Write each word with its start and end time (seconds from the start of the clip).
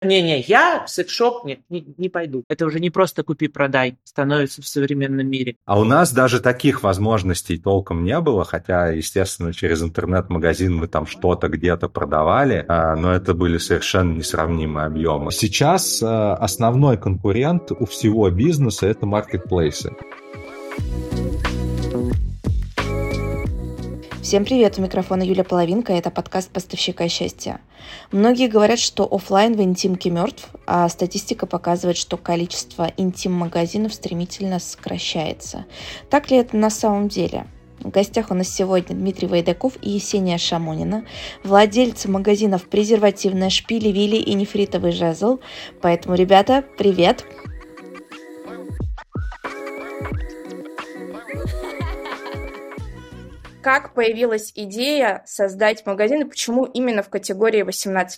Не-не, 0.00 0.40
я 0.40 0.84
в 0.86 0.90
секс-шоп 0.90 1.44
нет, 1.44 1.60
не, 1.68 1.84
не 1.96 2.08
пойду. 2.08 2.44
Это 2.48 2.66
уже 2.66 2.78
не 2.78 2.90
просто 2.90 3.24
купи-продай 3.24 3.96
становится 4.04 4.62
в 4.62 4.68
современном 4.68 5.28
мире. 5.28 5.56
А 5.64 5.78
у 5.80 5.84
нас 5.84 6.12
даже 6.12 6.40
таких 6.40 6.84
возможностей 6.84 7.58
толком 7.58 8.04
не 8.04 8.18
было, 8.20 8.44
хотя, 8.44 8.88
естественно, 8.90 9.52
через 9.52 9.82
интернет-магазин 9.82 10.76
мы 10.76 10.86
там 10.86 11.06
что-то 11.06 11.48
где-то 11.48 11.88
продавали, 11.88 12.64
а, 12.68 12.94
но 12.94 13.12
это 13.12 13.34
были 13.34 13.58
совершенно 13.58 14.14
несравнимые 14.14 14.86
объемы. 14.86 15.32
Сейчас 15.32 16.00
а, 16.00 16.34
основной 16.36 16.96
конкурент 16.96 17.72
у 17.72 17.84
всего 17.84 18.30
бизнеса– 18.30 18.86
это 18.88 19.04
маркетплейсы. 19.04 19.92
Всем 24.28 24.44
привет, 24.44 24.78
у 24.78 24.82
микрофона 24.82 25.22
Юля 25.22 25.42
Половинка, 25.42 25.94
это 25.94 26.10
подкаст 26.10 26.50
«Поставщика 26.50 27.08
счастья». 27.08 27.62
Многие 28.12 28.48
говорят, 28.48 28.78
что 28.78 29.08
офлайн 29.10 29.56
в 29.56 29.62
интимке 29.62 30.10
мертв, 30.10 30.50
а 30.66 30.86
статистика 30.90 31.46
показывает, 31.46 31.96
что 31.96 32.18
количество 32.18 32.92
интим-магазинов 32.98 33.94
стремительно 33.94 34.58
сокращается. 34.58 35.64
Так 36.10 36.30
ли 36.30 36.36
это 36.36 36.58
на 36.58 36.68
самом 36.68 37.08
деле? 37.08 37.46
В 37.80 37.88
гостях 37.88 38.30
у 38.30 38.34
нас 38.34 38.50
сегодня 38.50 38.94
Дмитрий 38.94 39.28
Вайдаков 39.28 39.78
и 39.80 39.88
Есения 39.88 40.36
Шамонина, 40.36 41.06
владельцы 41.42 42.10
магазинов 42.10 42.68
«Презервативная 42.68 43.48
шпили, 43.48 43.88
вилли 43.88 44.16
и 44.16 44.34
нефритовый 44.34 44.92
жезл». 44.92 45.38
Поэтому, 45.80 46.16
ребята, 46.16 46.64
привет! 46.76 47.24
Как 53.68 53.92
появилась 53.92 54.50
идея 54.54 55.22
создать 55.26 55.84
магазин 55.84 56.22
и 56.22 56.24
почему 56.24 56.64
именно 56.64 57.02
в 57.02 57.10
категории 57.10 57.62
18+. 57.62 58.08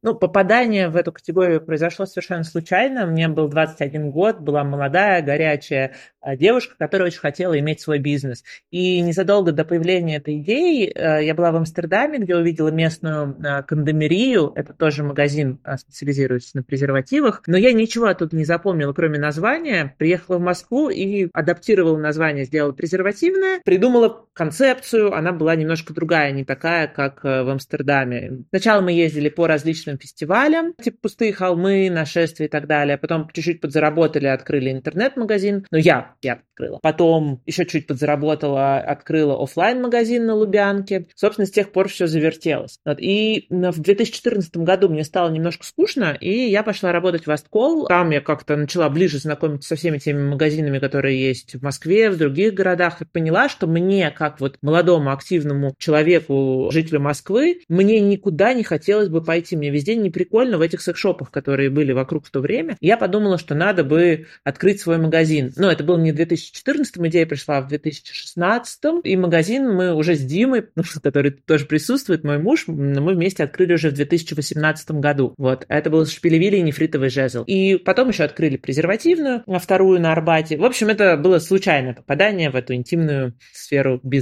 Ну, 0.00 0.14
попадание 0.14 0.88
в 0.90 0.96
эту 0.96 1.10
категорию 1.10 1.60
произошло 1.60 2.06
совершенно 2.06 2.44
случайно. 2.44 3.04
Мне 3.04 3.26
был 3.26 3.48
21 3.48 4.12
год, 4.12 4.38
была 4.38 4.62
молодая, 4.62 5.22
горячая 5.22 5.94
а, 6.20 6.36
девушка, 6.36 6.76
которая 6.78 7.08
очень 7.08 7.18
хотела 7.18 7.58
иметь 7.58 7.80
свой 7.80 7.98
бизнес. 7.98 8.44
И 8.70 9.00
незадолго 9.00 9.50
до 9.50 9.64
появления 9.64 10.18
этой 10.18 10.38
идеи 10.38 10.92
э, 10.94 11.24
я 11.24 11.34
была 11.34 11.50
в 11.50 11.56
Амстердаме, 11.56 12.18
где 12.20 12.36
увидела 12.36 12.68
местную 12.68 13.36
а, 13.44 13.62
кондомерию. 13.62 14.52
Это 14.54 14.72
тоже 14.72 15.02
магазин, 15.02 15.58
специализирующийся 15.76 16.58
на 16.58 16.62
презервативах. 16.62 17.42
Но 17.48 17.56
я 17.56 17.72
ничего 17.72 18.06
оттуда 18.06 18.36
не 18.36 18.44
запомнила, 18.44 18.92
кроме 18.92 19.18
названия. 19.18 19.96
Приехала 19.98 20.38
в 20.38 20.42
Москву 20.42 20.90
и 20.90 21.28
адаптировала 21.32 21.98
название, 21.98 22.44
сделала 22.44 22.70
презервативное. 22.70 23.60
Придумала 23.64 24.27
концепцию. 24.38 25.12
Она 25.12 25.32
была 25.32 25.56
немножко 25.56 25.92
другая, 25.92 26.30
не 26.30 26.44
такая, 26.44 26.86
как 26.86 27.24
э, 27.24 27.42
в 27.42 27.50
Амстердаме. 27.50 28.44
Сначала 28.50 28.80
мы 28.80 28.92
ездили 28.92 29.28
по 29.28 29.48
различным 29.48 29.98
фестивалям, 29.98 30.74
типа 30.80 30.96
«Пустые 31.02 31.32
холмы», 31.32 31.90
«Нашествия» 31.90 32.46
и 32.46 32.50
так 32.50 32.68
далее. 32.68 32.96
Потом 32.96 33.28
чуть-чуть 33.32 33.60
подзаработали, 33.60 34.26
открыли 34.26 34.70
интернет-магазин. 34.70 35.66
Ну, 35.72 35.78
я, 35.78 36.14
я 36.22 36.40
открыла. 36.58 36.78
Потом 36.80 37.42
еще 37.46 37.66
чуть 37.66 37.88
подзаработала, 37.88 38.78
открыла 38.78 39.42
офлайн 39.42 39.82
магазин 39.82 40.26
на 40.26 40.34
Лубянке. 40.34 41.08
Собственно, 41.16 41.46
с 41.46 41.50
тех 41.50 41.72
пор 41.72 41.88
все 41.88 42.06
завертелось. 42.06 42.78
Вот. 42.84 42.98
И 43.00 43.46
в 43.50 43.80
2014 43.80 44.56
году 44.58 44.88
мне 44.88 45.02
стало 45.02 45.30
немножко 45.30 45.64
скучно, 45.64 46.16
и 46.20 46.30
я 46.30 46.62
пошла 46.62 46.92
работать 46.92 47.26
в 47.26 47.30
Асткол. 47.30 47.86
Там 47.86 48.10
я 48.10 48.20
как-то 48.20 48.56
начала 48.56 48.88
ближе 48.88 49.18
знакомиться 49.18 49.68
со 49.68 49.76
всеми 49.76 49.98
теми 49.98 50.22
магазинами, 50.22 50.78
которые 50.78 51.20
есть 51.20 51.56
в 51.56 51.62
Москве, 51.62 52.10
в 52.10 52.16
других 52.16 52.54
городах, 52.54 53.02
и 53.02 53.04
поняла, 53.04 53.48
что 53.48 53.66
мне, 53.66 54.10
как 54.10 54.27
вот 54.38 54.58
молодому 54.62 55.12
активному 55.12 55.74
человеку, 55.78 56.68
жителю 56.72 57.00
Москвы, 57.00 57.60
мне 57.68 58.00
никуда 58.00 58.54
не 58.54 58.62
хотелось 58.62 59.08
бы 59.08 59.22
пойти. 59.22 59.56
Мне 59.56 59.70
везде 59.70 59.96
не 59.96 60.10
прикольно 60.10 60.58
в 60.58 60.60
этих 60.60 60.80
секшопах, 60.80 61.30
которые 61.30 61.70
были 61.70 61.92
вокруг 61.92 62.26
в 62.26 62.30
то 62.30 62.40
время. 62.40 62.76
Я 62.80 62.96
подумала, 62.96 63.38
что 63.38 63.54
надо 63.54 63.84
бы 63.84 64.26
открыть 64.44 64.80
свой 64.80 64.98
магазин. 64.98 65.52
Но 65.56 65.70
это 65.70 65.84
было 65.84 65.98
не 65.98 66.12
в 66.12 66.16
2014, 66.16 66.96
идея 66.98 67.26
пришла 67.26 67.60
в 67.60 67.68
2016, 67.68 68.80
и 69.04 69.16
магазин 69.16 69.68
мы 69.70 69.94
уже 69.94 70.14
с 70.14 70.20
Димой, 70.20 70.66
который 71.02 71.30
тоже 71.30 71.66
присутствует, 71.66 72.24
мой 72.24 72.38
муж, 72.38 72.64
мы 72.66 73.14
вместе 73.14 73.44
открыли 73.44 73.74
уже 73.74 73.90
в 73.90 73.94
2018 73.94 74.90
году. 74.92 75.34
Вот, 75.36 75.64
это 75.68 75.90
был 75.90 76.06
шпилевили 76.06 76.56
и 76.56 76.62
нефритовый 76.62 77.10
жезл. 77.10 77.44
И 77.44 77.76
потом 77.76 78.08
еще 78.08 78.24
открыли 78.24 78.56
презервативную, 78.56 79.42
а 79.46 79.58
вторую 79.58 80.00
на 80.00 80.12
Арбате. 80.12 80.56
В 80.56 80.64
общем, 80.64 80.88
это 80.88 81.16
было 81.16 81.38
случайное 81.38 81.94
попадание 81.94 82.50
в 82.50 82.56
эту 82.56 82.74
интимную 82.74 83.34
сферу 83.52 84.00
бизнеса. 84.02 84.17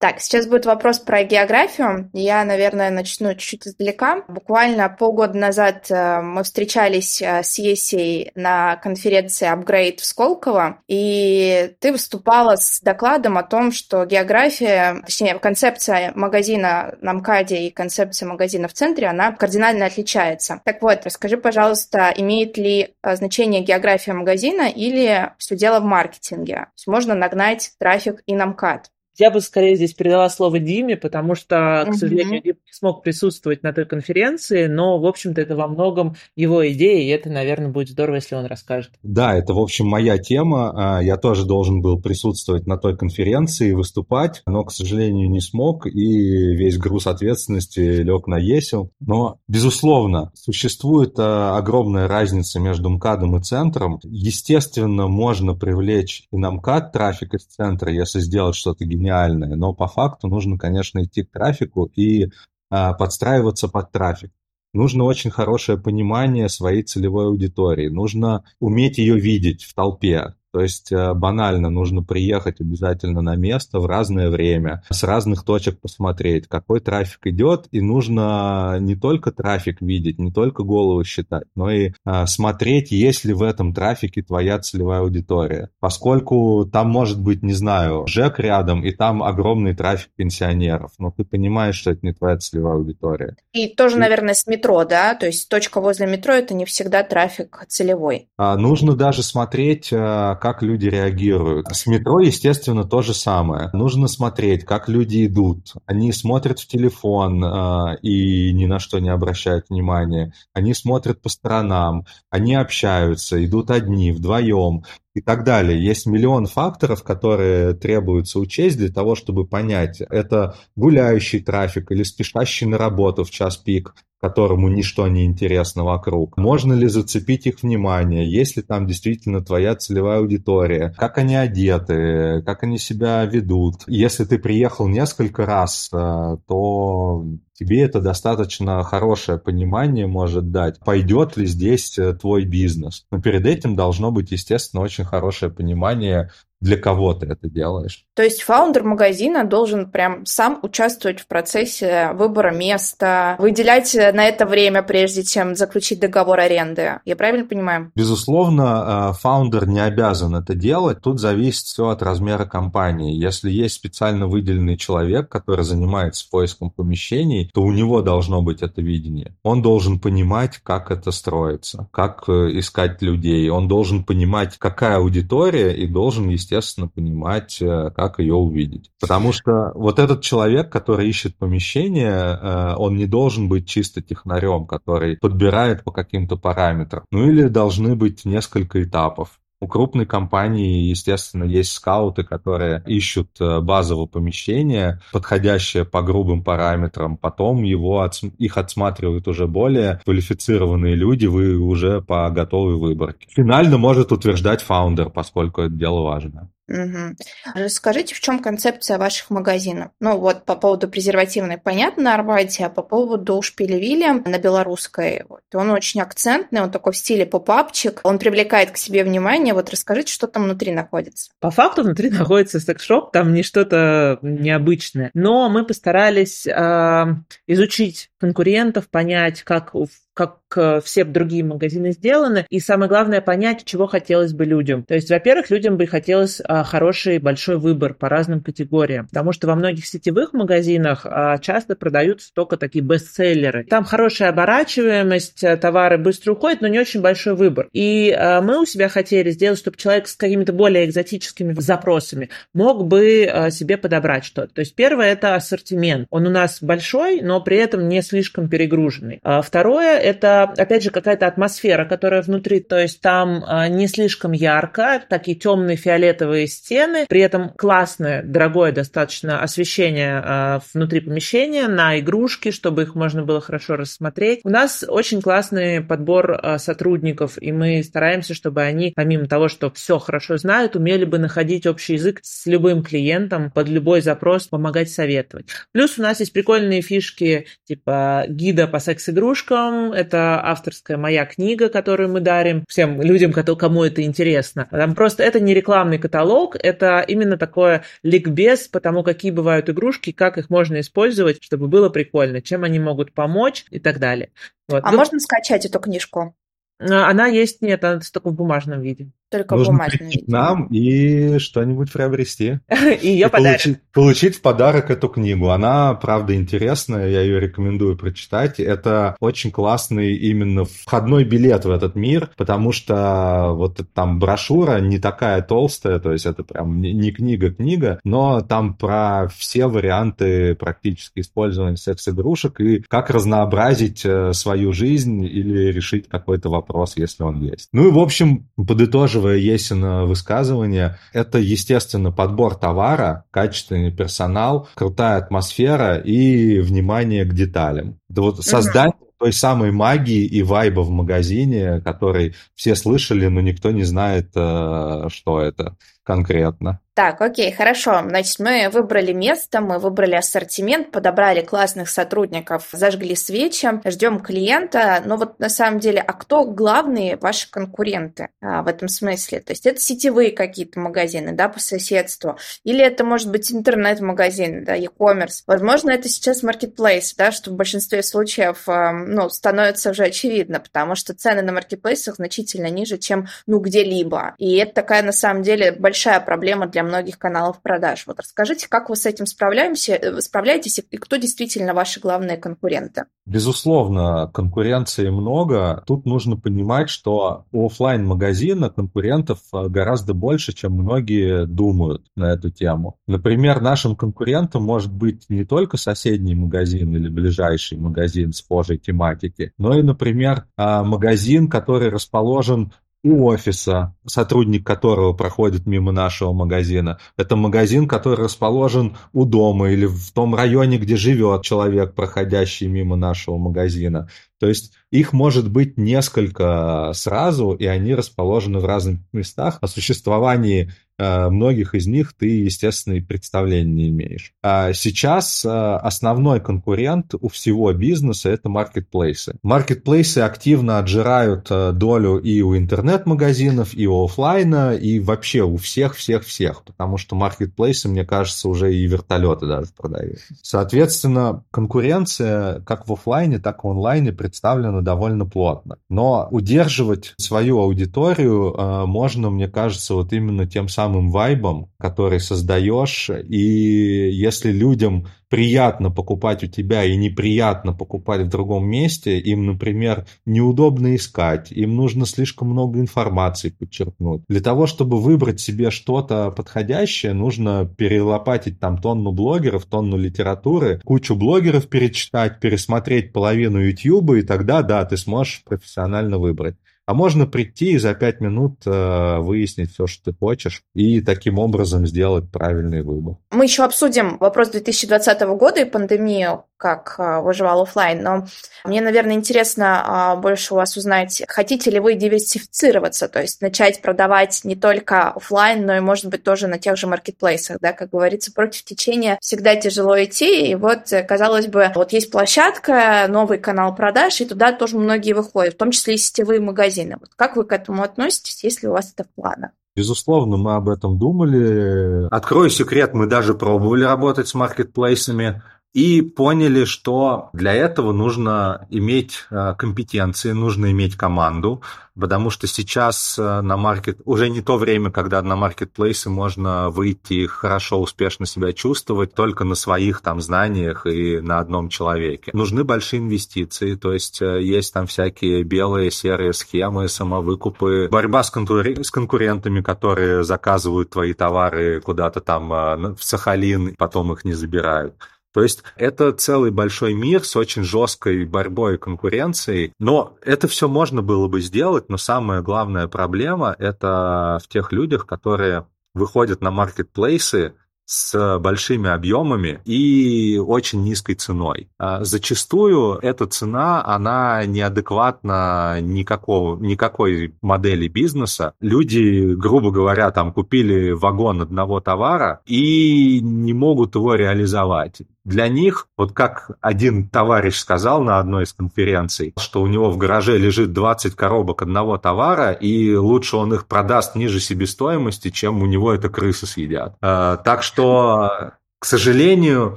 Так, 0.00 0.20
сейчас 0.20 0.46
будет 0.46 0.64
вопрос 0.64 1.00
про 1.00 1.24
географию. 1.24 2.08
Я, 2.12 2.44
наверное, 2.44 2.90
начну 2.90 3.34
чуть-чуть 3.34 3.66
издалека. 3.66 4.22
Буквально 4.28 4.88
полгода 4.88 5.36
назад 5.36 5.90
э, 5.90 6.20
мы 6.20 6.44
встречались 6.44 7.20
э, 7.20 7.42
с 7.42 7.58
Есей 7.58 8.30
на 8.36 8.76
конференции 8.76 9.52
Upgrade 9.52 9.98
в 9.98 10.04
Сколково, 10.04 10.82
и 10.86 11.74
ты 11.80 11.90
выступала 11.90 12.54
с 12.54 12.80
докладом 12.80 13.38
о 13.38 13.42
том, 13.42 13.72
что 13.72 14.04
география, 14.04 15.02
точнее, 15.04 15.36
концепция 15.40 16.12
магазина 16.14 16.94
на 17.00 17.14
МКАДе 17.14 17.66
и 17.66 17.72
концепция 17.72 18.28
магазина 18.28 18.68
в 18.68 18.74
центре, 18.74 19.08
она 19.08 19.32
кардинально 19.32 19.86
отличается. 19.86 20.60
Так 20.64 20.80
вот, 20.80 21.00
расскажи, 21.06 21.36
пожалуйста, 21.38 22.14
имеет 22.16 22.56
ли 22.56 22.94
э, 23.02 23.16
значение 23.16 23.62
география 23.62 24.12
магазина 24.12 24.68
или 24.68 25.32
все 25.38 25.56
дело 25.56 25.80
в 25.80 25.84
маркетинге? 25.84 26.66
Можно 26.86 27.16
нагнать 27.16 27.72
трафик 27.80 28.22
и 28.26 28.36
на 28.36 28.46
МКАД? 28.46 28.92
Я 29.18 29.32
бы 29.32 29.40
скорее 29.40 29.74
здесь 29.74 29.94
передала 29.94 30.30
слово 30.30 30.60
Диме, 30.60 30.96
потому 30.96 31.34
что, 31.34 31.84
к 31.90 31.94
сожалению, 31.94 32.40
Дим 32.40 32.54
не 32.64 32.72
смог 32.72 33.02
присутствовать 33.02 33.64
на 33.64 33.72
той 33.72 33.84
конференции, 33.84 34.66
но, 34.66 35.00
в 35.00 35.06
общем-то, 35.06 35.40
это 35.40 35.56
во 35.56 35.66
многом 35.66 36.14
его 36.36 36.66
идея, 36.70 37.02
и 37.02 37.08
это, 37.08 37.28
наверное, 37.28 37.68
будет 37.68 37.88
здорово, 37.88 38.16
если 38.16 38.36
он 38.36 38.46
расскажет. 38.46 38.92
Да, 39.02 39.34
это, 39.34 39.54
в 39.54 39.58
общем, 39.58 39.86
моя 39.86 40.18
тема. 40.18 40.98
А, 40.98 41.02
я 41.02 41.16
тоже 41.16 41.44
должен 41.44 41.82
был 41.82 42.00
присутствовать 42.00 42.68
на 42.68 42.76
той 42.76 42.96
конференции, 42.96 43.72
выступать, 43.72 44.42
но, 44.46 44.62
к 44.62 44.70
сожалению, 44.70 45.28
не 45.28 45.40
смог, 45.40 45.86
и 45.86 46.54
весь 46.54 46.78
груз 46.78 47.08
ответственности 47.08 47.80
лег 47.80 48.28
на 48.28 48.38
Есел. 48.38 48.92
Но, 49.00 49.40
безусловно, 49.48 50.30
существует 50.34 51.14
а, 51.18 51.56
огромная 51.56 52.06
разница 52.06 52.60
между 52.60 52.88
МКАДом 52.88 53.36
и 53.36 53.42
центром. 53.42 53.98
Естественно, 54.04 55.08
можно 55.08 55.54
привлечь 55.54 56.28
и 56.30 56.36
на 56.36 56.52
МКАД 56.52 56.92
трафик 56.92 57.34
из 57.34 57.46
центра, 57.46 57.92
если 57.92 58.20
сделать 58.20 58.54
что-то 58.54 58.84
гениальное, 58.84 59.07
гениальное, 59.08 59.56
но 59.56 59.72
по 59.72 59.86
факту 59.86 60.28
нужно, 60.28 60.58
конечно, 60.58 61.02
идти 61.02 61.22
к 61.22 61.30
трафику 61.30 61.90
и 61.96 62.30
а, 62.70 62.92
подстраиваться 62.92 63.68
под 63.68 63.90
трафик. 63.92 64.32
Нужно 64.74 65.04
очень 65.04 65.30
хорошее 65.30 65.78
понимание 65.78 66.48
своей 66.48 66.82
целевой 66.82 67.26
аудитории, 67.26 67.88
нужно 67.88 68.44
уметь 68.60 68.98
ее 68.98 69.18
видеть 69.18 69.64
в 69.64 69.74
толпе. 69.74 70.34
То 70.52 70.60
есть 70.60 70.92
э, 70.92 71.14
банально 71.14 71.70
нужно 71.70 72.02
приехать 72.02 72.60
обязательно 72.60 73.20
на 73.20 73.36
место 73.36 73.80
в 73.80 73.86
разное 73.86 74.30
время, 74.30 74.82
с 74.90 75.02
разных 75.02 75.44
точек 75.44 75.80
посмотреть, 75.80 76.48
какой 76.48 76.80
трафик 76.80 77.26
идет, 77.26 77.66
и 77.70 77.80
нужно 77.80 78.78
не 78.80 78.96
только 78.96 79.32
трафик 79.32 79.80
видеть, 79.80 80.18
не 80.18 80.32
только 80.32 80.62
голову 80.62 81.04
считать, 81.04 81.44
но 81.54 81.70
и 81.70 81.92
а, 82.04 82.26
смотреть, 82.26 82.90
есть 82.90 83.24
ли 83.24 83.32
в 83.32 83.42
этом 83.42 83.74
трафике 83.74 84.22
твоя 84.22 84.58
целевая 84.58 85.00
аудитория. 85.00 85.70
Поскольку 85.80 86.68
там 86.70 86.90
может 86.90 87.20
быть, 87.20 87.42
не 87.42 87.52
знаю, 87.52 88.06
ЖЭК 88.06 88.40
рядом, 88.40 88.84
и 88.84 88.92
там 88.92 89.22
огромный 89.22 89.74
трафик 89.74 90.10
пенсионеров, 90.16 90.92
но 90.98 91.10
ты 91.10 91.24
понимаешь, 91.24 91.76
что 91.76 91.90
это 91.90 92.00
не 92.02 92.12
твоя 92.12 92.36
целевая 92.38 92.74
аудитория. 92.74 93.36
И 93.52 93.68
тоже, 93.68 93.96
и... 93.96 94.00
наверное, 94.00 94.34
с 94.34 94.46
метро, 94.46 94.84
да? 94.84 95.14
То 95.14 95.26
есть 95.26 95.48
точка 95.48 95.80
возле 95.80 96.06
метро– 96.06 96.32
это 96.34 96.54
не 96.54 96.64
всегда 96.64 97.02
трафик 97.02 97.64
целевой. 97.68 98.28
А, 98.36 98.56
нужно 98.56 98.94
даже 98.94 99.22
смотреть, 99.22 99.90
а, 99.92 100.36
как 100.48 100.62
люди 100.62 100.86
реагируют. 100.86 101.66
С 101.76 101.86
метро, 101.86 102.20
естественно, 102.20 102.84
то 102.84 103.02
же 103.02 103.12
самое. 103.12 103.68
Нужно 103.74 104.08
смотреть, 104.08 104.64
как 104.64 104.88
люди 104.88 105.26
идут. 105.26 105.74
Они 105.84 106.10
смотрят 106.10 106.58
в 106.58 106.66
телефон 106.66 107.44
э, 107.44 107.98
и 108.00 108.50
ни 108.54 108.64
на 108.64 108.78
что 108.78 108.98
не 108.98 109.10
обращают 109.10 109.66
внимания. 109.68 110.32
Они 110.54 110.72
смотрят 110.72 111.20
по 111.20 111.28
сторонам, 111.28 112.06
они 112.30 112.54
общаются, 112.54 113.44
идут 113.44 113.70
одни, 113.70 114.10
вдвоем 114.10 114.84
и 115.18 115.20
так 115.20 115.44
далее. 115.44 115.82
Есть 115.82 116.06
миллион 116.06 116.46
факторов, 116.46 117.02
которые 117.02 117.74
требуется 117.74 118.38
учесть 118.38 118.78
для 118.78 118.88
того, 118.88 119.14
чтобы 119.14 119.46
понять, 119.46 120.00
это 120.00 120.54
гуляющий 120.76 121.40
трафик 121.40 121.90
или 121.90 122.04
спешащий 122.04 122.66
на 122.66 122.78
работу 122.78 123.24
в 123.24 123.30
час 123.30 123.56
пик, 123.56 123.94
которому 124.20 124.68
ничто 124.68 125.08
не 125.08 125.24
интересно 125.24 125.84
вокруг? 125.84 126.36
Можно 126.36 126.72
ли 126.72 126.86
зацепить 126.88 127.46
их 127.46 127.62
внимание? 127.62 128.30
Есть 128.30 128.56
ли 128.56 128.62
там 128.62 128.86
действительно 128.86 129.44
твоя 129.44 129.74
целевая 129.74 130.18
аудитория? 130.18 130.94
Как 130.96 131.18
они 131.18 131.34
одеты? 131.34 132.42
Как 132.46 132.62
они 132.62 132.78
себя 132.78 133.24
ведут? 133.24 133.82
Если 133.86 134.24
ты 134.24 134.38
приехал 134.38 134.88
несколько 134.88 135.46
раз, 135.46 135.88
э, 135.92 136.36
то 136.46 137.24
тебе 137.58 137.82
это 137.82 138.00
достаточно 138.00 138.82
хорошее 138.84 139.38
понимание 139.38 140.06
может 140.06 140.52
дать, 140.52 140.78
пойдет 140.78 141.36
ли 141.36 141.46
здесь 141.46 141.98
э, 141.98 142.14
твой 142.14 142.44
бизнес. 142.44 143.04
Но 143.10 143.20
перед 143.20 143.46
этим 143.46 143.74
должно 143.74 144.12
быть, 144.12 144.30
естественно, 144.30 144.82
очень 144.82 145.04
хорошее 145.04 145.50
понимание 145.50 146.30
для 146.60 146.76
кого 146.76 147.14
ты 147.14 147.26
это 147.26 147.48
делаешь. 147.48 148.04
То 148.14 148.22
есть 148.22 148.42
фаундер 148.42 148.82
магазина 148.82 149.44
должен 149.44 149.90
прям 149.90 150.26
сам 150.26 150.58
участвовать 150.62 151.20
в 151.20 151.28
процессе 151.28 152.10
выбора 152.14 152.50
места, 152.50 153.36
выделять 153.38 153.94
на 153.94 154.24
это 154.24 154.44
время, 154.44 154.82
прежде 154.82 155.22
чем 155.22 155.54
заключить 155.54 156.00
договор 156.00 156.40
аренды. 156.40 157.00
Я 157.04 157.16
правильно 157.16 157.46
понимаю? 157.46 157.92
Безусловно, 157.94 159.12
э, 159.12 159.20
фаундер 159.20 159.68
не 159.68 159.80
обязан 159.80 160.34
это 160.34 160.54
делать. 160.54 161.00
Тут 161.00 161.20
зависит 161.20 161.66
все 161.66 161.88
от 161.88 162.02
размера 162.02 162.44
компании. 162.44 163.14
Если 163.14 163.50
есть 163.50 163.76
специально 163.76 164.26
выделенный 164.26 164.76
человек, 164.76 165.28
который 165.28 165.64
занимается 165.64 166.26
поиском 166.28 166.70
помещений, 166.70 167.50
то 167.54 167.62
у 167.62 167.72
него 167.72 168.02
должно 168.02 168.42
быть 168.42 168.62
это 168.62 168.82
видение. 168.82 169.36
Он 169.44 169.62
должен 169.62 170.00
понимать, 170.00 170.58
как 170.62 170.90
это 170.90 171.12
строится, 171.12 171.88
как 171.92 172.24
э, 172.28 172.58
искать 172.58 173.00
людей. 173.00 173.48
Он 173.48 173.68
должен 173.68 174.02
понимать, 174.02 174.58
какая 174.58 174.96
аудитория, 174.96 175.72
и 175.72 175.86
должен, 175.86 176.28
естественно, 176.28 176.47
понимать, 176.88 177.60
э, 177.60 177.90
как 177.94 178.18
ее 178.18 178.34
увидеть. 178.34 178.90
Потому 179.00 179.32
что 179.32 179.72
вот 179.74 179.98
этот 179.98 180.22
человек, 180.22 180.70
который 180.70 181.08
ищет 181.08 181.36
помещение, 181.36 182.74
он 182.76 182.96
не 182.96 183.06
должен 183.06 183.48
быть 183.48 183.68
чисто 183.68 184.02
технарем, 184.02 184.66
который 184.66 185.16
подбирает 185.16 185.84
по 185.84 185.92
каким-то 185.92 186.36
параметрам. 186.36 187.04
Ну 187.10 187.28
или 187.28 187.48
должны 187.48 187.96
быть 187.96 188.24
несколько 188.24 188.82
этапов. 188.82 189.38
У 189.60 189.66
крупной 189.66 190.06
компании, 190.06 190.88
естественно, 190.88 191.42
есть 191.42 191.72
скауты, 191.72 192.22
которые 192.22 192.80
ищут 192.86 193.40
э, 193.40 193.60
базовое 193.60 194.06
помещение, 194.06 195.00
подходящее 195.12 195.84
по 195.84 196.00
грубым 196.02 196.44
параметрам. 196.44 197.16
Потом 197.16 197.64
его, 197.64 198.08
их 198.38 198.56
отсматривают 198.56 199.26
уже 199.26 199.48
более 199.48 200.00
квалифицированные 200.04 200.94
люди, 200.94 201.26
вы 201.26 201.58
уже 201.58 202.00
по 202.02 202.30
готовой 202.30 202.76
выборке. 202.76 203.26
Финально 203.30 203.78
может 203.78 204.12
утверждать 204.12 204.62
фаундер, 204.62 205.10
поскольку 205.10 205.62
это 205.62 205.74
дело 205.74 206.02
важное. 206.02 206.50
Угу. 206.68 207.16
Расскажите, 207.54 208.14
в 208.14 208.20
чем 208.20 208.40
концепция 208.40 208.98
ваших 208.98 209.30
магазинов? 209.30 209.90
Ну 210.00 210.18
вот 210.18 210.44
по 210.44 210.54
поводу 210.54 210.88
презервативной 210.88 211.58
понятно 211.58 212.02
на 212.02 212.14
Арбате, 212.14 212.66
а 212.66 212.70
по 212.70 212.82
поводу 212.82 213.40
Шпилевиля 213.40 214.22
на 214.24 214.38
белорусской, 214.38 215.24
вот, 215.28 215.40
он 215.54 215.70
очень 215.70 216.00
акцентный, 216.00 216.60
он 216.60 216.70
такой 216.70 216.92
в 216.92 216.96
стиле 216.96 217.24
поп-апчик, 217.24 218.00
он 218.04 218.18
привлекает 218.18 218.70
к 218.70 218.76
себе 218.76 219.02
внимание. 219.02 219.54
Вот 219.54 219.70
расскажите, 219.70 220.12
что 220.12 220.26
там 220.26 220.44
внутри 220.44 220.72
находится. 220.72 221.30
По 221.40 221.50
факту 221.50 221.82
внутри 221.82 222.10
находится 222.18 222.60
секс-шоп, 222.60 223.12
там 223.12 223.32
не 223.32 223.42
что-то 223.42 224.18
необычное. 224.22 225.10
Но 225.14 225.48
мы 225.48 225.64
постарались 225.64 226.46
э, 226.46 227.06
изучить 227.46 228.10
конкурентов, 228.20 228.88
понять, 228.88 229.42
как 229.42 229.74
как 230.18 230.38
э, 230.56 230.80
все 230.84 231.04
другие 231.04 231.44
магазины 231.44 231.92
сделаны, 231.92 232.44
и 232.50 232.58
самое 232.58 232.88
главное 232.88 233.20
понять, 233.20 233.64
чего 233.64 233.86
хотелось 233.86 234.32
бы 234.32 234.44
людям. 234.44 234.82
То 234.82 234.96
есть, 234.96 235.10
во-первых, 235.10 235.48
людям 235.48 235.76
бы 235.76 235.86
хотелось 235.86 236.42
а, 236.44 236.64
хороший 236.64 237.18
большой 237.20 237.56
выбор 237.56 237.94
по 237.94 238.08
разным 238.08 238.40
категориям, 238.40 239.06
потому 239.06 239.30
что 239.30 239.46
во 239.46 239.54
многих 239.54 239.86
сетевых 239.86 240.32
магазинах 240.32 241.02
а, 241.04 241.38
часто 241.38 241.76
продаются 241.76 242.34
только 242.34 242.56
такие 242.56 242.84
бестселлеры. 242.84 243.64
Там 243.70 243.84
хорошая 243.84 244.30
оборачиваемость, 244.30 245.44
э, 245.44 245.56
товары 245.56 245.98
быстро 245.98 246.32
уходят, 246.32 246.62
но 246.62 246.66
не 246.66 246.80
очень 246.80 247.00
большой 247.00 247.36
выбор. 247.36 247.68
И 247.72 248.10
а, 248.10 248.40
мы 248.40 248.60
у 248.60 248.66
себя 248.66 248.88
хотели 248.88 249.30
сделать, 249.30 249.60
чтобы 249.60 249.76
человек 249.76 250.08
с 250.08 250.16
какими-то 250.16 250.52
более 250.52 250.84
экзотическими 250.86 251.54
запросами 251.60 252.30
мог 252.52 252.88
бы 252.88 253.48
себе 253.52 253.76
подобрать 253.76 254.24
что-то. 254.24 254.52
То 254.52 254.60
есть, 254.62 254.74
первое– 254.74 255.12
это 255.12 255.36
ассортимент. 255.36 256.08
Он 256.10 256.26
у 256.26 256.30
нас 256.30 256.60
большой, 256.60 257.20
но 257.20 257.40
при 257.40 257.58
этом 257.58 257.88
не 257.88 258.02
слишком 258.02 258.48
перегруженный. 258.48 259.20
Второе 259.42 260.07
это, 260.08 260.42
опять 260.42 260.82
же, 260.82 260.90
какая-то 260.90 261.26
атмосфера, 261.26 261.84
которая 261.84 262.22
внутри, 262.22 262.60
то 262.60 262.78
есть 262.78 263.00
там 263.00 263.44
а, 263.46 263.68
не 263.68 263.86
слишком 263.86 264.32
ярко, 264.32 265.02
такие 265.08 265.36
темные 265.36 265.76
фиолетовые 265.76 266.46
стены, 266.46 267.06
при 267.08 267.20
этом 267.20 267.50
классное, 267.50 268.22
дорогое 268.22 268.72
достаточно 268.72 269.42
освещение 269.42 270.22
а, 270.24 270.60
внутри 270.72 271.00
помещения 271.00 271.68
на 271.68 271.98
игрушки, 271.98 272.50
чтобы 272.50 272.82
их 272.82 272.94
можно 272.94 273.22
было 273.22 273.40
хорошо 273.40 273.76
рассмотреть. 273.76 274.40
У 274.44 274.48
нас 274.48 274.84
очень 274.86 275.20
классный 275.20 275.82
подбор 275.82 276.38
а, 276.42 276.58
сотрудников, 276.58 277.40
и 277.40 277.52
мы 277.52 277.82
стараемся, 277.82 278.34
чтобы 278.34 278.62
они, 278.62 278.92
помимо 278.96 279.26
того, 279.26 279.48
что 279.48 279.70
все 279.70 279.98
хорошо 279.98 280.38
знают, 280.38 280.76
умели 280.76 281.04
бы 281.04 281.18
находить 281.18 281.66
общий 281.66 281.94
язык 281.94 282.20
с 282.22 282.46
любым 282.46 282.82
клиентом, 282.82 283.50
под 283.50 283.68
любой 283.68 284.00
запрос 284.00 284.46
помогать 284.46 284.90
советовать. 284.90 285.48
Плюс 285.72 285.98
у 285.98 286.02
нас 286.02 286.20
есть 286.20 286.32
прикольные 286.32 286.80
фишки, 286.80 287.46
типа 287.64 288.24
гида 288.28 288.66
по 288.66 288.78
секс-игрушкам, 288.78 289.92
это 289.98 290.40
авторская 290.42 290.96
моя 290.96 291.26
книга, 291.26 291.68
которую 291.68 292.08
мы 292.10 292.20
дарим 292.20 292.64
всем 292.68 293.00
людям, 293.02 293.32
кому 293.32 293.84
это 293.84 294.02
интересно. 294.02 294.68
Там 294.70 294.94
просто 294.94 295.22
это 295.22 295.40
не 295.40 295.54
рекламный 295.54 295.98
каталог, 295.98 296.56
это 296.56 297.00
именно 297.00 297.36
такое 297.36 297.84
ликбез 298.02 298.68
по 298.68 298.80
тому, 298.80 299.02
какие 299.02 299.30
бывают 299.30 299.68
игрушки, 299.68 300.12
как 300.12 300.38
их 300.38 300.50
можно 300.50 300.80
использовать, 300.80 301.42
чтобы 301.42 301.68
было 301.68 301.88
прикольно, 301.88 302.40
чем 302.40 302.64
они 302.64 302.78
могут 302.78 303.12
помочь 303.12 303.64
и 303.70 303.80
так 303.80 303.98
далее. 303.98 304.30
Вот. 304.68 304.84
А 304.84 304.90
ну, 304.90 304.98
можно 304.98 305.18
скачать 305.18 305.66
эту 305.66 305.80
книжку? 305.80 306.34
Она 306.78 307.26
есть, 307.26 307.62
нет, 307.62 307.82
она 307.84 308.00
только 308.12 308.30
в 308.30 308.34
бумажном 308.34 308.80
виде. 308.80 309.10
Только 309.30 309.56
Нужно 309.56 309.74
бумажный. 309.74 310.24
к 310.24 310.28
нам 310.28 310.66
и 310.68 311.38
что-нибудь 311.38 311.92
приобрести. 311.92 312.60
И 313.02 313.08
ее 313.08 313.28
получить, 313.28 313.78
получить 313.92 314.36
в 314.36 314.40
подарок 314.40 314.90
эту 314.90 315.08
книгу. 315.08 315.50
Она, 315.50 315.92
правда, 315.94 316.34
интересная, 316.34 317.08
я 317.10 317.20
ее 317.20 317.38
рекомендую 317.38 317.98
прочитать. 317.98 318.58
Это 318.58 319.16
очень 319.20 319.50
классный 319.50 320.14
именно 320.14 320.64
входной 320.64 321.24
билет 321.24 321.66
в 321.66 321.70
этот 321.70 321.94
мир, 321.94 322.30
потому 322.36 322.72
что 322.72 323.52
вот 323.54 323.80
там 323.92 324.18
брошюра 324.18 324.80
не 324.80 324.98
такая 324.98 325.42
толстая, 325.42 325.98
то 325.98 326.12
есть 326.12 326.24
это 326.24 326.42
прям 326.42 326.80
не 326.80 327.12
книга-книга, 327.12 328.00
но 328.04 328.40
там 328.40 328.74
про 328.74 329.28
все 329.36 329.66
варианты 329.66 330.54
практически 330.54 331.20
использования 331.20 331.76
секс-игрушек 331.76 332.60
и 332.60 332.80
как 332.88 333.10
разнообразить 333.10 334.02
э, 334.04 334.32
свою 334.32 334.72
жизнь 334.72 335.22
или 335.24 335.70
решить 335.70 336.08
какой-то 336.08 336.48
вопрос, 336.48 336.67
если 336.96 337.24
он 337.24 337.42
есть. 337.42 337.68
Ну 337.72 337.88
и, 337.88 337.90
в 337.90 337.98
общем, 337.98 338.48
подытожив 338.56 339.18
поддерживая 339.18 339.36
Есина 339.36 340.04
высказывание, 340.04 340.98
это, 341.12 341.38
естественно, 341.38 342.12
подбор 342.12 342.54
товара, 342.54 343.24
качественный 343.30 343.90
персонал, 343.90 344.68
крутая 344.74 345.18
атмосфера 345.18 345.96
и 345.96 346.60
внимание 346.60 347.24
к 347.24 347.34
деталям. 347.34 347.98
Это 348.10 348.22
вот 348.22 348.44
создание 348.44 348.94
той 349.18 349.32
самой 349.32 349.72
магии 349.72 350.24
и 350.24 350.42
вайба 350.42 350.80
в 350.80 350.90
магазине, 350.90 351.80
который 351.80 352.36
все 352.54 352.76
слышали, 352.76 353.26
но 353.26 353.40
никто 353.40 353.72
не 353.72 353.82
знает, 353.82 354.30
э, 354.36 355.08
что 355.08 355.40
это 355.40 355.76
конкретно. 356.04 356.80
Так, 356.98 357.20
окей, 357.20 357.52
хорошо. 357.52 358.02
Значит, 358.08 358.40
мы 358.40 358.68
выбрали 358.72 359.12
место, 359.12 359.60
мы 359.60 359.78
выбрали 359.78 360.16
ассортимент, 360.16 360.90
подобрали 360.90 361.42
классных 361.42 361.90
сотрудников, 361.90 362.70
зажгли 362.72 363.14
свечи, 363.14 363.68
ждем 363.88 364.18
клиента. 364.18 365.00
Но 365.06 365.16
вот 365.16 365.38
на 365.38 365.48
самом 365.48 365.78
деле, 365.78 366.00
а 366.00 366.12
кто 366.12 366.42
главные 366.42 367.16
ваши 367.16 367.48
конкуренты 367.48 368.30
а, 368.40 368.62
в 368.62 368.66
этом 368.66 368.88
смысле? 368.88 369.38
То 369.38 369.52
есть 369.52 369.64
это 369.64 369.78
сетевые 369.78 370.32
какие-то 370.32 370.80
магазины, 370.80 371.30
да, 371.30 371.48
по 371.48 371.60
соседству, 371.60 372.36
или 372.64 372.84
это 372.84 373.04
может 373.04 373.30
быть 373.30 373.52
интернет-магазин, 373.52 374.64
да, 374.64 374.74
e-commerce. 374.74 375.44
Возможно, 375.46 375.92
это 375.92 376.08
сейчас 376.08 376.42
marketplace, 376.42 377.14
да, 377.16 377.30
что 377.30 377.52
в 377.52 377.54
большинстве 377.54 378.02
случаев, 378.02 378.68
а, 378.68 378.90
ну, 378.90 379.30
становится 379.30 379.90
уже 379.90 380.02
очевидно, 380.02 380.58
потому 380.58 380.96
что 380.96 381.14
цены 381.14 381.42
на 381.42 381.52
маркетплейсах 381.52 382.16
значительно 382.16 382.70
ниже, 382.70 382.98
чем, 382.98 383.28
ну, 383.46 383.60
где-либо. 383.60 384.34
И 384.38 384.56
это 384.56 384.74
такая, 384.74 385.04
на 385.04 385.12
самом 385.12 385.44
деле, 385.44 385.70
большая 385.70 386.18
проблема 386.18 386.66
для 386.66 386.87
многих 386.88 387.18
каналов 387.18 387.60
продаж. 387.62 388.04
Вот 388.06 388.18
расскажите, 388.18 388.68
как 388.68 388.88
вы 388.88 388.96
с 388.96 389.06
этим 389.06 389.26
справляемся, 389.26 389.92
э, 389.92 390.20
справляетесь 390.20 390.80
и 390.90 390.96
кто 390.96 391.16
действительно 391.16 391.74
ваши 391.74 392.00
главные 392.00 392.36
конкуренты? 392.36 393.04
Безусловно, 393.26 394.30
конкуренции 394.32 395.08
много. 395.10 395.82
Тут 395.86 396.06
нужно 396.06 396.36
понимать, 396.36 396.88
что 396.88 397.44
у 397.52 397.66
офлайн 397.66 398.06
магазина 398.06 398.70
конкурентов 398.70 399.40
э, 399.52 399.68
гораздо 399.68 400.14
больше, 400.14 400.52
чем 400.52 400.72
многие 400.72 401.46
думают 401.46 402.06
на 402.16 402.32
эту 402.32 402.50
тему. 402.50 402.96
Например, 403.06 403.60
нашим 403.60 403.96
конкурентом 403.96 404.64
может 404.64 404.92
быть 404.92 405.26
не 405.28 405.44
только 405.44 405.76
соседний 405.76 406.34
магазин 406.34 406.94
или 406.96 407.08
ближайший 407.08 407.78
магазин 407.78 408.32
схожей 408.32 408.78
тематики, 408.78 409.52
но 409.58 409.78
и, 409.78 409.82
например, 409.82 410.46
а, 410.56 410.82
магазин, 410.82 411.48
который 411.48 411.90
расположен 411.90 412.72
у 413.04 413.26
офиса, 413.26 413.94
сотрудник 414.06 414.66
которого 414.66 415.12
проходит 415.12 415.66
мимо 415.66 415.92
нашего 415.92 416.32
магазина. 416.32 416.98
Это 417.16 417.36
магазин, 417.36 417.86
который 417.86 418.24
расположен 418.24 418.96
у 419.12 419.24
дома 419.24 419.70
или 419.70 419.86
в 419.86 420.10
том 420.12 420.34
районе, 420.34 420.78
где 420.78 420.96
живет 420.96 421.42
человек, 421.42 421.94
проходящий 421.94 422.66
мимо 422.66 422.96
нашего 422.96 423.36
магазина. 423.36 424.08
То 424.40 424.48
есть 424.48 424.72
их 424.90 425.12
может 425.12 425.50
быть 425.50 425.78
несколько 425.78 426.92
сразу, 426.94 427.52
и 427.52 427.66
они 427.66 427.94
расположены 427.94 428.58
в 428.58 428.64
разных 428.64 429.00
местах. 429.12 429.58
О 429.60 429.68
существовании 429.68 430.72
многих 430.98 431.74
из 431.74 431.86
них 431.86 432.12
ты, 432.12 432.26
естественно, 432.26 432.94
и 432.94 433.00
представления 433.00 433.72
не 433.72 433.88
имеешь. 433.88 434.32
А 434.42 434.72
сейчас 434.72 435.44
э, 435.44 435.48
основной 435.48 436.40
конкурент 436.40 437.14
у 437.20 437.28
всего 437.28 437.72
бизнеса– 437.72 438.28
это 438.30 438.48
маркетплейсы. 438.48 439.36
Маркетплейсы 439.42 440.18
активно 440.18 440.78
отжирают 440.78 441.46
э, 441.50 441.72
долю 441.72 442.18
и 442.18 442.40
у 442.42 442.56
интернет-магазинов, 442.56 443.74
и 443.74 443.86
у 443.86 444.04
офлайна, 444.04 444.74
и 444.74 444.98
вообще 444.98 445.42
у 445.42 445.56
всех-всех-всех, 445.56 446.64
потому 446.64 446.96
что 446.96 447.14
маркетплейсы, 447.14 447.88
мне 447.88 448.04
кажется, 448.04 448.48
уже 448.48 448.74
и 448.74 448.86
вертолеты 448.86 449.46
даже 449.46 449.68
продают. 449.76 450.18
Соответственно, 450.42 451.44
конкуренция 451.50 452.60
как 452.60 452.88
в 452.88 452.92
офлайне, 452.92 453.38
так 453.38 453.64
и 453.64 453.66
в 453.66 453.70
онлайне 453.70 454.12
представлена 454.12 454.80
довольно 454.80 455.26
плотно. 455.26 455.76
Но 455.88 456.26
удерживать 456.30 457.14
свою 457.18 457.60
аудиторию 457.60 458.86
можно, 458.86 459.30
мне 459.30 459.48
кажется, 459.48 459.94
вот 459.94 460.12
именно 460.12 460.46
тем 460.46 460.68
самым 460.68 460.87
самым 460.88 461.10
вайбом, 461.10 461.70
который 461.78 462.18
создаешь. 462.20 463.10
И 463.28 464.10
если 464.10 464.50
людям 464.50 465.06
приятно 465.28 465.90
покупать 465.90 466.42
у 466.42 466.46
тебя 466.46 466.84
и 466.84 466.96
неприятно 466.96 467.74
покупать 467.74 468.22
в 468.22 468.28
другом 468.28 468.66
месте, 468.66 469.18
им, 469.18 469.44
например, 469.46 470.06
неудобно 470.24 470.96
искать, 470.96 471.52
им 471.52 471.76
нужно 471.76 472.06
слишком 472.06 472.48
много 472.48 472.80
информации 472.80 473.50
подчеркнуть. 473.50 474.22
Для 474.28 474.40
того, 474.40 474.66
чтобы 474.66 474.98
выбрать 475.00 475.40
себе 475.40 475.70
что-то 475.70 476.30
подходящее, 476.30 477.12
нужно 477.12 477.70
перелопатить 477.76 478.58
там 478.58 478.78
тонну 478.78 479.12
блогеров, 479.12 479.66
тонну 479.66 479.98
литературы, 479.98 480.80
кучу 480.84 481.14
блогеров 481.14 481.68
перечитать, 481.68 482.40
пересмотреть 482.40 483.12
половину 483.12 483.60
YouTube, 483.60 484.12
и 484.12 484.22
тогда, 484.22 484.62
да, 484.62 484.84
ты 484.86 484.96
сможешь 484.96 485.42
профессионально 485.44 486.18
выбрать. 486.18 486.56
А 486.88 486.94
можно 486.94 487.26
прийти 487.26 487.72
и 487.72 487.78
за 487.78 487.92
пять 487.92 488.22
минут 488.22 488.62
э, 488.64 489.18
выяснить 489.18 489.74
все, 489.74 489.86
что 489.86 490.10
ты 490.10 490.16
хочешь, 490.18 490.62
и 490.74 491.02
таким 491.02 491.38
образом 491.38 491.86
сделать 491.86 492.32
правильный 492.32 492.80
выбор. 492.80 493.16
Мы 493.30 493.44
еще 493.44 493.64
обсудим 493.64 494.16
вопрос 494.16 494.48
2020 494.48 495.20
года 495.36 495.60
и 495.60 495.64
пандемию, 495.66 496.44
как 496.56 496.94
э, 496.98 497.20
выживал 497.20 497.60
офлайн. 497.60 498.02
Но 498.02 498.26
мне, 498.64 498.80
наверное, 498.80 499.16
интересно 499.16 500.14
э, 500.16 500.20
больше 500.22 500.54
у 500.54 500.56
вас 500.56 500.78
узнать, 500.78 501.22
хотите 501.28 501.70
ли 501.70 501.78
вы 501.78 501.92
диверсифицироваться, 501.92 503.06
то 503.08 503.20
есть 503.20 503.42
начать 503.42 503.82
продавать 503.82 504.40
не 504.44 504.56
только 504.56 505.10
офлайн, 505.10 505.66
но 505.66 505.76
и, 505.76 505.80
может 505.80 506.06
быть, 506.06 506.22
тоже 506.22 506.46
на 506.46 506.58
тех 506.58 506.78
же 506.78 506.86
маркетплейсах, 506.86 507.58
да, 507.60 507.74
как 507.74 507.90
говорится, 507.90 508.32
против 508.32 508.64
течения 508.64 509.18
всегда 509.20 509.56
тяжело 509.56 510.02
идти. 510.02 510.52
И 510.52 510.54
вот, 510.54 510.90
э, 510.90 511.02
казалось 511.02 511.48
бы, 511.48 511.70
вот 511.74 511.92
есть 511.92 512.10
площадка, 512.10 513.04
новый 513.10 513.36
канал 513.36 513.74
продаж, 513.74 514.22
и 514.22 514.24
туда 514.24 514.52
тоже 514.52 514.78
многие 514.78 515.12
выходят, 515.12 515.52
в 515.52 515.58
том 515.58 515.70
числе 515.70 515.92
и 515.96 515.98
сетевые 515.98 516.40
магазины 516.40 516.77
магазины. 516.78 516.96
Вот 517.00 517.10
как 517.16 517.36
вы 517.36 517.44
к 517.44 517.52
этому 517.52 517.82
относитесь, 517.82 518.42
если 518.44 518.66
у 518.66 518.72
вас 518.72 518.92
это 518.92 519.04
в 519.04 519.14
планах? 519.14 519.50
Безусловно, 519.76 520.36
мы 520.36 520.54
об 520.54 520.68
этом 520.68 520.98
думали. 520.98 522.08
Открою 522.10 522.50
секрет, 522.50 522.94
мы 522.94 523.06
даже 523.06 523.34
пробовали 523.34 523.84
работать 523.84 524.26
с 524.26 524.34
маркетплейсами 524.34 525.42
и 525.74 526.00
поняли, 526.00 526.64
что 526.64 527.30
для 527.32 527.52
этого 527.52 527.92
нужно 527.92 528.66
иметь 528.70 529.26
э, 529.30 529.54
компетенции, 529.58 530.32
нужно 530.32 530.72
иметь 530.72 530.96
команду, 530.96 531.62
потому 531.98 532.30
что 532.30 532.46
сейчас 532.46 533.18
э, 533.18 533.40
на 533.42 533.56
маркет 533.58 534.00
уже 534.06 534.30
не 534.30 534.40
то 534.40 534.56
время, 534.56 534.90
когда 534.90 535.20
на 535.20 535.36
маркетплейсы 535.36 536.08
можно 536.08 536.70
выйти 536.70 537.26
хорошо, 537.26 537.80
успешно 537.80 538.24
себя 538.24 538.52
чувствовать 538.54 539.14
только 539.14 539.44
на 539.44 539.54
своих 539.54 540.00
там 540.00 540.22
знаниях 540.22 540.86
и 540.86 541.20
на 541.20 541.38
одном 541.38 541.68
человеке. 541.68 542.30
Нужны 542.32 542.64
большие 542.64 543.00
инвестиции, 543.00 543.74
то 543.74 543.92
есть 543.92 544.22
э, 544.22 544.42
есть 544.42 544.72
там 544.72 544.86
всякие 544.86 545.42
белые, 545.42 545.90
серые 545.90 546.32
схемы, 546.32 546.88
самовыкупы, 546.88 547.88
борьба 547.90 548.22
с, 548.22 548.30
конкур... 548.30 548.66
с 548.66 548.90
конкурентами, 548.90 549.60
которые 549.60 550.24
заказывают 550.24 550.90
твои 550.90 551.12
товары 551.12 551.82
куда-то 551.82 552.20
там 552.22 552.48
в 552.48 552.98
Сахалин, 553.00 553.74
потом 553.76 554.12
их 554.14 554.24
не 554.24 554.32
забирают. 554.32 554.94
То 555.32 555.42
есть 555.42 555.62
это 555.76 556.12
целый 556.12 556.50
большой 556.50 556.94
мир 556.94 557.24
с 557.24 557.36
очень 557.36 557.62
жесткой 557.62 558.24
борьбой 558.24 558.74
и 558.74 558.78
конкуренцией. 558.78 559.72
Но 559.78 560.16
это 560.22 560.48
все 560.48 560.68
можно 560.68 561.02
было 561.02 561.28
бы 561.28 561.40
сделать, 561.40 561.88
но 561.88 561.96
самая 561.96 562.42
главная 562.42 562.88
проблема 562.88 563.54
это 563.58 564.38
в 564.42 564.48
тех 564.48 564.72
людях, 564.72 565.06
которые 565.06 565.66
выходят 565.94 566.40
на 566.40 566.50
маркетплейсы 566.50 567.54
с 567.88 568.38
большими 568.38 568.90
объемами 568.90 569.60
и 569.64 570.38
очень 570.38 570.84
низкой 570.84 571.14
ценой. 571.14 571.70
А 571.78 572.04
зачастую 572.04 572.98
эта 573.00 573.26
цена, 573.26 573.82
она 573.82 574.44
неадекватна 574.44 575.80
никакого, 575.80 576.60
никакой 576.60 577.34
модели 577.40 577.88
бизнеса. 577.88 578.52
Люди, 578.60 579.32
грубо 579.32 579.70
говоря, 579.70 580.10
там 580.10 580.34
купили 580.34 580.90
вагон 580.90 581.40
одного 581.40 581.80
товара 581.80 582.42
и 582.44 583.20
не 583.22 583.54
могут 583.54 583.94
его 583.94 584.14
реализовать. 584.14 585.00
Для 585.28 585.46
них, 585.48 585.88
вот 585.98 586.12
как 586.12 586.52
один 586.62 587.06
товарищ 587.06 587.58
сказал 587.58 588.02
на 588.02 588.18
одной 588.18 588.44
из 588.44 588.54
конференций, 588.54 589.34
что 589.38 589.60
у 589.60 589.66
него 589.66 589.90
в 589.90 589.98
гараже 589.98 590.38
лежит 590.38 590.72
20 590.72 591.14
коробок 591.14 591.60
одного 591.60 591.98
товара, 591.98 592.52
и 592.52 592.94
лучше 592.94 593.36
он 593.36 593.52
их 593.52 593.66
продаст 593.66 594.14
ниже 594.14 594.40
себестоимости, 594.40 595.28
чем 595.28 595.62
у 595.62 595.66
него 595.66 595.92
это 595.92 596.08
крысы 596.08 596.46
съедят. 596.46 596.96
А, 597.02 597.36
так 597.36 597.62
что, 597.62 598.52
к 598.78 598.86
сожалению, 598.86 599.76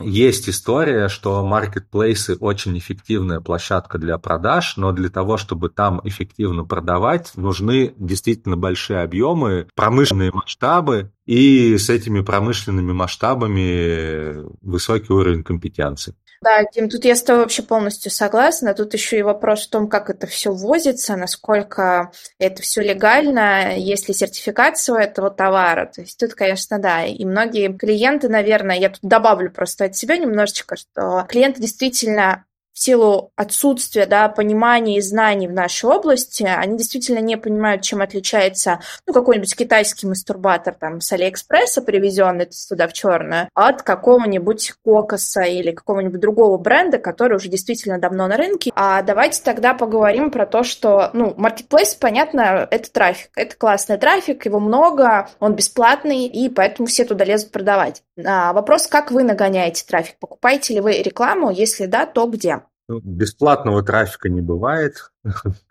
есть 0.00 0.48
история, 0.48 1.08
что 1.08 1.44
маркетплейсы 1.44 2.36
очень 2.36 2.78
эффективная 2.78 3.40
площадка 3.40 3.98
для 3.98 4.16
продаж, 4.18 4.76
но 4.76 4.92
для 4.92 5.08
того, 5.08 5.36
чтобы 5.36 5.68
там 5.68 6.00
эффективно 6.04 6.64
продавать, 6.64 7.32
нужны 7.34 7.92
действительно 7.96 8.56
большие 8.56 9.02
объемы, 9.02 9.66
промышленные 9.74 10.30
масштабы, 10.32 11.10
и 11.28 11.76
с 11.76 11.90
этими 11.90 12.22
промышленными 12.22 12.92
масштабами 12.92 14.46
высокий 14.62 15.12
уровень 15.12 15.44
компетенции. 15.44 16.14
Да, 16.40 16.62
Дим, 16.72 16.88
тут 16.88 17.04
я 17.04 17.16
с 17.16 17.22
тобой 17.22 17.42
вообще 17.42 17.62
полностью 17.62 18.10
согласна. 18.10 18.72
Тут 18.72 18.94
еще 18.94 19.18
и 19.18 19.22
вопрос 19.22 19.66
в 19.66 19.70
том, 19.70 19.88
как 19.88 20.08
это 20.08 20.26
все 20.26 20.52
возится, 20.52 21.16
насколько 21.16 22.12
это 22.38 22.62
все 22.62 22.80
легально, 22.80 23.76
есть 23.76 24.08
ли 24.08 24.14
сертификация 24.14 24.94
у 24.94 24.98
этого 24.98 25.30
товара. 25.30 25.90
То 25.94 26.00
есть 26.00 26.18
тут, 26.18 26.32
конечно, 26.32 26.78
да. 26.78 27.04
И 27.04 27.24
многие 27.26 27.76
клиенты, 27.76 28.30
наверное, 28.30 28.78
я 28.78 28.88
тут 28.88 29.02
добавлю 29.02 29.50
просто 29.50 29.84
от 29.84 29.96
себя 29.96 30.16
немножечко, 30.16 30.76
что 30.76 31.26
клиенты 31.28 31.60
действительно 31.60 32.46
в 32.78 32.80
силу 32.80 33.32
отсутствия 33.34 34.06
да, 34.06 34.28
понимания 34.28 34.98
и 34.98 35.00
знаний 35.00 35.48
в 35.48 35.52
нашей 35.52 35.90
области, 35.90 36.44
они 36.44 36.78
действительно 36.78 37.18
не 37.18 37.36
понимают, 37.36 37.82
чем 37.82 38.00
отличается 38.00 38.78
ну, 39.04 39.12
какой-нибудь 39.12 39.56
китайский 39.56 40.06
мастурбатор 40.06 40.74
там, 40.74 41.00
с 41.00 41.10
Алиэкспресса, 41.10 41.82
привезенный 41.82 42.48
туда 42.68 42.86
в 42.86 42.92
черную, 42.92 43.48
от 43.54 43.82
какого-нибудь 43.82 44.74
кокоса 44.84 45.42
или 45.42 45.72
какого-нибудь 45.72 46.20
другого 46.20 46.56
бренда, 46.56 46.98
который 46.98 47.38
уже 47.38 47.48
действительно 47.48 47.98
давно 47.98 48.28
на 48.28 48.36
рынке. 48.36 48.70
А 48.76 49.02
давайте 49.02 49.42
тогда 49.42 49.74
поговорим 49.74 50.30
про 50.30 50.46
то, 50.46 50.62
что, 50.62 51.10
ну, 51.14 51.34
маркетплейс, 51.36 51.96
понятно, 51.96 52.68
это 52.70 52.92
трафик. 52.92 53.32
Это 53.34 53.56
классный 53.56 53.98
трафик, 53.98 54.46
его 54.46 54.60
много, 54.60 55.28
он 55.40 55.54
бесплатный, 55.54 56.26
и 56.26 56.48
поэтому 56.48 56.86
все 56.86 57.04
туда 57.04 57.24
лезут 57.24 57.50
продавать. 57.50 58.04
А 58.24 58.52
вопрос, 58.52 58.86
как 58.86 59.10
вы 59.10 59.24
нагоняете 59.24 59.84
трафик? 59.84 60.16
Покупаете 60.20 60.74
ли 60.74 60.80
вы 60.80 61.02
рекламу? 61.02 61.50
Если 61.50 61.86
да, 61.86 62.06
то 62.06 62.26
где? 62.26 62.60
Бесплатного 62.88 63.82
трафика 63.82 64.30
не 64.30 64.40
бывает, 64.40 65.12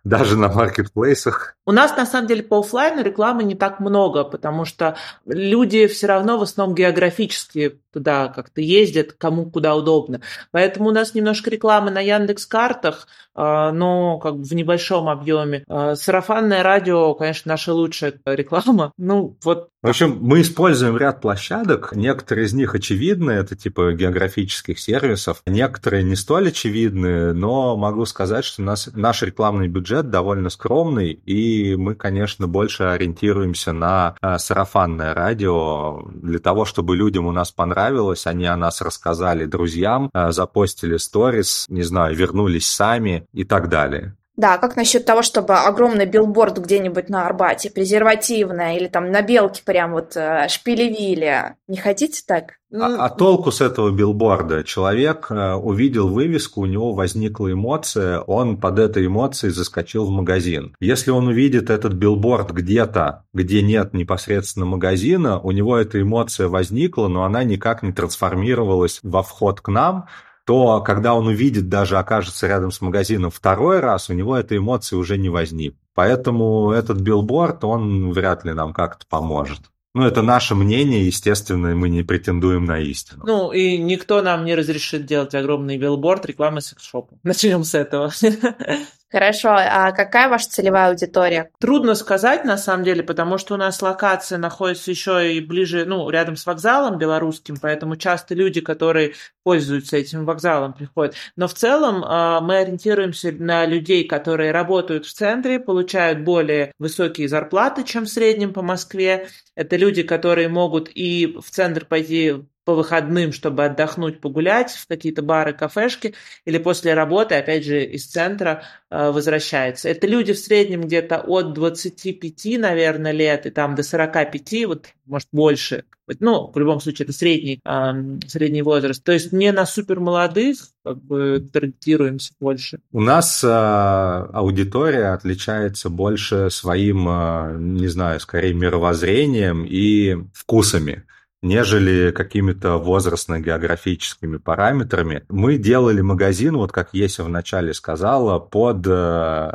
даже 0.08 0.38
на 0.38 0.50
маркетплейсах. 0.50 1.56
У 1.66 1.72
нас, 1.72 1.96
на 1.98 2.06
самом 2.06 2.28
деле, 2.28 2.44
по 2.44 2.60
офлайну 2.60 3.04
рекламы 3.04 3.44
не 3.44 3.56
так 3.56 3.80
много, 3.80 4.24
потому 4.24 4.66
что 4.66 4.96
люди 5.26 5.88
все 5.88 6.08
равно 6.08 6.38
в 6.38 6.44
основном 6.44 6.76
географически 6.76 7.80
туда 7.92 8.28
как-то 8.28 8.62
ездят, 8.62 9.14
кому 9.14 9.50
куда 9.50 9.76
удобно. 9.76 10.22
Поэтому 10.52 10.90
у 10.90 10.92
нас 10.92 11.16
немножко 11.16 11.50
рекламы 11.50 11.90
на 11.90 12.00
Яндекс-картах, 12.00 13.08
а, 13.34 13.72
но 13.72 14.20
как 14.20 14.38
бы 14.38 14.44
в 14.44 14.54
небольшом 14.54 15.10
объеме. 15.10 15.64
А, 15.68 15.96
сарафанное 15.96 16.64
радио, 16.64 17.14
конечно, 17.16 17.50
наша 17.50 17.74
лучшая 17.74 18.14
реклама. 18.26 18.94
Ну, 18.98 19.38
вот. 19.44 19.70
В 19.82 19.90
общем, 19.90 20.18
мы 20.22 20.42
используем 20.42 20.98
ряд 20.98 21.22
площадок. 21.22 21.94
Некоторые 21.96 22.46
из 22.46 22.54
них 22.54 22.76
очевидны, 22.76 23.32
это 23.32 23.56
типа 23.56 23.94
географических 23.94 24.80
сервисов. 24.80 25.42
Некоторые 25.46 26.04
не 26.04 26.16
столь 26.16 26.50
очевидны, 26.50 27.34
но 27.34 27.78
могу 27.78 28.06
сказать, 28.06 28.46
что 28.46 28.62
у 28.62 28.66
нас, 28.66 28.90
наш 28.94 29.22
рекламный 29.24 29.68
бюджет 29.68 29.97
довольно 30.04 30.50
скромный, 30.50 31.12
и 31.12 31.75
мы, 31.75 31.96
конечно, 31.96 32.48
больше 32.48 32.84
ориентируемся 32.84 33.74
на 33.74 34.16
а, 34.22 34.38
сарафанное 34.38 35.13
радио 35.13 36.04
для 36.13 36.39
того, 36.39 36.66
чтобы 36.66 36.96
людям 36.96 37.25
у 37.25 37.32
нас 37.32 37.51
понравилось, 37.51 38.27
они 38.27 38.46
о 38.46 38.58
нас 38.58 38.82
рассказали 38.82 39.46
друзьям, 39.46 40.10
запостили 40.13 40.98
сторис, 40.98 41.66
не 41.70 41.84
знаю, 41.84 42.16
вернулись 42.16 42.68
сами, 42.68 43.25
и 43.34 43.44
так 43.44 43.70
далее. 43.70 44.16
Да, 44.38 44.60
как 44.60 44.75
насчет 44.75 45.03
того, 45.03 45.24
чтобы 45.24 45.56
огромный 45.56 46.06
билборд 46.06 46.60
где-нибудь 46.60 47.10
на 47.10 47.25
Арбате, 47.25 47.72
презервативное, 47.72 48.77
или 48.77 48.88
там 48.88 49.12
на 49.12 49.24
Белке 49.24 49.63
прям 49.65 49.94
вот 49.94 50.15
э, 50.15 50.48
шпилевили? 50.48 51.56
Не 51.67 51.77
хотите 51.77 52.22
так? 52.25 52.53
А, 52.72 53.06
а 53.06 53.10
толку 53.10 53.51
с 53.51 53.62
этого 53.62 53.89
билборда? 53.89 54.63
Человек 54.63 55.32
э, 55.32 55.53
увидел 55.53 56.10
вывеску, 56.10 56.62
у 56.62 56.65
него 56.67 56.94
возникла 56.94 57.51
эмоция, 57.51 58.20
он 58.20 58.58
под 58.58 58.77
этой 58.77 59.08
эмоцией 59.08 59.51
заскочил 59.51 60.06
в 60.06 60.12
магазин. 60.12 60.75
Если 60.79 61.10
он 61.10 61.29
увидит 61.29 61.72
этот 61.72 61.94
билборд 61.94 62.51
где-то, 62.51 63.24
где 63.34 63.63
нет 63.63 63.96
непосредственно 63.96 64.67
магазина, 64.67 65.39
у 65.39 65.51
него 65.51 65.75
эта 65.75 66.00
эмоция 66.00 66.48
возникла, 66.48 67.08
но 67.08 67.24
она 67.24 67.44
никак 67.44 67.82
не 67.82 67.91
трансформировалась 67.91 69.00
во 69.01 69.24
вход 69.24 69.62
к 69.62 69.70
нам, 69.70 70.06
то 70.48 70.80
когда 70.80 71.13
он 71.13 71.27
увидит, 71.27 71.68
даже 71.68 71.98
окажется 71.98 72.48
рядом 72.48 72.72
с 72.72 72.80
магазином 72.80 73.32
второй 73.32 73.82
раз, 73.82 74.10
у 74.10 74.13
него 74.13 74.38
этой 74.38 74.60
эмоции 74.60 74.96
уже 74.96 75.18
не 75.18 75.27
возникнет. 75.27 75.77
Поэтому 75.94 76.72
этот 76.72 77.01
билборд, 77.01 77.66
он 77.66 78.13
вряд 78.13 78.46
ли 78.46 78.54
нам 78.54 78.72
как-то 78.72 79.06
поможет. 79.10 79.60
Ну, 79.94 80.06
это 80.06 80.22
наше 80.22 80.56
мнение, 80.56 81.06
естественно, 81.06 81.75
мы 81.75 81.89
не 81.89 82.04
претендуем 82.04 82.63
на 82.63 82.80
истину. 82.80 83.24
Ну, 83.25 83.51
и 83.51 83.77
никто 83.77 84.22
нам 84.22 84.46
не 84.46 84.56
разрешит 84.56 85.06
делать 85.06 85.36
огромный 85.36 85.77
билборд 85.77 86.25
рекламы 86.25 86.62
секс-шопа. 86.62 87.18
Начнем 87.24 87.66
с 87.66 87.74
этого. 87.74 88.13
Хорошо, 89.10 89.50
а 89.52 89.94
какая 89.94 90.28
ваша 90.28 90.50
целевая 90.50 90.90
аудитория? 90.90 91.50
Трудно 91.60 91.96
сказать, 91.96 92.44
на 92.44 92.58
самом 92.58 92.84
деле, 92.84 93.04
потому 93.04 93.38
что 93.38 93.54
у 93.54 93.58
нас 93.58 93.82
локация 93.82 94.38
находится 94.38 94.92
еще 94.92 95.34
и 95.34 95.40
ближе, 95.40 95.86
ну, 95.86 96.10
рядом 96.10 96.36
с 96.36 96.46
вокзалом 96.46 96.98
белорусским, 96.98 97.56
поэтому 97.62 97.96
часто 97.96 98.36
люди, 98.36 98.60
которые 98.60 99.14
пользуются 99.44 99.96
этим 99.96 100.26
вокзалом, 100.26 100.74
приходят. 100.74 101.16
Но 101.38 101.48
в 101.48 101.54
целом 101.54 102.04
а, 102.06 102.42
мы 102.42 102.58
ориентируемся 102.58 103.32
на 103.32 103.66
людей, 103.66 104.06
которые 104.06 104.52
работают 104.52 105.06
в 105.06 105.14
центре, 105.14 105.58
получают 105.58 106.20
более 106.20 106.74
высокие 106.78 107.30
зарплаты, 107.30 107.86
чем 107.86 108.06
в 108.06 108.10
среднем 108.10 108.52
по 108.52 108.62
Москве. 108.62 109.30
Это 109.56 109.78
люди, 109.78 110.04
которые 110.04 110.50
могут 110.50 110.90
и 110.94 111.38
в 111.42 111.50
центр 111.50 111.86
пойти 111.86 112.44
по 112.67 112.75
выходным, 112.75 113.31
чтобы 113.31 113.63
отдохнуть, 113.63 114.19
погулять 114.19 114.71
в 114.71 114.88
какие-то 114.88 115.21
бары, 115.21 115.53
кафешки, 115.53 116.15
или 116.43 116.57
после 116.57 116.95
работы, 116.95 117.36
опять 117.36 117.63
же, 117.63 117.81
из 117.86 118.07
центра 118.07 118.63
э, 118.89 119.09
возвращается. 119.09 119.88
Это 119.88 120.05
люди 120.05 120.33
в 120.33 120.38
среднем 120.38 120.81
где-то 120.81 121.21
от 121.21 121.53
25, 121.53 122.59
наверное, 122.59 123.13
лет, 123.13 123.45
и 123.45 123.51
там 123.51 123.75
до 123.75 123.83
45, 123.83 124.65
вот, 124.65 124.88
может, 125.05 125.29
больше. 125.31 125.86
Ну, 126.19 126.51
в 126.53 126.59
любом 126.59 126.81
случае, 126.81 127.05
это 127.05 127.13
средний, 127.13 127.62
э, 127.63 127.91
средний 128.27 128.63
возраст. 128.63 129.01
То 129.01 129.13
есть 129.13 129.31
не 129.31 129.53
на 129.53 129.65
супер 129.65 130.01
молодых, 130.01 130.57
как 130.83 131.01
бы, 131.01 131.47
таргетируемся 131.53 132.33
больше. 132.38 132.81
У 132.91 133.00
нас 133.00 133.45
э, 133.45 133.47
аудитория 133.47 135.13
отличается 135.13 135.89
больше 135.89 136.50
своим, 136.50 137.07
э, 137.07 137.55
не 137.59 137.88
знаю, 137.88 138.19
скорее 138.19 138.53
мировоззрением 138.53 139.63
и 139.65 140.17
вкусами 140.33 141.05
нежели 141.48 142.12
какими-то 142.12 142.77
возрастно-географическими 142.77 144.38
параметрами. 144.38 145.24
Мы 145.30 145.58
делали 145.58 146.01
магазин, 146.01 146.58
вот 146.58 146.72
как 146.72 146.89
Еся 146.94 147.24
вначале 147.24 147.74
сказала, 147.74 148.39
под 148.39 148.86
э, 148.88 149.50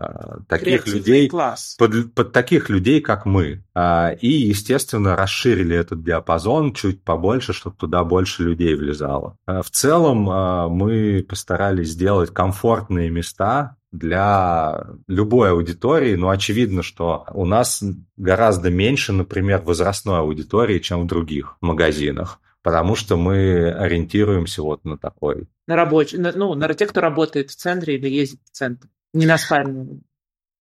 таких 0.49 0.87
людей, 0.87 1.29
класс. 1.29 1.77
Под, 1.79 2.15
под 2.15 2.33
таких 2.33 2.71
людей, 2.71 3.01
как 3.01 3.27
мы. 3.27 3.65
А, 3.75 4.11
и, 4.11 4.29
естественно, 4.29 5.17
расширили 5.17 5.77
этот 5.77 6.03
диапазон 6.03 6.75
чуть 6.75 7.03
побольше, 7.03 7.53
чтобы 7.53 7.77
туда 7.77 8.05
больше 8.05 8.43
людей 8.43 8.75
влезало. 8.75 9.37
А, 9.47 9.63
в 9.63 9.71
целом 9.71 10.29
а, 10.31 10.69
мы 10.69 11.25
постарались 11.29 11.91
сделать 11.91 12.31
комфортные 12.31 13.11
места, 13.11 13.77
для 13.93 14.87
любой 15.07 15.51
аудитории, 15.51 16.17
но 16.17 16.31
очевидно, 16.31 16.83
что 16.83 17.27
у 17.33 17.45
нас 17.45 17.83
гораздо 18.17 18.71
меньше, 18.71 19.13
например, 19.13 19.63
возрастной 19.63 20.19
аудитории, 20.19 20.79
чем 20.79 21.03
в 21.03 21.07
других 21.07 21.57
магазинах 21.61 22.41
потому 22.63 22.95
что 22.95 23.17
мы 23.17 23.71
ориентируемся 23.73 24.63
вот 24.63 24.85
на 24.85 24.97
такой. 24.97 25.49
На 25.67 25.77
рабочий, 25.77 26.19
ну, 26.19 26.55
на 26.55 26.75
тех, 26.75 26.91
кто 26.91 27.01
работает 27.01 27.51
в 27.51 27.57
центре 27.57 27.97
или 27.97 28.09
ездит 28.09 28.41
в 28.45 28.51
центр, 28.51 28.89
не 29.13 29.27
на 29.27 29.37
спальню. 29.37 30.01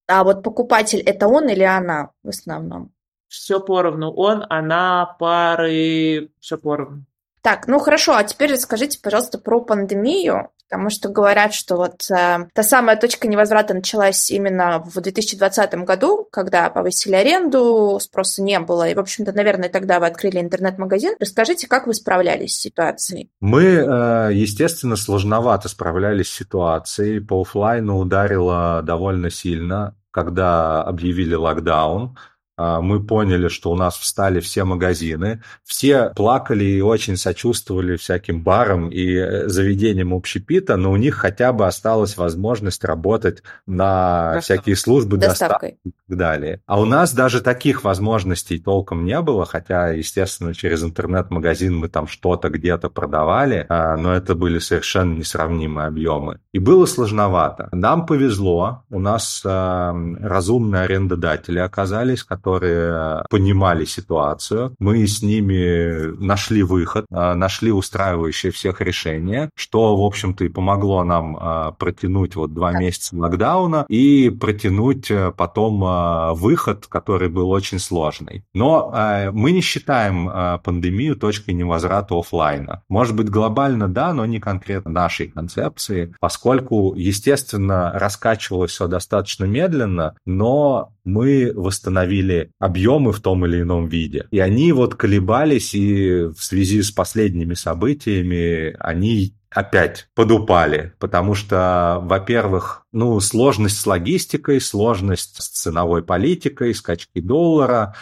А 0.08 0.24
вот 0.24 0.44
покупатель 0.44 1.00
это 1.00 1.28
он 1.28 1.48
или 1.48 1.64
она 1.64 2.12
в 2.24 2.30
основном? 2.30 2.92
Все 3.28 3.62
поровну. 3.62 4.12
Он, 4.12 4.44
она, 4.50 5.16
пары, 5.20 6.32
все 6.40 6.58
поровну. 6.58 7.06
Так, 7.42 7.68
ну 7.68 7.80
хорошо, 7.80 8.16
а 8.16 8.24
теперь 8.24 8.54
расскажите, 8.54 9.00
пожалуйста, 9.02 9.40
про 9.40 9.62
пандемию 9.62 10.50
потому 10.72 10.90
что 10.90 11.10
говорят, 11.10 11.54
что 11.54 11.76
вот 11.76 12.10
э, 12.10 12.48
та 12.54 12.64
самая 12.64 12.96
точка 12.96 13.28
невозврата 13.28 13.74
началась 13.74 14.32
именно 14.32 14.82
в 14.86 15.02
2020 15.02 15.74
году, 15.84 16.30
когда 16.32 16.70
повысили 16.70 17.16
аренду, 17.16 18.00
спроса 18.02 18.42
не 18.42 18.58
было, 18.62 18.88
и, 18.88 18.96
в 18.96 19.00
общем-то, 19.00 19.34
наверное, 19.34 19.68
тогда 19.68 20.00
вы 20.00 20.06
открыли 20.06 20.40
интернет-магазин. 20.40 21.16
Расскажите, 21.20 21.68
как 21.68 21.88
вы 21.88 21.94
справлялись 21.94 22.56
с 22.56 22.62
ситуацией? 22.62 23.30
Мы, 23.42 23.64
э, 23.64 24.30
естественно, 24.34 24.96
сложновато 24.96 25.68
справлялись 25.68 26.30
с 26.30 26.38
ситуацией. 26.38 27.20
По 27.20 27.42
офлайну 27.42 27.98
ударило 28.00 28.82
довольно 28.82 29.30
сильно, 29.30 29.98
когда 30.12 30.82
объявили 30.84 31.36
локдаун. 31.36 32.18
А, 32.62 32.80
мы 32.80 33.04
поняли, 33.04 33.48
что 33.48 33.72
у 33.72 33.76
нас 33.76 33.98
встали 33.98 34.40
все 34.40 34.66
магазины, 34.66 35.42
все 35.64 36.12
плакали 36.16 36.64
и 36.64 36.82
очень 36.82 37.18
сочувствовали 37.18 37.96
всяким 37.96 38.44
барам 38.44 38.90
и 38.90 39.16
э, 39.16 39.48
заведениям 39.48 40.14
общепита, 40.14 40.78
но 40.78 40.92
у 40.92 40.96
них 40.96 41.16
хотя 41.16 41.54
бы 41.54 41.66
осталась 41.66 42.18
возможность 42.18 42.84
работать 42.84 43.42
на 43.66 44.36
Доставка. 44.36 44.42
всякие 44.42 44.76
службы 44.76 45.18
доставки 45.18 45.78
и 45.84 45.92
так 46.08 46.18
далее. 46.18 46.62
А 46.68 46.80
у 46.80 46.86
нас 46.86 47.14
даже 47.14 47.42
таких 47.42 47.84
возможностей 47.84 48.60
толком 48.60 49.06
не 49.06 49.20
было, 49.22 49.46
хотя, 49.46 49.90
естественно, 49.90 50.54
через 50.54 50.84
интернет-магазин 50.84 51.76
мы 51.76 51.90
там 51.90 52.06
что-то 52.06 52.50
где-то 52.50 52.90
продавали, 52.90 53.66
а, 53.70 53.98
но 53.98 54.14
это 54.14 54.36
были 54.36 54.60
совершенно 54.60 55.16
несравнимые 55.16 55.88
объемы. 55.88 56.40
И 56.52 56.60
было 56.60 56.86
сложновато. 56.86 57.70
Нам 57.72 58.06
повезло, 58.06 58.84
у 58.92 59.00
нас 59.00 59.42
разумные 59.44 60.84
арендодатели 60.84 61.58
оказались, 61.58 62.24
которые 62.24 62.51
которые 62.52 63.24
понимали 63.30 63.86
ситуацию. 63.86 64.76
Мы 64.80 65.08
с 65.08 65.22
ними 65.22 66.16
нашли 66.24 66.64
выход, 66.64 67.06
а, 67.12 67.34
нашли 67.36 67.72
устраивающее 67.72 68.52
всех 68.52 68.82
решение, 68.82 69.50
что, 69.56 69.96
в 69.96 70.04
общем-то, 70.04 70.44
и 70.44 70.50
помогло 70.50 71.04
нам 71.04 71.38
а, 71.40 71.72
протянуть 71.72 72.36
вот 72.36 72.54
два 72.54 72.74
месяца 72.74 73.16
локдауна 73.16 73.86
и 73.88 74.30
протянуть 74.30 75.10
э, 75.12 75.32
потом 75.32 76.36
выход, 76.36 76.88
который 76.88 77.30
был 77.30 77.50
очень 77.50 77.80
сложный. 77.80 78.44
Но 78.54 78.94
мы 79.34 79.52
не 79.52 79.62
считаем 79.62 80.60
пандемию 80.64 81.16
точкой 81.16 81.54
невозврата 81.54 82.18
офлайна. 82.18 82.84
Может 82.90 83.16
быть, 83.16 83.30
глобально 83.30 83.88
да, 83.88 84.14
но 84.14 84.26
не 84.26 84.40
конкретно 84.40 84.92
нашей 84.92 85.28
концепции, 85.28 86.14
поскольку, 86.20 86.94
естественно, 86.96 87.92
раскачивалось 87.94 88.72
все 88.72 88.88
достаточно 88.88 89.46
медленно, 89.46 90.16
но 90.26 90.92
мы 91.04 91.52
восстановили 91.56 92.31
объемы 92.60 93.12
в 93.12 93.20
том 93.20 93.46
или 93.46 93.62
ином 93.62 93.88
виде. 93.88 94.28
И 94.32 94.40
они 94.40 94.72
вот 94.72 94.96
колебались, 94.96 95.74
и 95.74 96.26
в 96.26 96.44
связи 96.44 96.82
с 96.82 96.92
последними 96.92 97.54
событиями 97.54 98.76
они 98.80 99.34
опять 99.50 100.08
подупали, 100.16 100.94
потому 100.98 101.36
что, 101.36 102.00
во-первых, 102.04 102.86
ну, 102.94 103.20
сложность 103.20 103.80
с 103.80 103.86
логистикой, 103.86 104.62
сложность 104.62 105.42
с 105.42 105.50
ценовой 105.50 106.04
политикой, 106.04 106.74
скачки 106.74 107.20
доллара, 107.20 107.96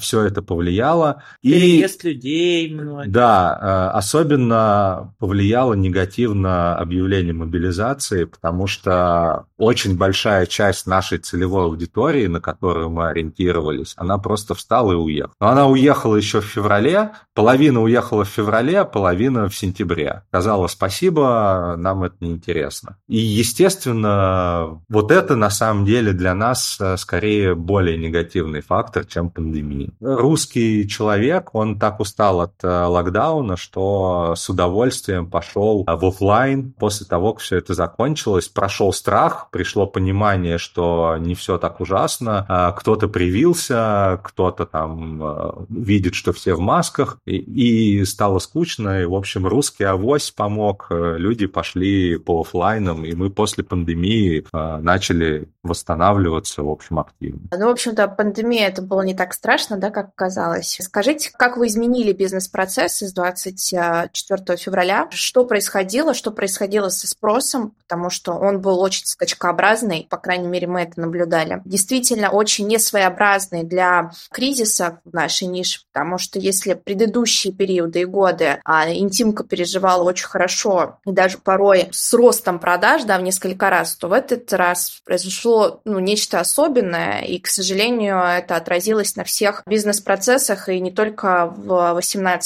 все 0.00 0.22
это 0.22 0.42
повлияло. 0.42 1.22
Переезд 1.42 2.04
и, 2.04 2.08
людей 2.08 2.74
многих. 2.74 3.12
Да, 3.12 3.58
а, 3.60 3.90
особенно 3.90 5.14
повлияло 5.18 5.74
негативно 5.74 6.76
объявление 6.76 7.34
мобилизации, 7.34 8.24
потому 8.24 8.66
что 8.66 9.46
очень 9.56 9.96
большая 9.96 10.46
часть 10.46 10.86
нашей 10.86 11.18
целевой 11.18 11.64
аудитории, 11.64 12.26
на 12.26 12.40
которую 12.40 12.90
мы 12.90 13.08
ориентировались, 13.08 13.94
она 13.96 14.18
просто 14.18 14.54
встала 14.54 14.92
и 14.92 14.96
уехала. 14.96 15.34
Но 15.40 15.48
она 15.48 15.66
уехала 15.66 16.16
еще 16.16 16.40
в 16.40 16.46
феврале, 16.46 17.10
половина 17.34 17.82
уехала 17.82 18.24
в 18.24 18.28
феврале, 18.28 18.84
половина 18.84 19.48
в 19.48 19.56
сентябре. 19.56 20.22
Сказала 20.28 20.66
спасибо, 20.68 21.74
нам 21.76 22.04
это 22.04 22.16
неинтересно. 22.20 22.96
И, 23.08 23.18
естественно, 23.18 24.80
вот 24.88 25.10
это 25.10 25.36
на 25.36 25.50
самом 25.50 25.84
деле 25.84 26.12
для 26.12 26.34
нас 26.34 26.78
э, 26.80 26.96
скорее 26.96 27.54
более 27.54 27.98
негативный 27.98 28.60
фактор, 28.60 29.04
чем 29.04 29.30
пандемия 29.30 29.57
пандемии. 29.58 29.90
Русский 30.00 30.88
человек, 30.88 31.54
он 31.54 31.78
так 31.78 32.00
устал 32.00 32.40
от 32.40 32.52
э, 32.62 32.68
локдауна, 32.68 33.56
что 33.56 34.34
с 34.36 34.48
удовольствием 34.48 35.30
пошел 35.30 35.84
в 35.86 36.06
офлайн 36.06 36.72
после 36.72 37.06
того, 37.06 37.34
как 37.34 37.42
все 37.42 37.56
это 37.56 37.74
закончилось. 37.74 38.48
Прошел 38.48 38.92
страх, 38.92 39.48
пришло 39.50 39.86
понимание, 39.86 40.58
что 40.58 41.16
не 41.18 41.34
все 41.34 41.58
так 41.58 41.80
ужасно. 41.80 42.46
А 42.48 42.72
кто-то 42.72 43.08
привился, 43.08 44.20
кто-то 44.22 44.66
там 44.66 45.22
э, 45.22 45.50
видит, 45.68 46.14
что 46.14 46.32
все 46.32 46.54
в 46.54 46.60
масках, 46.60 47.18
и, 47.26 48.04
стало 48.04 48.38
скучно. 48.38 49.02
И, 49.02 49.04
в 49.04 49.14
общем, 49.14 49.46
русский 49.46 49.84
авось 49.84 50.30
помог. 50.30 50.86
Люди 50.90 51.46
пошли 51.46 52.16
по 52.16 52.40
офлайнам, 52.40 53.04
и 53.04 53.14
мы 53.14 53.30
после 53.30 53.64
пандемии 53.64 54.46
начали 54.52 55.48
восстанавливаться, 55.62 56.62
в 56.62 56.68
общем, 56.68 56.98
активно. 56.98 57.40
Ну, 57.50 57.66
в 57.66 57.70
общем-то, 57.70 58.08
пандемия 58.08 58.68
это 58.68 58.82
было 58.82 59.02
не 59.02 59.14
так 59.14 59.32
страшно, 59.34 59.47
да, 59.78 59.90
как 59.90 60.14
казалось. 60.14 60.78
Скажите, 60.80 61.30
как 61.36 61.56
вы 61.56 61.68
изменили 61.68 62.12
бизнес-процесс 62.12 62.98
с 62.98 63.12
24 63.12 64.56
февраля? 64.58 65.08
Что 65.10 65.44
происходило? 65.44 66.12
Что 66.12 66.30
происходило 66.30 66.90
со 66.90 67.08
спросом? 67.08 67.74
Потому 67.82 68.10
что 68.10 68.34
он 68.34 68.60
был 68.60 68.78
очень 68.78 69.06
скачкообразный, 69.06 70.06
по 70.10 70.18
крайней 70.18 70.48
мере, 70.48 70.66
мы 70.66 70.82
это 70.82 71.00
наблюдали. 71.00 71.62
Действительно, 71.64 72.28
очень 72.28 72.66
несвоеобразный 72.66 73.64
для 73.64 74.12
кризиса 74.30 75.00
в 75.06 75.14
нашей 75.14 75.48
нише, 75.48 75.80
потому 75.92 76.18
что 76.18 76.38
если 76.38 76.74
предыдущие 76.74 77.54
периоды 77.54 78.02
и 78.02 78.04
годы 78.04 78.60
а, 78.64 78.92
интимка 78.92 79.44
переживала 79.44 80.02
очень 80.02 80.26
хорошо, 80.26 80.98
и 81.06 81.12
даже 81.12 81.38
порой 81.38 81.88
с 81.90 82.12
ростом 82.12 82.58
продаж, 82.58 83.04
да, 83.04 83.18
в 83.18 83.22
несколько 83.22 83.70
раз, 83.70 83.96
то 83.96 84.08
в 84.08 84.12
этот 84.12 84.52
раз 84.52 85.00
произошло 85.06 85.80
ну, 85.84 85.98
нечто 86.00 86.38
особенное, 86.38 87.22
и, 87.22 87.38
к 87.38 87.46
сожалению, 87.46 88.18
это 88.18 88.56
отразилось 88.56 89.16
на 89.16 89.24
всех 89.24 89.37
бизнес-процессах 89.66 90.68
и 90.68 90.80
не 90.80 90.90
только 90.90 91.52
в 91.56 91.98
18+. 91.98 92.40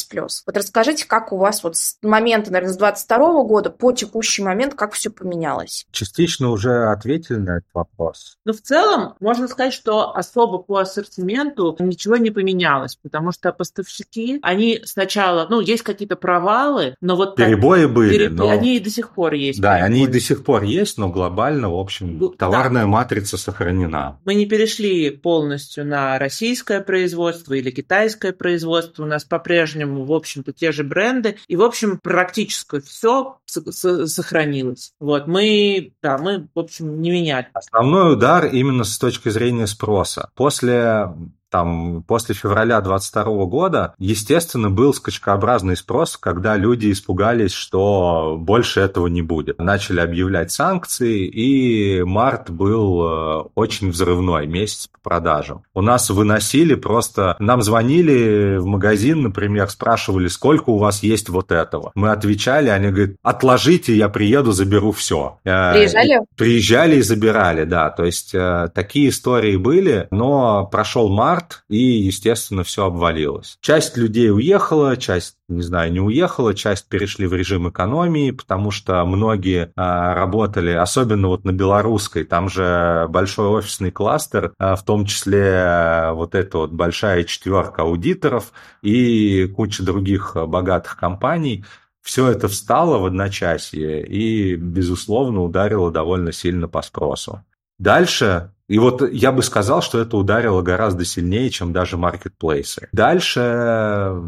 Вот 0.47 0.57
расскажите, 0.57 1.07
как 1.07 1.33
у 1.33 1.37
вас 1.37 1.63
вот 1.63 1.77
с 1.77 1.97
момента, 2.03 2.53
наверное, 2.53 2.75
с 2.75 2.77
22 2.77 3.45
года 3.45 3.71
по 3.71 3.93
текущий 3.93 4.43
момент, 4.43 4.75
как 4.75 4.93
все 4.93 5.11
поменялось? 5.11 5.87
Частично 5.91 6.51
уже 6.51 6.91
ответили 6.91 7.37
на 7.37 7.59
этот 7.59 7.69
вопрос. 7.75 8.37
Ну, 8.45 8.53
в 8.53 8.61
целом, 8.61 9.15
можно 9.21 9.49
сказать, 9.49 9.73
что 9.73 10.15
особо 10.15 10.59
по 10.59 10.79
ассортименту 10.79 11.77
ничего 11.79 12.17
не 12.17 12.31
поменялось, 12.31 12.97
потому 12.97 13.33
что 13.33 13.53
поставщики, 13.53 14.39
они 14.43 14.81
сначала, 14.85 15.47
ну, 15.49 15.61
есть 15.61 15.83
какие-то 15.83 16.17
провалы, 16.17 16.95
но 17.01 17.17
вот... 17.17 17.37
Перебои 17.37 17.83
так, 17.83 17.93
были, 17.93 18.13
переб... 18.13 18.33
но... 18.33 18.51
Они 18.51 18.77
и 18.77 18.81
до 18.81 18.91
сих 18.91 19.11
пор 19.11 19.35
есть. 19.35 19.61
Да, 19.61 19.77
перебои. 19.77 19.87
они 19.87 20.05
и 20.05 20.07
до 20.07 20.21
сих 20.21 20.45
пор 20.45 20.63
есть, 20.63 20.99
но 20.99 21.09
глобально, 21.09 21.71
в 21.71 21.79
общем, 21.79 22.19
ну, 22.19 22.29
товарная 22.29 22.83
да. 22.83 22.89
матрица 22.89 23.37
сохранена. 23.37 24.21
Мы 24.25 24.35
не 24.35 24.47
перешли 24.47 25.11
полностью 25.11 25.87
на 25.87 26.19
российское 26.19 26.82
производство 26.83 27.55
или 27.55 27.71
китайское 27.71 28.33
производство. 28.33 29.05
У 29.05 29.07
нас 29.07 29.25
по-прежнему, 29.25 30.05
в 30.05 30.13
общем-то, 30.13 30.53
те 30.53 30.73
же 30.73 30.85
бренды. 30.85 31.37
И, 31.49 31.57
в 31.57 31.63
общем, 31.63 31.99
практически 32.03 32.81
все 32.81 33.39
сохранилось. 33.47 34.93
Вот, 35.01 35.27
мы, 35.27 35.93
да, 36.03 36.19
мы, 36.19 36.49
в 36.55 36.59
общем, 36.59 37.01
не 37.01 37.11
меняли. 37.11 37.49
Основной 37.55 38.15
удар 38.15 38.47
именно 38.47 38.85
с 38.85 38.99
точки 38.99 39.29
зрения 39.29 39.67
спроса. 39.67 40.31
После 40.35 41.09
там 41.53 42.03
после 42.03 42.35
февраля 42.35 42.81
22 42.81 43.45
года, 43.45 43.95
естественно, 43.99 44.71
был 44.71 44.95
скачкообразный 44.95 45.77
спрос, 45.77 46.17
когда 46.17 46.57
люди 46.57 46.91
испугались, 46.91 47.53
что 47.53 48.37
больше 48.41 48.81
этого 48.81 49.07
не 49.07 49.21
будет. 49.21 49.59
Начали 49.59 50.01
объявлять 50.01 50.51
санкции, 50.51 51.27
и 51.27 52.03
март 52.05 52.51
был 52.51 53.03
э, 53.03 53.45
очень 53.55 53.91
взрывной 53.91 54.47
месяц 54.47 54.87
по 54.87 55.11
продажам. 55.11 55.63
У 55.75 55.83
нас 55.83 56.09
выносили 56.09 56.75
просто... 56.75 57.37
Нам 57.39 57.61
звонили 57.61 58.57
в 58.57 58.65
магазин, 58.65 59.23
например, 59.23 59.69
спрашивали, 59.69 60.29
сколько 60.29 60.71
у 60.71 60.79
вас 60.79 61.03
есть 61.03 61.29
вот 61.29 61.53
этого. 61.53 61.93
Мы 61.95 62.13
отвечали, 62.13 62.71
они 62.71 62.89
говорят, 62.89 63.17
отложите, 63.23 63.95
я 63.95 64.09
приеду, 64.09 64.53
заберу 64.53 64.93
все. 64.93 65.39
Э, 65.45 65.75
приезжали? 65.75 66.21
Приезжали 66.35 66.97
и 66.97 67.03
забирали, 67.03 67.65
да. 67.65 67.91
То 67.91 68.05
есть 68.05 68.35
э, 68.35 68.71
такие 68.75 69.11
истории 69.11 69.57
были, 69.57 70.09
но 70.11 70.65
прошел 70.65 71.11
март, 71.11 71.42
март, 71.43 71.65
и, 71.69 71.77
естественно, 71.77 72.65
все 72.65 72.87
обвалилось. 72.87 73.59
Часть 73.61 73.97
людей 73.97 74.31
уехала, 74.31 74.97
часть, 74.97 75.37
не 75.49 75.63
знаю, 75.63 75.93
не 75.93 76.01
уехала, 76.01 76.55
часть 76.55 76.89
перешли 76.89 77.27
в 77.27 77.35
режим 77.35 77.69
экономии, 77.69 78.31
потому 78.31 78.71
что 78.71 79.05
многие 79.05 79.73
а, 79.77 80.15
работали, 80.15 80.71
особенно 80.71 81.29
вот 81.29 81.45
на 81.45 81.53
белорусской, 81.53 82.25
там 82.25 82.49
же 82.49 83.07
большой 83.09 83.49
офисный 83.49 83.91
кластер, 83.91 84.53
а, 84.59 84.77
в 84.77 84.85
том 84.85 85.07
числе 85.07 85.55
а, 85.55 86.13
вот 86.13 86.35
эта 86.35 86.59
вот 86.59 86.73
большая 86.73 87.25
четверка 87.25 87.83
аудиторов 87.83 88.53
и 88.83 89.47
куча 89.47 89.83
других 89.83 90.37
богатых 90.37 90.97
компаний, 90.97 91.65
все 92.01 92.29
это 92.29 92.49
встало 92.49 92.99
в 92.99 93.07
одночасье 93.07 94.05
и, 94.05 94.57
безусловно, 94.57 95.43
ударило 95.43 95.93
довольно 95.93 96.33
сильно 96.33 96.67
по 96.67 96.83
спросу. 96.83 97.45
Дальше 97.79 98.51
и 98.69 98.79
вот 98.79 99.03
я 99.13 99.33
бы 99.33 99.43
сказал, 99.43 99.83
что 99.83 99.99
это 99.99 100.17
ударило 100.17 100.63
гораздо 100.63 101.05
сильнее, 101.05 101.51
чем 101.51 101.73
даже 101.73 101.97
маркетплейсы. 101.97 102.89
Дальше 102.93 104.23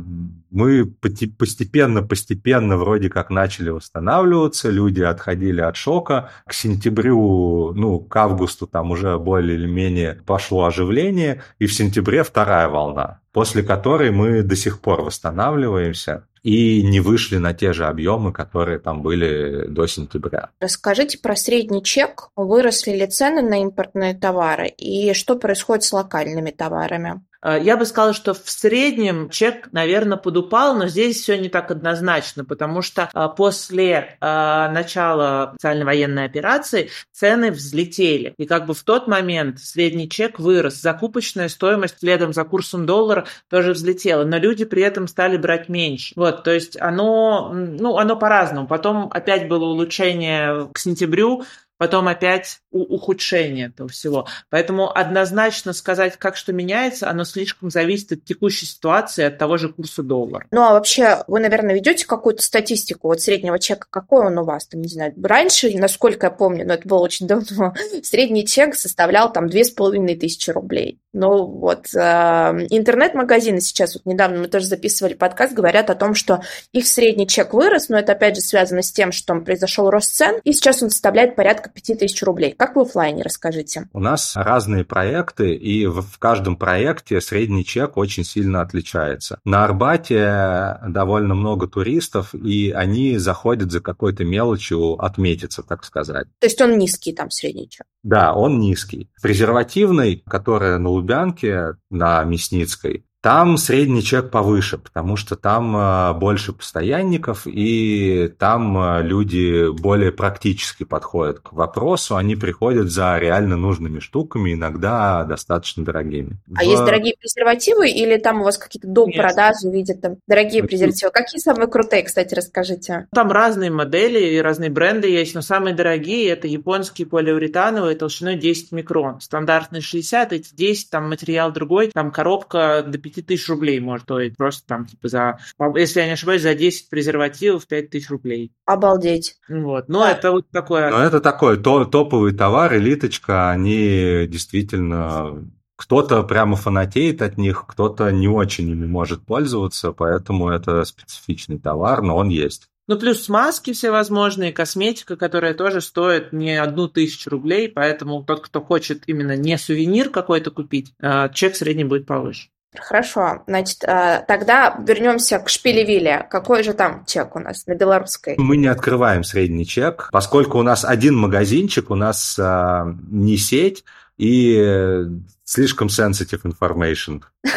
мы 0.50 0.84
постепенно-постепенно 0.84 2.76
вроде 2.76 3.08
как 3.08 3.30
начали 3.30 3.70
восстанавливаться, 3.70 4.70
люди 4.70 5.02
отходили 5.02 5.60
от 5.60 5.76
шока. 5.76 6.30
К 6.46 6.52
сентябрю, 6.52 7.72
ну, 7.74 8.00
к 8.00 8.14
августу 8.16 8.66
там 8.66 8.90
уже 8.90 9.18
более 9.18 9.56
или 9.56 9.66
менее 9.66 10.20
пошло 10.26 10.64
оживление, 10.64 11.42
и 11.58 11.66
в 11.66 11.72
сентябре 11.72 12.22
вторая 12.22 12.68
волна, 12.68 13.20
после 13.32 13.62
которой 13.62 14.10
мы 14.10 14.42
до 14.42 14.56
сих 14.56 14.80
пор 14.80 15.02
восстанавливаемся 15.02 16.26
и 16.44 16.82
не 16.82 17.00
вышли 17.00 17.38
на 17.38 17.54
те 17.54 17.72
же 17.72 17.86
объемы, 17.86 18.32
которые 18.32 18.78
там 18.78 19.02
были 19.02 19.66
до 19.66 19.86
сентября. 19.86 20.50
Расскажите 20.60 21.18
про 21.18 21.34
средний 21.34 21.82
чек. 21.82 22.28
Выросли 22.36 22.92
ли 22.92 23.06
цены 23.06 23.42
на 23.42 23.62
импортные 23.62 24.14
товары 24.14 24.68
и 24.68 25.14
что 25.14 25.36
происходит 25.36 25.84
с 25.84 25.92
локальными 25.92 26.50
товарами? 26.50 27.22
Э, 27.44 27.58
я 27.62 27.76
бы 27.76 27.84
сказала, 27.84 28.14
что 28.14 28.34
в 28.34 28.50
среднем 28.50 29.28
чек, 29.28 29.68
наверное, 29.72 30.16
подупал, 30.16 30.74
но 30.74 30.88
здесь 30.88 31.20
все 31.20 31.38
не 31.38 31.48
так 31.48 31.70
однозначно, 31.70 32.44
потому 32.44 32.82
что 32.82 33.10
э, 33.14 33.28
после 33.36 34.16
э, 34.20 34.68
начала 34.72 35.52
специальной 35.52 35.84
военной 35.84 36.24
операции 36.24 36.90
цены 37.12 37.50
взлетели. 37.50 38.34
И 38.38 38.46
как 38.46 38.66
бы 38.66 38.74
в 38.74 38.82
тот 38.82 39.06
момент 39.06 39.60
средний 39.60 40.08
чек 40.08 40.38
вырос, 40.38 40.80
закупочная 40.80 41.48
стоимость 41.48 41.98
следом 42.00 42.32
за 42.32 42.44
курсом 42.44 42.86
доллара 42.86 43.26
тоже 43.50 43.72
взлетела, 43.72 44.24
но 44.24 44.38
люди 44.38 44.64
при 44.64 44.82
этом 44.82 45.06
стали 45.06 45.36
брать 45.36 45.68
меньше. 45.68 46.14
Вот, 46.16 46.42
то 46.44 46.50
есть 46.50 46.80
оно, 46.80 47.50
ну, 47.52 47.98
оно 47.98 48.16
по-разному. 48.16 48.66
Потом 48.66 49.10
опять 49.12 49.48
было 49.48 49.64
улучшение 49.64 50.68
к 50.72 50.78
сентябрю, 50.78 51.44
потом 51.76 52.08
опять 52.08 52.60
ухудшение 52.78 53.66
этого 53.66 53.88
всего. 53.88 54.26
Поэтому 54.50 54.90
однозначно 54.96 55.72
сказать, 55.72 56.16
как 56.18 56.36
что 56.36 56.52
меняется, 56.52 57.08
оно 57.08 57.24
слишком 57.24 57.70
зависит 57.70 58.12
от 58.12 58.24
текущей 58.24 58.66
ситуации, 58.66 59.24
от 59.24 59.38
того 59.38 59.56
же 59.56 59.68
курса 59.68 60.02
доллара. 60.02 60.46
Ну 60.50 60.62
а 60.62 60.72
вообще 60.72 61.24
вы, 61.26 61.40
наверное, 61.40 61.74
ведете 61.74 62.06
какую-то 62.06 62.42
статистику 62.42 63.08
вот 63.08 63.20
среднего 63.20 63.58
чека, 63.58 63.86
какой 63.88 64.26
он 64.26 64.38
у 64.38 64.44
вас, 64.44 64.66
там, 64.66 64.82
не 64.82 64.88
знаю, 64.88 65.14
раньше, 65.22 65.70
насколько 65.76 66.26
я 66.26 66.30
помню, 66.30 66.66
но 66.66 66.74
это 66.74 66.88
было 66.88 66.98
очень 66.98 67.26
давно, 67.26 67.74
средний 68.02 68.46
чек 68.46 68.74
составлял 68.74 69.32
там 69.32 69.48
две 69.48 69.64
с 69.64 69.70
половиной 69.70 70.16
тысячи 70.16 70.50
рублей. 70.50 70.98
Ну 71.12 71.46
вот, 71.46 71.94
э, 71.94 71.98
интернет-магазины 71.98 73.60
сейчас, 73.60 73.94
вот 73.94 74.04
недавно 74.04 74.40
мы 74.40 74.48
тоже 74.48 74.66
записывали 74.66 75.14
подкаст, 75.14 75.52
говорят 75.52 75.90
о 75.90 75.94
том, 75.94 76.14
что 76.14 76.42
их 76.72 76.88
средний 76.88 77.28
чек 77.28 77.54
вырос, 77.54 77.88
но 77.88 77.98
это 77.98 78.12
опять 78.12 78.34
же 78.34 78.42
связано 78.42 78.82
с 78.82 78.90
тем, 78.90 79.12
что 79.12 79.34
произошел 79.44 79.90
рост 79.90 80.12
цен, 80.12 80.40
и 80.42 80.52
сейчас 80.52 80.82
он 80.82 80.90
составляет 80.90 81.36
порядка 81.36 81.70
5000 81.70 82.22
рублей. 82.24 82.52
Как 82.64 82.76
в 82.76 82.80
офлайне, 82.80 83.22
расскажите? 83.22 83.90
У 83.92 84.00
нас 84.00 84.34
разные 84.34 84.86
проекты, 84.86 85.54
и 85.54 85.86
в, 85.86 86.00
в 86.00 86.18
каждом 86.18 86.56
проекте 86.56 87.20
средний 87.20 87.62
чек 87.62 87.98
очень 87.98 88.24
сильно 88.24 88.62
отличается. 88.62 89.38
На 89.44 89.64
Арбате 89.64 90.78
довольно 90.88 91.34
много 91.34 91.66
туристов, 91.66 92.34
и 92.34 92.70
они 92.70 93.18
заходят 93.18 93.70
за 93.70 93.82
какой-то 93.82 94.24
мелочью 94.24 94.94
отметиться, 94.94 95.62
так 95.62 95.84
сказать. 95.84 96.26
То 96.38 96.46
есть 96.46 96.58
он 96.62 96.78
низкий 96.78 97.12
там 97.12 97.30
средний 97.30 97.68
чек? 97.68 97.86
Да, 98.02 98.32
он 98.32 98.58
низкий. 98.60 99.10
Презервативный, 99.20 100.24
который 100.26 100.78
на 100.78 100.88
Лубянке, 100.88 101.76
на 101.90 102.24
Мясницкой, 102.24 103.04
Там 103.24 103.56
средний 103.56 104.02
чек 104.02 104.30
повыше, 104.30 104.76
потому 104.76 105.16
что 105.16 105.34
там 105.34 105.74
э, 105.74 106.12
больше 106.12 106.52
постоянников, 106.52 107.46
и 107.46 108.30
там 108.38 108.76
э, 108.76 109.02
люди 109.02 109.70
более 109.80 110.12
практически 110.12 110.84
подходят 110.84 111.40
к 111.40 111.54
вопросу. 111.54 112.16
Они 112.16 112.36
приходят 112.36 112.90
за 112.90 113.16
реально 113.16 113.56
нужными 113.56 113.98
штуками, 114.00 114.52
иногда 114.52 115.24
достаточно 115.24 115.86
дорогими. 115.86 116.36
А 116.54 116.64
в... 116.64 116.66
есть 116.66 116.84
дорогие 116.84 117.14
презервативы 117.18 117.88
или 117.88 118.18
там 118.18 118.42
у 118.42 118.44
вас 118.44 118.58
какие-то 118.58 118.88
доп. 118.88 119.16
продажи 119.16 119.70
видят 119.70 120.02
там 120.02 120.16
дорогие 120.28 120.62
презервативы? 120.62 121.10
Какие 121.10 121.40
самые 121.40 121.68
крутые, 121.68 122.02
кстати, 122.02 122.34
расскажите? 122.34 123.06
Там 123.10 123.32
разные 123.32 123.70
модели 123.70 124.34
и 124.34 124.38
разные 124.38 124.68
бренды 124.68 125.08
есть, 125.08 125.34
но 125.34 125.40
самые 125.40 125.74
дорогие 125.74 126.28
это 126.28 126.46
японские 126.46 127.06
полиуретановые 127.06 127.96
толщиной 127.96 128.36
10 128.36 128.72
микрон. 128.72 129.22
Стандартные 129.22 129.80
60, 129.80 130.34
эти 130.34 130.54
10, 130.54 130.90
там 130.90 131.08
материал 131.08 131.52
другой, 131.52 131.88
там 131.88 132.10
коробка 132.10 132.84
до 132.86 132.98
5 132.98 133.13
тысяч 133.22 133.48
рублей 133.48 133.80
может 133.80 134.04
стоить. 134.04 134.36
Просто 134.36 134.66
там, 134.66 134.86
типа, 134.86 135.08
за, 135.08 135.38
если 135.76 136.00
я 136.00 136.06
не 136.06 136.12
ошибаюсь, 136.12 136.42
за 136.42 136.54
10 136.54 136.88
презервативов 136.90 137.66
5 137.66 137.90
тысяч 137.90 138.10
рублей. 138.10 138.52
Обалдеть. 138.64 139.36
Вот. 139.48 139.88
Но 139.88 140.00
да. 140.00 140.12
это 140.12 140.30
вот 140.32 140.50
такое... 140.50 140.90
Но 140.90 141.02
это 141.02 141.20
такой 141.20 141.56
то, 141.58 141.84
топовый 141.84 142.32
товар, 142.32 142.76
элиточка, 142.76 143.50
они 143.50 144.26
действительно 144.26 145.44
кто-то 145.76 146.22
прямо 146.22 146.56
фанатеет 146.56 147.20
от 147.22 147.36
них, 147.36 147.66
кто-то 147.66 148.10
не 148.10 148.28
очень 148.28 148.70
ими 148.70 148.86
может 148.86 149.24
пользоваться, 149.24 149.92
поэтому 149.92 150.48
это 150.48 150.84
специфичный 150.84 151.58
товар, 151.58 152.02
но 152.02 152.16
он 152.16 152.28
есть. 152.28 152.68
Ну, 152.86 152.98
плюс 152.98 153.28
маски 153.30 153.72
всевозможные, 153.72 154.52
косметика, 154.52 155.16
которая 155.16 155.54
тоже 155.54 155.80
стоит 155.80 156.32
не 156.32 156.54
одну 156.54 156.86
тысячу 156.86 157.30
рублей, 157.30 157.68
поэтому 157.68 158.22
тот, 158.22 158.44
кто 158.44 158.60
хочет 158.60 159.04
именно 159.06 159.36
не 159.36 159.56
сувенир 159.56 160.10
какой-то 160.10 160.50
купить, 160.50 160.92
а, 161.00 161.30
чек 161.30 161.56
средний 161.56 161.84
будет 161.84 162.06
повыше. 162.06 162.48
Хорошо, 162.78 163.42
значит, 163.46 163.84
а, 163.84 164.20
тогда 164.20 164.76
вернемся 164.86 165.38
к 165.38 165.48
Шпилевиле. 165.48 166.26
Какой 166.30 166.62
же 166.62 166.74
там 166.74 167.04
чек 167.06 167.36
у 167.36 167.38
нас 167.38 167.66
на 167.66 167.74
белорусской? 167.74 168.34
Мы 168.36 168.56
не 168.56 168.66
открываем 168.66 169.24
средний 169.24 169.66
чек, 169.66 170.08
поскольку 170.12 170.58
у 170.58 170.62
нас 170.62 170.84
один 170.84 171.16
магазинчик, 171.16 171.90
у 171.90 171.94
нас 171.94 172.36
а, 172.38 172.86
не 173.10 173.36
сеть, 173.36 173.84
и 174.16 175.06
слишком 175.44 175.88
sensitive 175.88 176.42
information. 176.42 177.22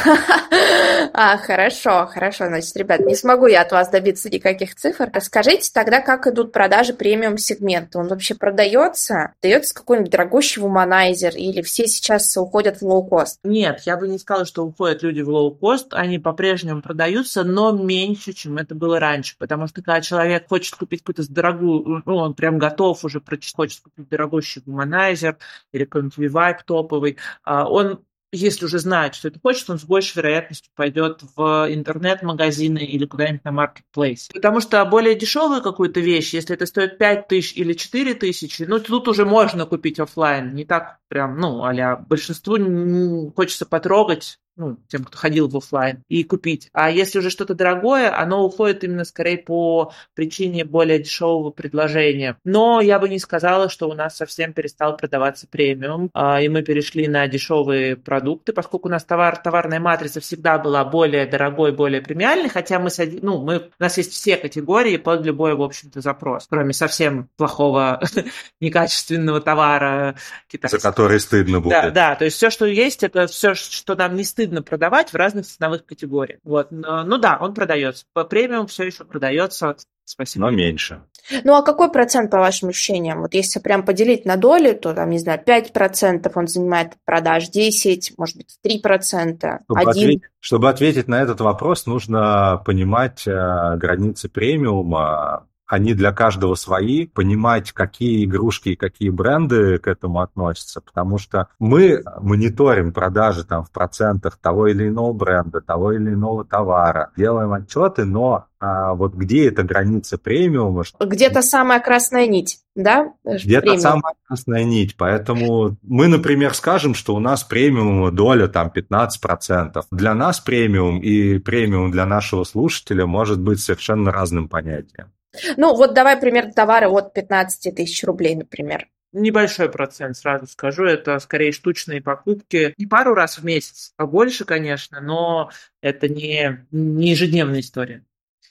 А, 1.13 1.37
хорошо, 1.37 2.05
хорошо. 2.05 2.45
Значит, 2.45 2.75
ребят, 2.77 2.99
не 2.99 3.15
смогу 3.15 3.47
я 3.47 3.61
от 3.61 3.71
вас 3.71 3.89
добиться 3.89 4.29
никаких 4.29 4.75
цифр. 4.75 5.09
Расскажите 5.11 5.69
тогда, 5.73 5.99
как 5.99 6.27
идут 6.27 6.51
продажи 6.51 6.93
премиум-сегмента? 6.93 7.99
Он 7.99 8.07
вообще 8.07 8.35
продается? 8.35 9.33
Дается 9.41 9.73
какой-нибудь 9.73 10.11
дорогущий 10.11 10.61
Womanizer? 10.61 11.35
Или 11.35 11.63
все 11.63 11.87
сейчас 11.87 12.35
уходят 12.37 12.81
в 12.81 12.83
лоу-кост? 12.83 13.39
Нет, 13.43 13.81
я 13.85 13.97
бы 13.97 14.07
не 14.07 14.19
сказала, 14.19 14.45
что 14.45 14.63
уходят 14.63 15.01
люди 15.01 15.21
в 15.21 15.29
лоу-кост. 15.29 15.87
Они 15.91 16.19
по-прежнему 16.19 16.81
продаются, 16.81 17.43
но 17.43 17.71
меньше, 17.71 18.33
чем 18.33 18.57
это 18.57 18.75
было 18.75 18.99
раньше. 18.99 19.35
Потому 19.39 19.67
что 19.67 19.81
когда 19.81 20.01
человек 20.01 20.47
хочет 20.47 20.75
купить 20.75 21.01
какую-то 21.01 21.31
дорогую, 21.31 22.03
ну, 22.05 22.15
он 22.15 22.33
прям 22.33 22.59
готов 22.59 23.03
уже, 23.03 23.21
хочет 23.55 23.81
купить 23.81 24.09
дорогущий 24.09 24.61
вуманайзер 24.65 25.37
или 25.71 25.85
какой-нибудь 25.85 26.17
вивайп 26.17 26.63
топовый, 26.63 27.17
а, 27.43 27.67
он 27.77 28.03
если 28.33 28.65
уже 28.65 28.79
знает, 28.79 29.15
что 29.15 29.29
это 29.29 29.39
хочет, 29.39 29.69
он 29.69 29.79
с 29.79 29.85
большей 29.85 30.17
вероятностью 30.17 30.71
пойдет 30.75 31.21
в 31.35 31.67
интернет-магазины 31.69 32.79
или 32.79 33.05
куда-нибудь 33.05 33.45
на 33.45 33.51
маркетплейс. 33.51 34.29
Потому 34.33 34.59
что 34.59 34.83
более 34.85 35.15
дешевую 35.15 35.61
какую-то 35.61 36.01
вещь, 36.01 36.33
если 36.33 36.55
это 36.55 36.65
стоит 36.65 36.97
5 36.97 37.27
тысяч 37.29 37.55
или 37.55 37.73
4 37.73 38.15
тысячи, 38.15 38.63
ну, 38.63 38.79
тут 38.79 39.07
уже 39.07 39.25
можно 39.25 39.65
купить 39.65 39.99
офлайн. 39.99 40.53
Не 40.53 40.65
так 40.65 40.99
прям, 41.07 41.39
ну, 41.39 41.63
а 41.63 41.95
большинству 41.95 43.31
хочется 43.35 43.65
потрогать, 43.65 44.39
ну, 44.57 44.77
тем, 44.87 45.03
кто 45.03 45.17
ходил 45.17 45.47
в 45.47 45.55
офлайн, 45.55 46.03
и 46.09 46.23
купить. 46.23 46.69
А 46.73 46.89
если 46.89 47.19
уже 47.19 47.29
что-то 47.29 47.53
дорогое, 47.53 48.15
оно 48.17 48.43
уходит 48.43 48.83
именно 48.83 49.05
скорее 49.05 49.37
по 49.37 49.93
причине 50.15 50.65
более 50.65 50.99
дешевого 50.99 51.51
предложения. 51.51 52.37
Но 52.43 52.81
я 52.81 52.99
бы 52.99 53.07
не 53.07 53.19
сказала, 53.19 53.69
что 53.69 53.87
у 53.87 53.93
нас 53.93 54.17
совсем 54.17 54.53
перестал 54.53 54.97
продаваться 54.97 55.47
премиум, 55.47 56.09
а, 56.13 56.41
и 56.41 56.49
мы 56.49 56.63
перешли 56.63 57.07
на 57.07 57.27
дешевые 57.27 57.95
продукты, 57.95 58.51
поскольку 58.51 58.87
у 58.87 58.91
нас 58.91 59.03
товар, 59.03 59.37
товарная 59.37 59.79
матрица 59.79 60.19
всегда 60.19 60.57
была 60.57 60.83
более 60.83 61.25
дорогой, 61.27 61.71
более 61.71 62.01
премиальной, 62.01 62.49
хотя 62.49 62.79
мы, 62.79 62.89
ну, 63.21 63.43
мы, 63.43 63.57
у 63.57 63.83
нас 63.83 63.97
есть 63.97 64.11
все 64.11 64.37
категории 64.37 64.97
под 64.97 65.25
любой, 65.25 65.55
в 65.55 65.61
общем-то, 65.61 66.01
запрос, 66.01 66.47
кроме 66.49 66.73
совсем 66.73 67.29
плохого, 67.37 68.01
некачественного 68.59 69.39
товара 69.41 70.15
китайского. 70.47 70.79
За 70.81 70.89
который 70.89 71.19
стыдно 71.19 71.59
будет. 71.61 71.71
Да, 71.71 71.91
да, 71.91 72.15
то 72.15 72.25
есть 72.25 72.37
все, 72.37 72.49
что 72.49 72.65
есть, 72.65 73.03
это 73.03 73.27
все, 73.27 73.53
что 73.53 73.95
нам 73.95 74.15
не 74.15 74.23
стыдно 74.23 74.46
стыдно 74.47 74.61
продавать 74.61 75.11
в 75.11 75.15
разных 75.15 75.45
ценовых 75.45 75.85
категориях. 75.85 76.39
Вот. 76.43 76.67
Ну 76.71 77.17
да, 77.17 77.37
он 77.39 77.53
продается. 77.53 78.05
По 78.13 78.23
премиум 78.23 78.67
все 78.67 78.83
еще 78.83 79.03
продается. 79.03 79.75
Спасибо. 80.05 80.45
Но 80.45 80.51
меньше. 80.51 81.01
Ну 81.43 81.53
а 81.53 81.63
какой 81.63 81.91
процент, 81.91 82.31
по 82.31 82.37
вашим 82.37 82.69
ощущениям? 82.69 83.19
Вот 83.21 83.33
если 83.33 83.59
прям 83.59 83.83
поделить 83.83 84.25
на 84.25 84.37
доли, 84.37 84.71
то 84.71 84.93
там, 84.93 85.09
не 85.09 85.19
знаю, 85.19 85.41
5% 85.45 86.31
он 86.33 86.47
занимает 86.47 86.93
продаж, 87.03 87.49
10, 87.49 88.13
может 88.17 88.37
быть, 88.37 88.57
3%, 88.65 89.35
чтобы 89.65 89.81
1%. 89.81 89.89
Ответить, 89.89 90.21
чтобы 90.39 90.69
ответить 90.69 91.09
на 91.09 91.21
этот 91.21 91.41
вопрос, 91.41 91.85
нужно 91.85 92.61
понимать 92.65 93.27
э, 93.27 93.75
границы 93.75 94.29
премиума, 94.29 95.47
они 95.67 95.93
для 95.93 96.11
каждого 96.11 96.55
свои, 96.55 97.07
понимать, 97.07 97.71
какие 97.73 98.25
игрушки 98.25 98.69
и 98.69 98.75
какие 98.75 99.09
бренды 99.09 99.77
к 99.77 99.87
этому 99.87 100.21
относятся, 100.21 100.81
потому 100.81 101.17
что 101.17 101.49
мы 101.59 102.03
мониторим 102.21 102.93
продажи 102.93 103.43
там 103.43 103.63
в 103.63 103.71
процентах 103.71 104.37
того 104.37 104.67
или 104.67 104.87
иного 104.87 105.13
бренда, 105.13 105.61
того 105.61 105.91
или 105.91 106.13
иного 106.13 106.45
товара, 106.45 107.11
делаем 107.17 107.53
отчеты, 107.53 108.05
но 108.05 108.45
а 108.59 108.95
вот 108.95 109.13
где 109.13 109.49
эта 109.49 109.63
граница 109.63 110.17
премиума? 110.17 110.83
Где-то 110.99 111.43
самая 111.43 111.79
красная 111.79 112.25
нить, 112.25 112.59
да? 112.75 113.13
Где-то 113.23 113.77
самая 113.77 114.15
красная 114.27 114.63
нить, 114.63 114.95
поэтому 114.97 115.77
мы, 115.83 116.07
например, 116.07 116.55
скажем, 116.55 116.95
что 116.95 117.15
у 117.15 117.19
нас 117.19 117.43
премиум 117.43 118.15
доля 118.15 118.47
там 118.47 118.71
15%. 118.73 119.83
Для 119.91 120.15
нас 120.15 120.39
премиум 120.39 120.99
и 120.99 121.37
премиум 121.37 121.91
для 121.91 122.05
нашего 122.05 122.45
слушателя 122.45 123.05
может 123.05 123.39
быть 123.39 123.59
совершенно 123.59 124.11
разным 124.11 124.49
понятием. 124.49 125.11
Ну, 125.57 125.75
вот 125.75 125.93
давай 125.93 126.17
пример 126.17 126.53
товара 126.53 126.89
от 126.89 127.13
15 127.13 127.75
тысяч 127.75 128.03
рублей, 128.03 128.35
например. 128.35 128.87
Небольшой 129.13 129.69
процент, 129.69 130.17
сразу 130.17 130.47
скажу, 130.47 130.83
это 130.83 131.17
скорее 131.19 131.51
штучные 131.51 132.01
покупки. 132.01 132.73
Не 132.77 132.85
пару 132.85 133.13
раз 133.13 133.37
в 133.37 133.45
месяц, 133.45 133.93
а 133.97 134.05
больше, 134.05 134.43
конечно, 134.43 134.99
но 134.99 135.49
это 135.81 136.09
не, 136.09 136.65
не 136.71 137.11
ежедневная 137.11 137.61
история. 137.61 138.03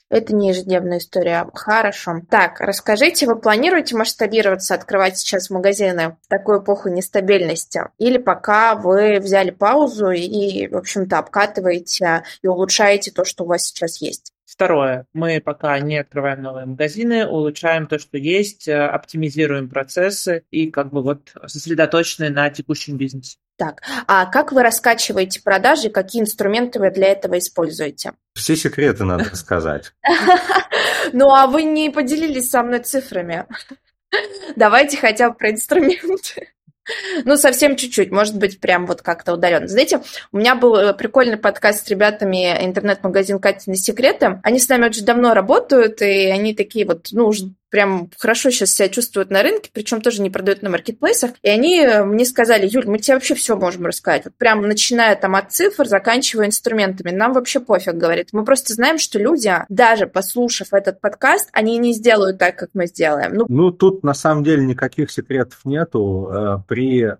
Это 0.09 0.33
не 0.33 0.49
ежедневная 0.49 0.99
история. 0.99 1.49
Хорошо. 1.53 2.21
Так, 2.29 2.61
расскажите, 2.61 3.25
вы 3.25 3.37
планируете 3.37 3.95
масштабироваться, 3.97 4.73
открывать 4.73 5.17
сейчас 5.17 5.49
магазины 5.49 6.15
в 6.23 6.27
такую 6.29 6.63
эпоху 6.63 6.87
нестабильности? 6.89 7.81
Или 7.97 8.17
пока 8.17 8.75
вы 8.75 9.19
взяли 9.19 9.51
паузу 9.51 10.11
и, 10.11 10.67
в 10.67 10.77
общем-то, 10.77 11.19
обкатываете 11.19 12.23
и 12.41 12.47
улучшаете 12.47 13.11
то, 13.11 13.25
что 13.25 13.43
у 13.43 13.47
вас 13.47 13.65
сейчас 13.65 14.01
есть? 14.01 14.31
Второе. 14.47 15.05
Мы 15.13 15.41
пока 15.41 15.77
не 15.79 15.97
открываем 15.97 16.41
новые 16.41 16.65
магазины, 16.65 17.27
улучшаем 17.27 17.85
то, 17.85 17.99
что 17.99 18.17
есть, 18.17 18.67
э, 18.69 18.87
оптимизируем 18.87 19.69
процессы 19.69 20.45
и 20.51 20.71
как 20.71 20.89
бы 20.93 21.03
вот 21.03 21.33
сосредоточены 21.47 22.29
на 22.29 22.49
текущем 22.49 22.95
бизнесе. 22.95 23.37
Так, 23.57 23.81
а 24.07 24.25
как 24.25 24.53
вы 24.53 24.63
раскачиваете 24.63 25.41
продажи, 25.41 25.89
какие 25.89 26.21
инструменты 26.21 26.79
вы 26.79 26.91
для 26.91 27.07
этого 27.07 27.37
используете? 27.39 28.13
Все 28.35 28.55
секреты 28.55 29.03
надо 29.03 29.25
рассказать. 29.29 29.93
Ну, 31.13 31.33
а 31.33 31.47
вы 31.47 31.63
не 31.63 31.89
поделились 31.89 32.49
со 32.49 32.61
мной 32.61 32.79
цифрами. 32.79 33.45
Давайте 34.57 34.97
хотя 34.97 35.29
бы 35.29 35.37
про 35.37 35.51
инструменты. 35.51 36.49
Ну, 37.25 37.37
совсем 37.37 37.75
чуть-чуть, 37.75 38.11
может 38.11 38.37
быть, 38.37 38.59
прям 38.59 38.85
вот 38.85 39.01
как-то 39.01 39.33
удаленно. 39.33 39.67
Знаете, 39.67 40.01
у 40.31 40.37
меня 40.37 40.55
был 40.55 40.75
э, 40.75 40.93
прикольный 40.93 41.37
подкаст 41.37 41.85
с 41.85 41.89
ребятами 41.89 42.65
интернет-магазин 42.65 43.39
Катины 43.39 43.75
секреты. 43.75 44.39
Они 44.43 44.59
с 44.59 44.69
нами 44.69 44.85
очень 44.85 45.05
давно 45.05 45.33
работают, 45.33 46.01
и 46.01 46.27
они 46.27 46.53
такие 46.53 46.85
вот, 46.85 47.07
ну, 47.11 47.27
уже 47.27 47.49
прям 47.69 48.09
хорошо 48.17 48.49
сейчас 48.49 48.71
себя 48.71 48.89
чувствуют 48.89 49.29
на 49.29 49.43
рынке, 49.43 49.69
причем 49.73 50.01
тоже 50.01 50.21
не 50.21 50.29
продают 50.29 50.61
на 50.61 50.69
маркетплейсах. 50.69 51.31
И 51.41 51.49
они 51.49 51.79
э, 51.79 52.03
мне 52.03 52.25
сказали, 52.25 52.67
Юль, 52.67 52.85
мы 52.87 52.99
тебе 52.99 53.15
вообще 53.15 53.35
все 53.35 53.55
можем 53.55 53.85
рассказать. 53.85 54.25
Вот 54.25 54.35
прям 54.35 54.61
начиная 54.61 55.15
там 55.15 55.35
от 55.35 55.51
цифр, 55.51 55.87
заканчивая 55.87 56.47
инструментами. 56.47 57.11
Нам 57.11 57.33
вообще 57.33 57.59
пофиг, 57.59 57.95
говорит. 57.95 58.29
Мы 58.31 58.45
просто 58.45 58.73
знаем, 58.73 58.97
что 58.97 59.19
люди, 59.19 59.53
даже 59.69 60.07
послушав 60.07 60.73
этот 60.73 61.01
подкаст, 61.01 61.49
они 61.53 61.77
не 61.77 61.93
сделают 61.93 62.37
так, 62.37 62.57
как 62.57 62.69
мы 62.73 62.87
сделаем. 62.87 63.33
Ну, 63.33 63.45
ну 63.49 63.71
тут 63.71 64.03
на 64.03 64.13
самом 64.13 64.43
деле 64.43 64.65
никаких 64.65 65.11
секретов 65.11 65.59
нету. 65.65 66.29
Э, 66.31 66.57
при 66.67 67.03
э, 67.03 67.17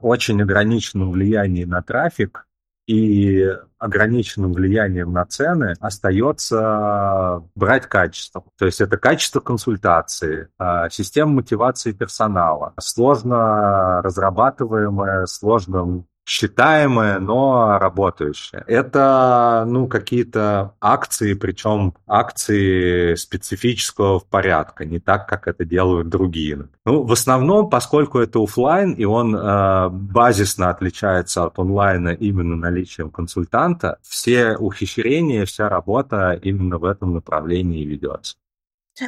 очень 0.00 0.42
ограниченном 0.42 1.12
влиянии 1.12 1.64
на 1.64 1.82
трафик 1.82 2.47
и 2.88 3.46
ограниченным 3.78 4.54
влиянием 4.54 5.12
на 5.12 5.26
цены 5.26 5.74
остается 5.78 7.44
брать 7.54 7.86
качество. 7.86 8.42
То 8.58 8.64
есть 8.64 8.80
это 8.80 8.96
качество 8.96 9.40
консультации, 9.40 10.48
а, 10.58 10.88
система 10.88 11.34
мотивации 11.34 11.92
персонала, 11.92 12.72
сложно 12.80 14.00
разрабатываемая, 14.02 15.26
сложно 15.26 16.04
считаемое, 16.28 17.18
но 17.20 17.78
работающее. 17.78 18.62
Это, 18.66 19.64
ну, 19.66 19.86
какие-то 19.86 20.74
акции, 20.80 21.32
причем 21.32 21.94
акции 22.06 23.14
специфического 23.14 24.18
порядка, 24.18 24.84
не 24.84 25.00
так, 25.00 25.26
как 25.26 25.48
это 25.48 25.64
делают 25.64 26.10
другие. 26.10 26.68
Ну, 26.84 27.02
в 27.02 27.12
основном, 27.12 27.70
поскольку 27.70 28.18
это 28.18 28.42
офлайн 28.42 28.92
и 28.92 29.04
он 29.04 29.34
э, 29.34 29.88
базисно 29.88 30.68
отличается 30.68 31.44
от 31.44 31.58
онлайна 31.58 32.10
именно 32.10 32.56
наличием 32.56 33.10
консультанта, 33.10 33.98
все 34.02 34.56
ухищрения, 34.56 35.46
вся 35.46 35.70
работа 35.70 36.38
именно 36.42 36.76
в 36.76 36.84
этом 36.84 37.14
направлении 37.14 37.84
ведется. 37.84 38.36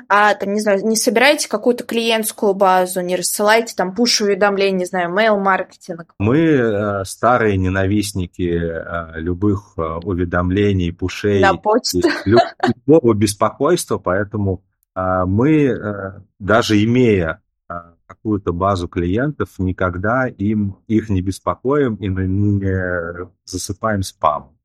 А, 0.08 0.34
там, 0.34 0.52
не 0.54 0.60
знаю, 0.60 0.86
не 0.86 0.96
собираете 0.96 1.48
какую-то 1.48 1.84
клиентскую 1.84 2.54
базу, 2.54 3.00
не 3.00 3.16
рассылаете 3.16 3.74
там 3.76 3.94
пуш-уведомления, 3.94 4.78
не 4.78 4.84
знаю, 4.84 5.12
mail-маркетинг? 5.14 6.14
Мы 6.18 6.38
э, 6.38 7.04
старые 7.04 7.56
ненавистники 7.56 8.42
э, 8.42 9.20
любых 9.20 9.74
э, 9.76 9.82
уведомлений, 9.82 10.92
пушей. 10.92 11.40
На 11.40 11.54
почту. 11.54 12.00
Любого 12.24 13.14
беспокойства, 13.14 13.98
поэтому 13.98 14.62
мы, 14.94 16.22
даже 16.40 16.82
имея 16.82 17.40
какую-то 18.06 18.52
базу 18.52 18.88
клиентов, 18.88 19.50
никогда 19.58 20.26
им 20.26 20.78
их 20.88 21.08
не 21.08 21.22
беспокоим 21.22 21.94
и 21.94 22.08
не 22.08 23.30
засыпаем 23.44 24.02
спам. 24.02 24.56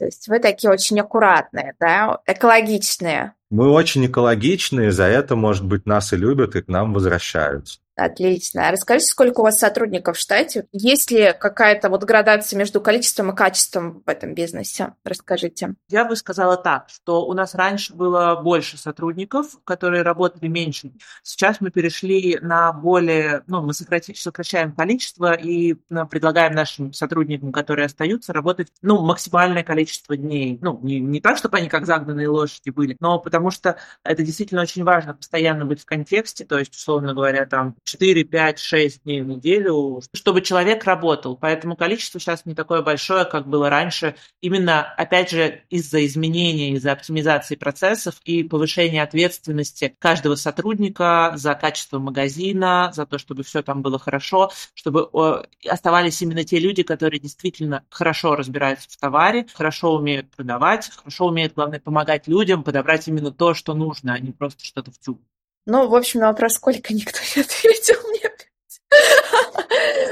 То 0.00 0.06
есть 0.06 0.28
вы 0.28 0.38
такие 0.38 0.70
очень 0.70 0.98
аккуратные, 0.98 1.74
да, 1.78 2.20
экологичные. 2.26 3.34
Мы 3.50 3.68
очень 3.70 4.06
экологичные, 4.06 4.92
за 4.92 5.04
это, 5.04 5.36
может 5.36 5.66
быть, 5.66 5.84
нас 5.84 6.14
и 6.14 6.16
любят, 6.16 6.56
и 6.56 6.62
к 6.62 6.68
нам 6.68 6.94
возвращаются. 6.94 7.80
Отлично. 8.00 8.66
А 8.66 8.72
расскажите, 8.72 9.10
сколько 9.10 9.40
у 9.40 9.42
вас 9.42 9.58
сотрудников 9.58 10.16
в 10.16 10.20
штате? 10.20 10.66
Есть 10.72 11.10
ли 11.10 11.34
какая-то 11.38 11.90
вот 11.90 12.04
градация 12.04 12.56
между 12.56 12.80
количеством 12.80 13.30
и 13.30 13.36
качеством 13.36 14.02
в 14.06 14.08
этом 14.08 14.32
бизнесе? 14.32 14.94
Расскажите. 15.04 15.74
Я 15.90 16.06
бы 16.06 16.16
сказала 16.16 16.56
так, 16.56 16.88
что 16.88 17.26
у 17.26 17.34
нас 17.34 17.54
раньше 17.54 17.92
было 17.92 18.40
больше 18.42 18.78
сотрудников, 18.78 19.58
которые 19.64 20.02
работали 20.02 20.48
меньше. 20.48 20.92
Сейчас 21.22 21.60
мы 21.60 21.70
перешли 21.70 22.38
на 22.40 22.72
более, 22.72 23.42
ну, 23.46 23.60
мы 23.60 23.74
сокращаем 23.74 24.72
количество 24.72 25.34
и 25.34 25.76
ну, 25.90 26.06
предлагаем 26.06 26.54
нашим 26.54 26.94
сотрудникам, 26.94 27.52
которые 27.52 27.84
остаются, 27.84 28.32
работать, 28.32 28.68
ну, 28.80 29.02
максимальное 29.02 29.62
количество 29.62 30.16
дней. 30.16 30.58
Ну, 30.62 30.80
не, 30.82 31.00
не 31.00 31.20
так, 31.20 31.36
чтобы 31.36 31.58
они 31.58 31.68
как 31.68 31.84
загнанные 31.84 32.28
лошади 32.28 32.70
были, 32.70 32.96
но 32.98 33.18
потому 33.18 33.50
что 33.50 33.76
это 34.04 34.22
действительно 34.22 34.62
очень 34.62 34.84
важно 34.84 35.12
постоянно 35.12 35.66
быть 35.66 35.82
в 35.82 35.84
контексте, 35.84 36.46
то 36.46 36.58
есть, 36.58 36.74
условно 36.74 37.12
говоря, 37.12 37.44
там 37.44 37.76
4, 37.90 38.24
5, 38.24 38.58
6 38.58 39.02
дней 39.02 39.22
в 39.22 39.26
неделю, 39.26 40.00
чтобы 40.12 40.42
человек 40.42 40.84
работал. 40.84 41.36
Поэтому 41.36 41.76
количество 41.76 42.20
сейчас 42.20 42.46
не 42.46 42.54
такое 42.54 42.82
большое, 42.82 43.24
как 43.24 43.48
было 43.48 43.68
раньше. 43.68 44.14
Именно, 44.40 44.82
опять 44.82 45.30
же, 45.30 45.62
из-за 45.70 46.04
изменения, 46.06 46.72
из-за 46.74 46.92
оптимизации 46.92 47.56
процессов 47.56 48.20
и 48.24 48.44
повышения 48.44 49.02
ответственности 49.02 49.94
каждого 49.98 50.36
сотрудника 50.36 51.32
за 51.34 51.54
качество 51.54 51.98
магазина, 51.98 52.92
за 52.94 53.06
то, 53.06 53.18
чтобы 53.18 53.42
все 53.42 53.62
там 53.62 53.82
было 53.82 53.98
хорошо, 53.98 54.50
чтобы 54.74 55.10
оставались 55.68 56.22
именно 56.22 56.44
те 56.44 56.58
люди, 56.58 56.82
которые 56.82 57.18
действительно 57.18 57.84
хорошо 57.90 58.36
разбираются 58.36 58.88
в 58.88 58.96
товаре, 58.96 59.46
хорошо 59.52 59.94
умеют 59.96 60.30
продавать, 60.30 60.90
хорошо 60.90 61.26
умеют, 61.26 61.54
главное, 61.54 61.80
помогать 61.80 62.28
людям 62.28 62.62
подобрать 62.62 63.08
именно 63.08 63.32
то, 63.32 63.54
что 63.54 63.74
нужно, 63.74 64.14
а 64.14 64.18
не 64.20 64.32
просто 64.32 64.64
что-то 64.64 64.92
в 64.92 64.98
тюб. 64.98 65.20
Ну, 65.66 65.88
в 65.88 65.94
общем, 65.94 66.20
на 66.20 66.28
вопрос 66.28 66.54
сколько 66.54 66.92
никто 66.94 67.18
не 67.34 67.42
ответил 67.42 67.96
мне. 68.08 68.30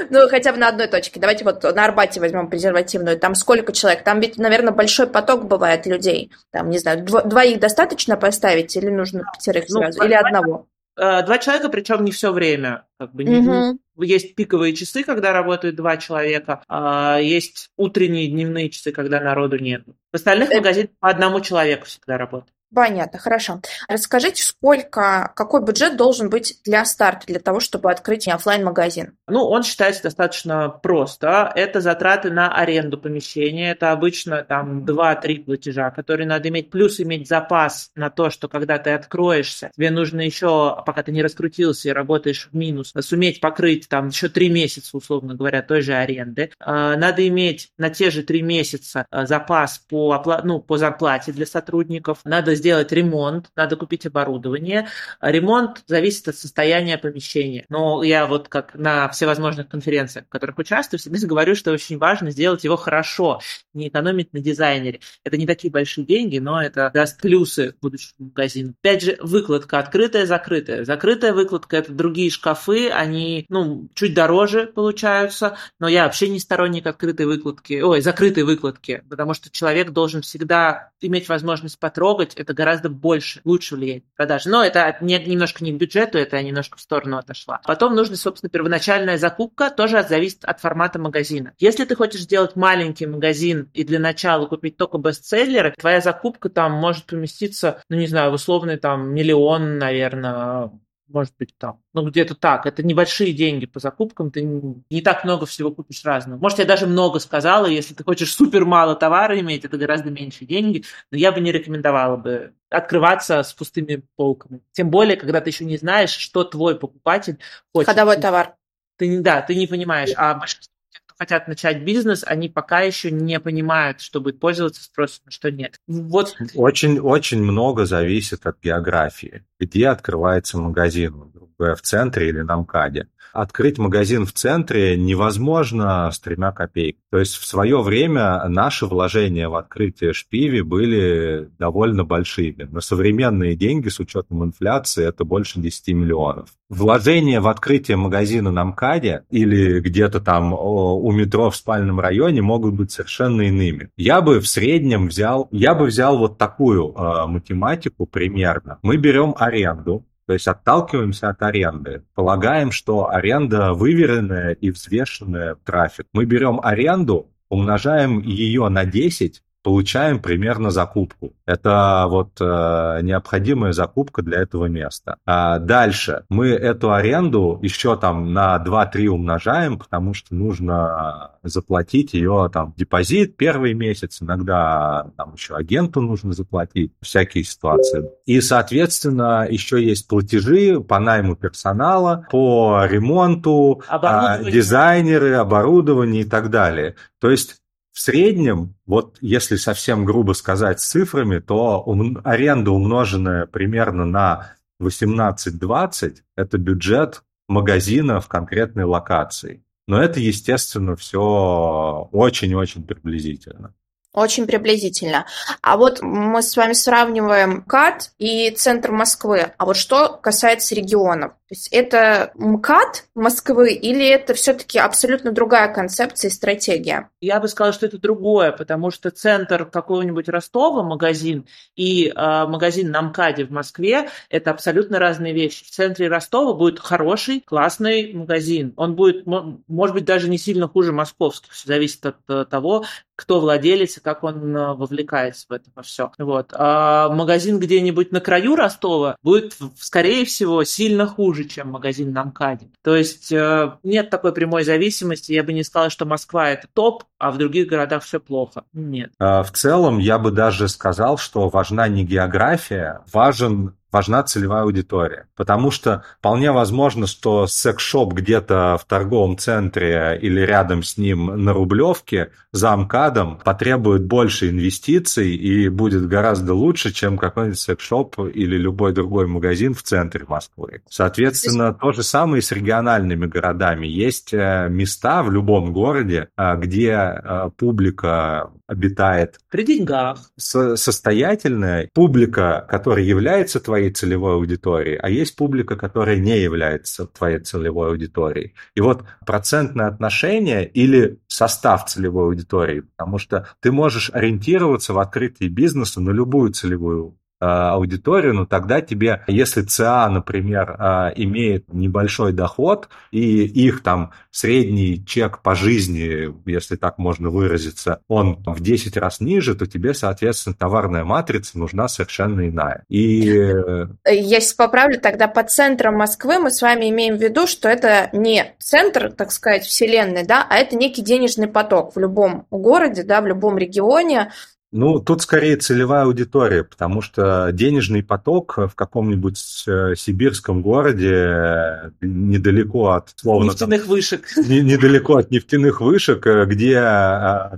Ну, 0.09 0.27
хотя 0.29 0.51
бы 0.51 0.57
на 0.57 0.69
одной 0.69 0.87
точке. 0.87 1.19
Давайте 1.19 1.43
вот 1.43 1.63
на 1.63 1.85
Арбате 1.85 2.19
возьмем 2.19 2.49
презервативную. 2.49 3.19
Там 3.19 3.35
сколько 3.35 3.73
человек? 3.73 4.03
Там 4.03 4.19
ведь, 4.19 4.37
наверное, 4.37 4.73
большой 4.73 5.07
поток 5.07 5.45
бывает 5.45 5.85
людей. 5.85 6.31
Там, 6.51 6.69
не 6.69 6.79
знаю, 6.79 7.05
двоих 7.05 7.59
достаточно 7.59 8.15
поставить 8.17 8.75
или 8.75 8.89
нужно 8.89 9.23
пятерых 9.33 9.65
ну, 9.69 9.81
сразу? 9.81 10.03
Или 10.03 10.13
одного? 10.13 10.67
Э, 10.97 11.23
два 11.23 11.37
человека, 11.37 11.69
причем 11.69 12.03
не 12.03 12.11
все 12.11 12.31
время. 12.31 12.85
Как 12.97 13.13
бы 13.13 13.23
не, 13.23 13.37
угу. 13.37 13.79
Есть 13.97 14.35
пиковые 14.35 14.73
часы, 14.73 15.03
когда 15.03 15.33
работают 15.33 15.75
два 15.75 15.97
человека, 15.97 16.63
а 16.67 17.19
есть 17.19 17.69
утренние 17.77 18.27
дневные 18.27 18.69
часы, 18.69 18.91
когда 18.91 19.19
народу 19.19 19.57
нет. 19.57 19.83
В 20.11 20.15
остальных 20.15 20.51
э, 20.51 20.57
магазинах 20.57 20.91
по 20.99 21.09
одному 21.09 21.41
человеку 21.41 21.85
всегда 21.85 22.17
работает. 22.17 22.53
Понятно, 22.73 23.17
хорошо. 23.19 23.61
Расскажите, 23.87 24.43
сколько, 24.43 25.31
какой 25.35 25.63
бюджет 25.63 25.97
должен 25.97 26.29
быть 26.29 26.59
для 26.63 26.85
старта, 26.85 27.25
для 27.25 27.39
того, 27.39 27.59
чтобы 27.59 27.91
открыть 27.91 28.27
офлайн 28.27 28.63
магазин 28.63 29.17
Ну, 29.27 29.43
он 29.45 29.63
считается 29.63 30.03
достаточно 30.03 30.69
просто. 30.69 31.51
Это 31.55 31.81
затраты 31.81 32.29
на 32.29 32.53
аренду 32.53 32.97
помещения. 32.97 33.71
Это 33.71 33.91
обычно 33.91 34.43
там 34.43 34.85
2-3 34.85 35.45
платежа, 35.45 35.89
которые 35.89 36.27
надо 36.27 36.49
иметь. 36.49 36.69
Плюс 36.69 36.99
иметь 36.99 37.27
запас 37.27 37.89
на 37.95 38.09
то, 38.09 38.29
что 38.29 38.47
когда 38.47 38.77
ты 38.77 38.91
откроешься, 38.91 39.71
тебе 39.75 39.89
нужно 39.89 40.21
еще, 40.21 40.81
пока 40.85 41.01
ты 41.01 41.11
не 41.11 41.23
раскрутился 41.23 41.89
и 41.89 41.91
работаешь 41.91 42.49
в 42.51 42.55
минус, 42.55 42.93
суметь 43.01 43.41
покрыть 43.41 43.89
там 43.89 44.09
еще 44.09 44.29
3 44.29 44.49
месяца, 44.49 44.95
условно 44.95 45.33
говоря, 45.33 45.61
той 45.63 45.81
же 45.81 45.93
аренды. 45.93 46.51
А, 46.59 46.95
надо 46.95 47.27
иметь 47.27 47.69
на 47.77 47.89
те 47.89 48.11
же 48.11 48.21
3 48.21 48.43
месяца 48.43 49.05
а, 49.09 49.25
запас 49.25 49.79
по, 49.79 50.13
опла- 50.13 50.41
ну, 50.43 50.59
по 50.59 50.77
зарплате 50.77 51.31
для 51.31 51.47
сотрудников. 51.47 52.19
Надо 52.23 52.58
сделать 52.59 52.91
ремонт, 52.91 53.47
надо 53.55 53.75
купить 53.75 54.05
оборудование. 54.05 54.87
Ремонт 55.21 55.83
зависит 55.87 56.27
от 56.27 56.35
состояния 56.35 56.97
помещения. 56.97 57.65
Но 57.69 58.03
я 58.03 58.27
вот 58.27 58.47
как 58.47 58.75
на 58.75 59.09
всевозможных 59.09 59.69
конференциях, 59.69 60.25
в 60.25 60.29
которых 60.29 60.57
участвую, 60.57 60.99
всегда 60.99 61.27
говорю, 61.27 61.55
что 61.55 61.71
очень 61.71 61.97
важно 61.97 62.31
сделать 62.31 62.63
его 62.63 62.75
хорошо, 62.75 63.41
не 63.73 63.87
экономить 63.87 64.33
на 64.33 64.39
дизайнере. 64.39 64.99
Это 65.23 65.37
не 65.37 65.47
такие 65.47 65.71
большие 65.71 66.05
деньги, 66.05 66.37
но 66.37 66.61
это 66.61 66.91
даст 66.93 67.19
плюсы 67.21 67.75
будущему 67.81 68.27
магазину. 68.29 68.73
Опять 68.81 69.03
же, 69.03 69.17
выкладка 69.21 69.79
открытая, 69.79 70.25
закрытая. 70.25 70.85
Закрытая 70.85 71.33
выкладка– 71.33 71.77
это 71.77 71.91
другие 71.93 72.29
шкафы, 72.29 72.89
они, 72.89 73.45
ну, 73.49 73.89
чуть 73.93 74.13
дороже 74.13 74.67
получаются, 74.67 75.57
но 75.79 75.87
я 75.87 76.03
вообще 76.03 76.29
не 76.29 76.39
сторонник 76.39 76.85
открытой 76.85 77.25
выкладки, 77.25 77.81
ой, 77.81 78.01
закрытой 78.01 78.43
выкладки, 78.43 79.03
потому 79.09 79.33
что 79.33 79.49
человек 79.49 79.91
должен 79.91 80.21
всегда 80.21 80.91
иметь 81.01 81.29
возможность 81.29 81.79
потрогать, 81.79 82.35
это 82.49 82.55
гораздо 82.55 82.89
больше, 82.89 83.41
лучше 83.45 83.75
влияет 83.75 84.03
на 84.05 84.09
продажи. 84.15 84.49
Но 84.49 84.63
это 84.63 84.97
не, 85.01 85.23
немножко 85.23 85.63
не 85.63 85.71
к 85.71 85.75
бюджету, 85.75 86.17
это 86.17 86.41
немножко 86.41 86.77
в 86.77 86.81
сторону 86.81 87.17
отошла. 87.17 87.61
Потом 87.63 87.93
нужна, 87.93 88.15
собственно, 88.15 88.49
первоначальная 88.49 89.19
закупка, 89.19 89.69
тоже 89.69 90.03
зависит 90.09 90.43
от 90.45 90.59
формата 90.59 90.97
магазина. 90.97 91.53
Если 91.59 91.85
ты 91.85 91.95
хочешь 91.95 92.21
сделать 92.21 92.55
маленький 92.55 93.05
магазин 93.05 93.69
и 93.73 93.83
для 93.83 93.99
начала 93.99 94.47
купить 94.47 94.77
только 94.77 94.97
бестселлеры, 94.97 95.75
твоя 95.77 96.01
закупка 96.01 96.49
там 96.49 96.71
может 96.71 97.05
поместиться, 97.05 97.83
ну 97.87 97.97
не 97.97 98.07
знаю, 98.07 98.31
в 98.31 98.33
условный 98.33 98.77
там 98.77 99.13
миллион, 99.13 99.77
наверное, 99.77 100.71
может 101.09 101.33
быть, 101.37 101.55
там, 101.57 101.81
ну, 101.93 102.07
где-то 102.07 102.35
так. 102.35 102.65
Это 102.65 102.83
небольшие 102.83 103.33
деньги 103.33 103.65
по 103.65 103.79
закупкам, 103.79 104.31
ты 104.31 104.41
не 104.43 105.01
так 105.01 105.23
много 105.23 105.45
всего 105.45 105.71
купишь 105.71 106.05
разного. 106.05 106.39
Может, 106.39 106.59
я 106.59 106.65
даже 106.65 106.87
много 106.87 107.19
сказала, 107.19 107.65
если 107.65 107.93
ты 107.93 108.03
хочешь 108.03 108.33
супер 108.33 108.65
мало 108.65 108.95
товара 108.95 109.39
иметь, 109.39 109.65
это 109.65 109.77
гораздо 109.77 110.11
меньше 110.11 110.45
деньги, 110.45 110.83
но 111.11 111.17
я 111.17 111.31
бы 111.31 111.39
не 111.41 111.51
рекомендовала 111.51 112.17
бы 112.17 112.53
открываться 112.69 113.43
с 113.43 113.53
пустыми 113.53 114.03
полками. 114.15 114.61
Тем 114.71 114.89
более, 114.89 115.17
когда 115.17 115.41
ты 115.41 115.49
еще 115.49 115.65
не 115.65 115.77
знаешь, 115.77 116.11
что 116.11 116.43
твой 116.43 116.77
покупатель 116.77 117.39
хочет. 117.73 117.89
Ходовой 117.89 118.17
товар. 118.17 118.55
Ты, 118.97 119.21
да, 119.21 119.41
ты 119.41 119.55
не 119.55 119.65
понимаешь, 119.65 120.11
а 120.15 120.35
большинство 120.35 120.73
хотят 121.19 121.47
начать 121.47 121.83
бизнес, 121.83 122.23
они 122.25 122.47
пока 122.47 122.79
еще 122.79 123.11
не 123.11 123.39
понимают, 123.39 123.99
что 123.99 124.21
будет 124.21 124.39
пользоваться 124.39 124.81
спросом, 124.81 125.25
а 125.27 125.31
что 125.31 125.51
нет. 125.51 125.75
Вот. 125.87 126.35
Очень-очень 126.55 127.43
много 127.43 127.85
зависит 127.85 128.47
от 128.47 128.57
географии, 128.63 129.43
где 129.59 129.89
открывается 129.89 130.57
магазин, 130.57 131.31
в 131.57 131.81
центре 131.81 132.29
или 132.29 132.39
на 132.39 132.57
МКАДе 132.57 133.07
открыть 133.33 133.77
магазин 133.77 134.25
в 134.25 134.33
центре 134.33 134.97
невозможно 134.97 136.09
с 136.11 136.19
тремя 136.19 136.51
копейками. 136.51 137.03
То 137.11 137.17
есть 137.19 137.35
в 137.35 137.45
свое 137.45 137.81
время 137.81 138.47
наши 138.47 138.85
вложения 138.85 139.49
в 139.49 139.55
открытие 139.55 140.13
Шпиви 140.13 140.61
были 140.61 141.49
довольно 141.57 142.03
большими. 142.03 142.63
На 142.63 142.81
современные 142.81 143.55
деньги 143.55 143.89
с 143.89 143.99
учетом 143.99 144.43
инфляции 144.43 145.07
это 145.07 145.23
больше 145.23 145.59
10 145.59 145.89
миллионов. 145.89 146.49
Вложения 146.69 147.41
в 147.41 147.47
открытие 147.47 147.97
магазина 147.97 148.51
на 148.51 148.63
МКАДе 148.63 149.23
или 149.29 149.79
где-то 149.79 150.19
там 150.21 150.53
у 150.53 151.08
метро 151.11 151.49
в 151.49 151.55
спальном 151.55 151.99
районе 151.99 152.41
могут 152.41 152.73
быть 152.73 152.91
совершенно 152.91 153.41
иными. 153.43 153.89
Я 153.97 154.21
бы 154.21 154.39
в 154.39 154.47
среднем 154.47 155.07
взял, 155.07 155.47
я 155.51 155.75
бы 155.75 155.85
взял 155.85 156.17
вот 156.17 156.37
такую 156.37 156.93
э, 156.93 157.25
математику 157.27 158.05
примерно. 158.05 158.79
Мы 158.81 158.97
берем 158.97 159.35
аренду, 159.37 160.05
то 160.25 160.33
есть 160.33 160.47
отталкиваемся 160.47 161.29
от 161.29 161.41
аренды. 161.41 162.03
Полагаем, 162.13 162.71
что 162.71 163.09
аренда 163.09 163.73
выверенная 163.73 164.51
и 164.51 164.69
взвешенная 164.69 165.55
трафик. 165.63 166.05
Мы 166.13 166.25
берем 166.25 166.59
аренду, 166.61 167.31
умножаем 167.49 168.19
ее 168.19 168.69
на 168.69 168.85
10 168.85 169.41
получаем 169.63 170.19
примерно 170.19 170.71
закупку. 170.71 171.33
Это 171.45 172.05
вот 172.07 172.31
э, 172.39 172.99
необходимая 173.01 173.73
закупка 173.73 174.21
для 174.21 174.39
этого 174.39 174.65
места. 174.65 175.17
А 175.25 175.59
дальше 175.59 176.23
мы 176.29 176.49
эту 176.49 176.93
аренду 176.93 177.59
еще 177.61 177.97
там 177.97 178.33
на 178.33 178.63
2-3 178.65 179.07
умножаем, 179.07 179.77
потому 179.77 180.13
что 180.13 180.35
нужно 180.35 181.31
заплатить 181.43 182.13
ее 182.13 182.49
там 182.53 182.73
депозит 182.77 183.35
первый 183.37 183.73
месяц, 183.73 184.21
иногда 184.21 185.11
там 185.17 185.33
еще 185.33 185.55
агенту 185.55 186.01
нужно 186.01 186.33
заплатить, 186.33 186.93
всякие 187.01 187.43
ситуации. 187.43 188.09
И, 188.25 188.41
соответственно, 188.41 189.47
еще 189.49 189.83
есть 189.83 190.07
платежи 190.07 190.79
по 190.79 190.99
найму 190.99 191.35
персонала, 191.35 192.27
по 192.31 192.85
ремонту, 192.85 193.81
а, 193.87 194.39
дизайнеры, 194.39 195.33
оборудование 195.33 196.21
и 196.21 196.25
так 196.25 196.49
далее. 196.49 196.95
То 197.19 197.29
есть 197.29 197.58
в 197.99 198.01
среднем, 198.01 198.75
вот 198.85 199.17
если 199.19 199.57
совсем 199.57 200.05
грубо 200.05 200.31
сказать 200.31 200.79
цифрами, 200.79 201.39
то 201.39 201.83
ум, 201.85 202.21
аренда, 202.23 202.71
умноженная 202.71 203.45
примерно 203.45 204.05
на 204.05 204.53
18-20, 204.81 206.19
это 206.37 206.57
бюджет 206.57 207.23
магазина 207.49 208.21
в 208.21 208.29
конкретной 208.29 208.85
локации. 208.85 209.65
Но 209.85 210.01
это, 210.01 210.21
естественно, 210.21 210.95
все 210.95 212.07
очень-очень 212.13 212.83
приблизительно. 212.83 213.73
Очень 214.13 214.47
приблизительно. 214.47 215.25
А 215.61 215.77
вот 215.77 216.01
мы 216.01 216.41
с 216.41 216.57
вами 216.57 216.73
сравниваем 216.73 217.63
МКАД 217.65 218.11
и 218.17 218.49
центр 218.51 218.91
Москвы. 218.91 219.53
А 219.57 219.65
вот 219.65 219.77
что 219.77 220.09
касается 220.09 220.73
регионов? 220.73 221.33
То 221.49 221.55
есть 221.55 221.67
это 221.69 222.31
МКАД 222.35 223.05
Москвы 223.15 223.73
или 223.73 224.07
это 224.07 224.35
все-таки 224.35 224.77
абсолютно 224.77 225.31
другая 225.31 225.73
концепция 225.73 226.29
и 226.29 226.31
стратегия? 226.31 227.09
Я 227.21 227.39
бы 227.39 227.47
сказала, 227.47 227.73
что 227.73 227.87
это 227.87 227.99
другое, 227.99 228.51
потому 228.51 228.91
что 228.91 229.09
центр 229.09 229.65
какого-нибудь 229.65 230.29
Ростова, 230.29 230.83
магазин, 230.83 231.47
и 231.75 232.07
э, 232.07 232.13
магазин 232.15 232.91
на 232.91 233.01
МКАДе 233.01 233.45
в 233.45 233.51
Москве– 233.51 234.09
это 234.29 234.51
абсолютно 234.51 234.99
разные 234.99 235.33
вещи. 235.33 235.65
В 235.65 235.71
центре 235.71 236.07
Ростова 236.07 236.53
будет 236.53 236.79
хороший, 236.79 237.41
классный 237.41 238.13
магазин. 238.13 238.73
Он 238.75 238.95
будет, 238.95 239.25
может 239.25 239.95
быть, 239.95 240.05
даже 240.05 240.29
не 240.29 240.37
сильно 240.37 240.67
хуже 240.67 240.91
московских. 240.91 241.53
Все 241.53 241.67
зависит 241.67 242.05
от 242.05 242.17
э, 242.27 242.45
того, 242.45 242.85
кто 243.19 243.41
владелец 243.41 243.97
и 243.97 243.99
как 243.99 244.23
он 244.23 244.55
э, 244.55 244.73
вовлекается 244.75 245.45
в 245.49 245.51
это 245.51 245.69
все. 245.83 246.09
Вот. 246.17 246.53
А 246.53 247.09
магазин 247.09 247.59
где-нибудь 247.59 248.13
на 248.13 248.21
краю 248.21 248.55
Ростова 248.55 249.17
будет, 249.21 249.57
скорее 249.77 250.23
всего, 250.23 250.63
сильно 250.63 251.05
хуже, 251.05 251.43
чем 251.43 251.71
магазин 251.71 252.13
на 252.13 252.23
МКАДе. 252.23 252.69
То 252.81 252.95
есть 252.95 253.29
э, 253.33 253.73
нет 253.83 254.09
такой 254.09 254.31
прямой 254.31 254.63
зависимости. 254.63 255.33
Я 255.33 255.43
бы 255.43 255.51
не 255.51 255.65
сказала, 255.65 255.89
что 255.89 256.05
Москва 256.05 256.49
это 256.49 256.69
топ, 256.73 257.03
а 257.17 257.31
в 257.31 257.37
других 257.37 257.67
городах 257.67 258.03
все 258.03 258.21
плохо. 258.21 258.63
Нет. 258.71 259.11
А, 259.19 259.43
в 259.43 259.51
целом, 259.51 259.99
я 259.99 260.17
бы 260.17 260.31
даже 260.31 260.69
сказал, 260.69 261.17
что 261.17 261.49
важна 261.49 261.89
не 261.89 262.05
география, 262.05 263.01
важен 263.11 263.75
важна 263.91 264.23
целевая 264.23 264.63
аудитория. 264.63 265.27
Потому 265.35 265.71
что 265.71 266.03
вполне 266.19 266.51
возможно, 266.51 267.07
что 267.07 267.47
секс-шоп 267.47 268.13
где-то 268.13 268.77
в 268.81 268.85
торговом 268.85 269.37
центре 269.37 270.17
или 270.21 270.41
рядом 270.41 270.83
с 270.83 270.97
ним 270.97 271.25
на 271.43 271.53
Рублевке 271.53 272.31
за 272.51 272.75
МКАДом 272.75 273.39
потребует 273.43 274.05
больше 274.05 274.49
инвестиций 274.49 275.35
и 275.35 275.69
будет 275.69 276.07
гораздо 276.07 276.53
лучше, 276.53 276.91
чем 276.91 277.17
какой-нибудь 277.17 277.59
секс-шоп 277.59 278.19
или 278.33 278.57
любой 278.57 278.93
другой 278.93 279.27
магазин 279.27 279.73
в 279.73 279.83
центре 279.83 280.25
Москвы. 280.27 280.81
Соответственно, 280.89 281.73
то 281.73 281.91
же 281.91 282.03
самое 282.03 282.39
и 282.39 282.41
с 282.41 282.51
региональными 282.51 283.25
городами. 283.25 283.87
Есть 283.87 284.33
э, 284.33 284.67
места 284.69 285.23
в 285.23 285.31
любом 285.31 285.73
городе, 285.73 286.29
э, 286.37 286.55
где 286.57 286.91
э, 286.91 287.49
публика 287.55 288.49
обитает 288.67 289.39
при 289.49 289.63
деньгах, 289.63 290.19
состоятельная 290.37 291.89
публика, 291.93 292.65
которая 292.69 293.03
является 293.03 293.59
твоей 293.59 293.78
твоей 293.79 293.91
целевой 293.91 294.33
аудитории, 294.33 294.99
а 295.01 295.09
есть 295.09 295.35
публика, 295.35 295.75
которая 295.75 296.17
не 296.17 296.37
является 296.37 297.05
твоей 297.05 297.39
целевой 297.39 297.89
аудиторией. 297.89 298.53
И 298.75 298.81
вот 298.81 299.05
процентное 299.25 299.87
отношение 299.87 300.67
или 300.67 301.19
состав 301.27 301.85
целевой 301.85 302.25
аудитории, 302.25 302.81
потому 302.81 303.17
что 303.17 303.47
ты 303.61 303.71
можешь 303.71 304.11
ориентироваться 304.13 304.93
в 304.93 304.99
открытии 304.99 305.47
бизнеса 305.47 306.01
на 306.01 306.11
любую 306.11 306.51
целевую 306.51 307.15
аудиторию, 307.39 308.33
но 308.33 308.45
тогда 308.45 308.81
тебе, 308.81 309.23
если 309.27 309.61
ЦА, 309.61 310.09
например, 310.09 310.75
э, 310.77 311.11
имеет 311.15 311.71
небольшой 311.73 312.33
доход, 312.33 312.89
и 313.11 313.43
их 313.43 313.81
там 313.81 314.11
средний 314.31 315.03
чек 315.05 315.41
по 315.41 315.55
жизни, 315.55 316.33
если 316.49 316.75
так 316.75 316.97
можно 316.97 317.29
выразиться, 317.29 318.01
он 318.07 318.43
в 318.45 318.61
10 318.61 318.97
раз 318.97 319.21
ниже, 319.21 319.55
то 319.55 319.65
тебе, 319.65 319.93
соответственно, 319.93 320.55
товарная 320.57 321.05
матрица 321.05 321.57
нужна 321.57 321.87
совершенно 321.87 322.47
иная. 322.47 322.83
И... 322.89 323.29
Э, 323.31 323.87
Я 324.05 324.39
сейчас 324.41 324.53
поправлю, 324.53 324.99
тогда 324.99 325.27
по 325.27 325.43
центрам 325.43 325.95
Москвы 325.95 326.39
мы 326.39 326.51
с 326.51 326.61
вами 326.61 326.89
имеем 326.89 327.17
в 327.17 327.21
виду, 327.21 327.47
что 327.47 327.69
это 327.69 328.09
не 328.13 328.53
центр, 328.59 329.11
так 329.11 329.31
сказать, 329.31 329.63
вселенной, 329.63 330.25
да, 330.25 330.45
а 330.49 330.57
это 330.57 330.75
некий 330.75 331.01
денежный 331.01 331.47
поток 331.47 331.95
в 331.95 331.99
любом 331.99 332.47
городе, 332.51 333.03
да, 333.03 333.21
в 333.21 333.27
любом 333.27 333.57
регионе, 333.57 334.31
ну, 334.71 334.99
тут 334.99 335.23
скорее 335.23 335.57
целевая 335.57 336.03
аудитория, 336.03 336.63
потому 336.63 337.01
что 337.01 337.51
денежный 337.51 338.03
поток 338.03 338.57
в 338.57 338.75
каком-нибудь 338.75 339.63
э, 339.67 339.95
сибирском 339.95 340.61
городе 340.61 341.11
э, 341.11 341.91
недалеко 342.01 342.89
от 342.91 343.13
словно 343.15 343.45
нефтяных 343.45 343.81
там, 343.81 343.89
вышек, 343.89 344.27
не, 344.37 344.61
недалеко 344.61 345.17
от 345.17 345.31
нефтяных 345.31 345.81
вышек, 345.81 346.25
э, 346.27 346.45
где 346.45 346.75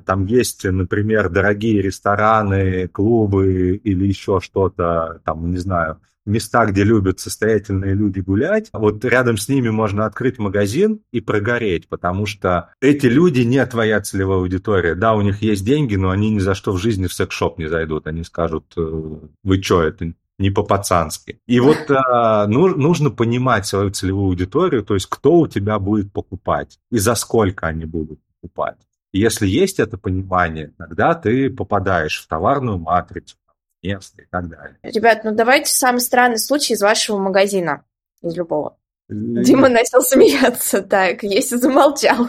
там 0.05 0.25
есть, 0.25 0.63
например, 0.63 1.29
дорогие 1.29 1.81
рестораны, 1.81 2.87
клубы 2.87 3.75
или 3.83 4.07
еще 4.07 4.39
что-то, 4.39 5.19
там 5.25 5.51
не 5.51 5.57
знаю, 5.57 5.99
места, 6.25 6.65
где 6.65 6.83
любят 6.83 7.19
состоятельные 7.19 7.93
люди 7.93 8.19
гулять, 8.19 8.69
вот 8.73 9.03
рядом 9.05 9.37
с 9.37 9.49
ними 9.49 9.69
можно 9.69 10.05
открыть 10.05 10.39
магазин 10.39 11.01
и 11.11 11.21
прогореть, 11.21 11.87
потому 11.87 12.25
что 12.25 12.69
эти 12.81 13.07
люди 13.07 13.41
не 13.41 13.65
твоя 13.65 14.01
целевая 14.01 14.39
аудитория. 14.39 14.95
Да, 14.95 15.13
у 15.13 15.21
них 15.21 15.41
есть 15.41 15.65
деньги, 15.65 15.95
но 15.95 16.09
они 16.09 16.29
ни 16.29 16.39
за 16.39 16.55
что 16.55 16.71
в 16.71 16.77
жизни 16.77 17.07
в 17.07 17.13
секс-шоп 17.13 17.57
не 17.57 17.67
зайдут. 17.67 18.07
Они 18.07 18.23
скажут, 18.23 18.73
э, 18.77 19.19
вы 19.43 19.61
что, 19.61 19.83
это 19.83 20.13
не 20.37 20.49
по-пацански. 20.49 21.39
И 21.47 21.59
вот 21.59 21.89
э, 21.89 22.47
нужно 22.47 23.11
понимать 23.11 23.65
свою 23.65 23.91
целевую 23.91 24.27
аудиторию, 24.27 24.83
то 24.83 24.95
есть 24.95 25.07
кто 25.07 25.39
у 25.39 25.47
тебя 25.47 25.79
будет 25.79 26.11
покупать 26.11 26.79
и 26.91 26.97
за 26.97 27.15
сколько 27.15 27.67
они 27.67 27.85
будут 27.85 28.19
покупать. 28.41 28.77
И 29.11 29.19
если 29.19 29.47
есть 29.47 29.79
это 29.79 29.97
понимание, 29.97 30.73
тогда 30.77 31.13
ты 31.15 31.49
попадаешь 31.49 32.21
в 32.21 32.27
товарную 32.27 32.77
матрицу, 32.77 33.35
место 33.81 34.21
и 34.21 34.25
так 34.25 34.49
далее. 34.49 34.77
Ребят, 34.83 35.23
ну 35.23 35.33
давайте 35.33 35.73
самый 35.73 35.99
странный 35.99 36.39
случай 36.39 36.73
из 36.73 36.81
вашего 36.81 37.17
магазина, 37.17 37.83
из 38.21 38.35
любого. 38.35 38.77
Дима 39.09 39.67
начал 39.69 40.01
смеяться. 40.01 40.81
Так, 40.81 41.23
если 41.23 41.57
замолчал. 41.57 42.27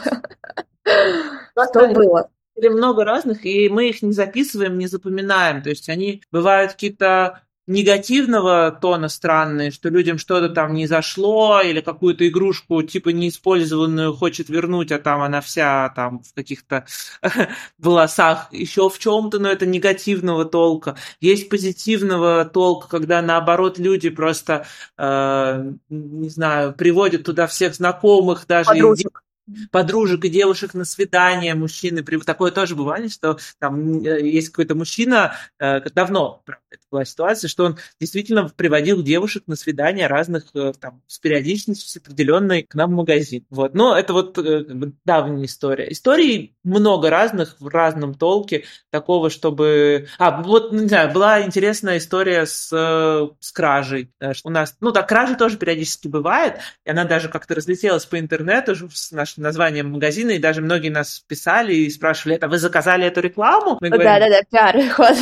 Что 0.85 1.89
было? 1.89 2.31
Или 2.57 2.69
много 2.69 3.05
разных, 3.05 3.47
и 3.47 3.69
мы 3.69 3.89
их 3.89 4.03
не 4.03 4.13
записываем, 4.13 4.79
не 4.79 4.87
запоминаем. 4.87 5.63
То 5.63 5.71
есть 5.71 5.89
они 5.89 6.23
бывают 6.31 6.73
какие-то 6.73 7.43
негативного 7.73 8.71
тона 8.71 9.09
странные, 9.09 9.71
что 9.71 9.89
людям 9.89 10.19
что-то 10.19 10.49
там 10.49 10.75
не 10.75 10.87
зашло, 10.87 11.61
или 11.61 11.81
какую-то 11.81 12.29
игрушку 12.29 12.83
типа 12.83 13.09
неиспользованную 13.09 14.15
хочет 14.15 14.49
вернуть, 14.49 14.93
а 14.93 14.99
там 14.99 15.23
она 15.23 15.41
вся 15.41 15.93
там 15.97 16.21
в 16.21 16.35
каких-то 16.35 16.87
волосах, 17.79 18.49
еще 18.53 18.89
в 18.89 18.99
чем-то, 18.99 19.39
но 19.39 19.49
это 19.49 19.67
негативного 19.67 20.45
толка. 20.45 20.97
Есть 21.21 21.49
позитивного 21.49 22.45
толка, 22.45 22.89
когда 22.89 23.23
наоборот 23.23 23.79
люди 23.79 24.11
просто, 24.11 24.67
э, 24.99 25.73
не 25.89 26.29
знаю, 26.29 26.75
приводят 26.75 27.25
туда 27.25 27.47
всех 27.47 27.75
знакомых, 27.75 28.47
даже 28.47 28.71
Подружек 28.71 29.23
подружек 29.71 30.25
и 30.25 30.29
девушек 30.29 30.75
на 30.75 30.85
свидание, 30.85 31.55
мужчины. 31.55 32.03
Такое 32.03 32.51
тоже 32.51 32.77
бывало, 32.77 33.09
что 33.09 33.39
там 33.59 34.03
э, 34.05 34.27
есть 34.29 34.51
какой-то 34.51 34.75
мужчина, 34.75 35.35
э, 35.59 35.81
давно 35.91 36.43
это 36.71 36.83
была 36.91 37.05
ситуация, 37.05 37.49
что 37.49 37.65
он 37.65 37.79
действительно 38.01 38.49
приводил 38.49 39.03
девушек 39.03 39.45
на 39.47 39.57
свидания 39.57 40.07
разных 40.07 40.47
э, 40.55 40.73
там 40.79 41.03
с 41.07 41.19
периодичностью 41.19 42.01
определенной 42.01 42.63
к 42.63 42.75
нам 42.75 42.93
в 42.93 42.97
магазин. 42.97 43.45
Вот. 43.51 43.75
Но 43.75 43.97
это 43.97 44.13
вот 44.13 44.37
как 44.37 44.77
бы 44.77 44.93
давняя 45.05 45.47
история. 45.47 45.91
Историй 45.91 46.57
много 46.63 47.11
разных 47.11 47.57
в 47.59 47.69
разном 47.69 48.15
толке 48.15 48.65
такого, 48.91 49.31
чтобы... 49.31 50.09
А, 50.19 50.43
вот, 50.43 50.73
не 50.73 50.89
знаю, 50.89 51.13
была 51.13 51.43
интересная 51.43 51.99
история 51.99 52.47
с, 52.47 52.69
с 52.69 53.53
кражей. 53.53 54.13
У 54.45 54.51
нас, 54.51 54.77
ну 54.81 54.93
да, 54.93 55.03
кражи 55.03 55.37
тоже 55.37 55.59
периодически 55.59 56.09
бывает, 56.09 56.59
и 56.85 56.91
она 56.91 57.05
даже 57.05 57.29
как-то 57.29 57.55
разлетелась 57.55 58.07
по 58.07 58.19
интернету 58.19 58.75
с 58.75 59.13
нашей 59.37 59.41
названием 59.41 59.91
магазина, 59.91 60.31
и 60.33 60.39
даже 60.39 60.61
многие 60.61 60.89
нас 60.89 61.21
писали 61.27 61.75
и 61.75 61.91
спрашивали, 61.91 62.37
это 62.37 62.49
вы 62.49 62.59
заказали 62.59 63.07
эту 63.07 63.21
рекламу? 63.21 63.79
Да, 63.81 63.89
да, 63.89 64.29
да, 64.29 64.41
пиар 64.51 64.89
ход. 64.95 65.17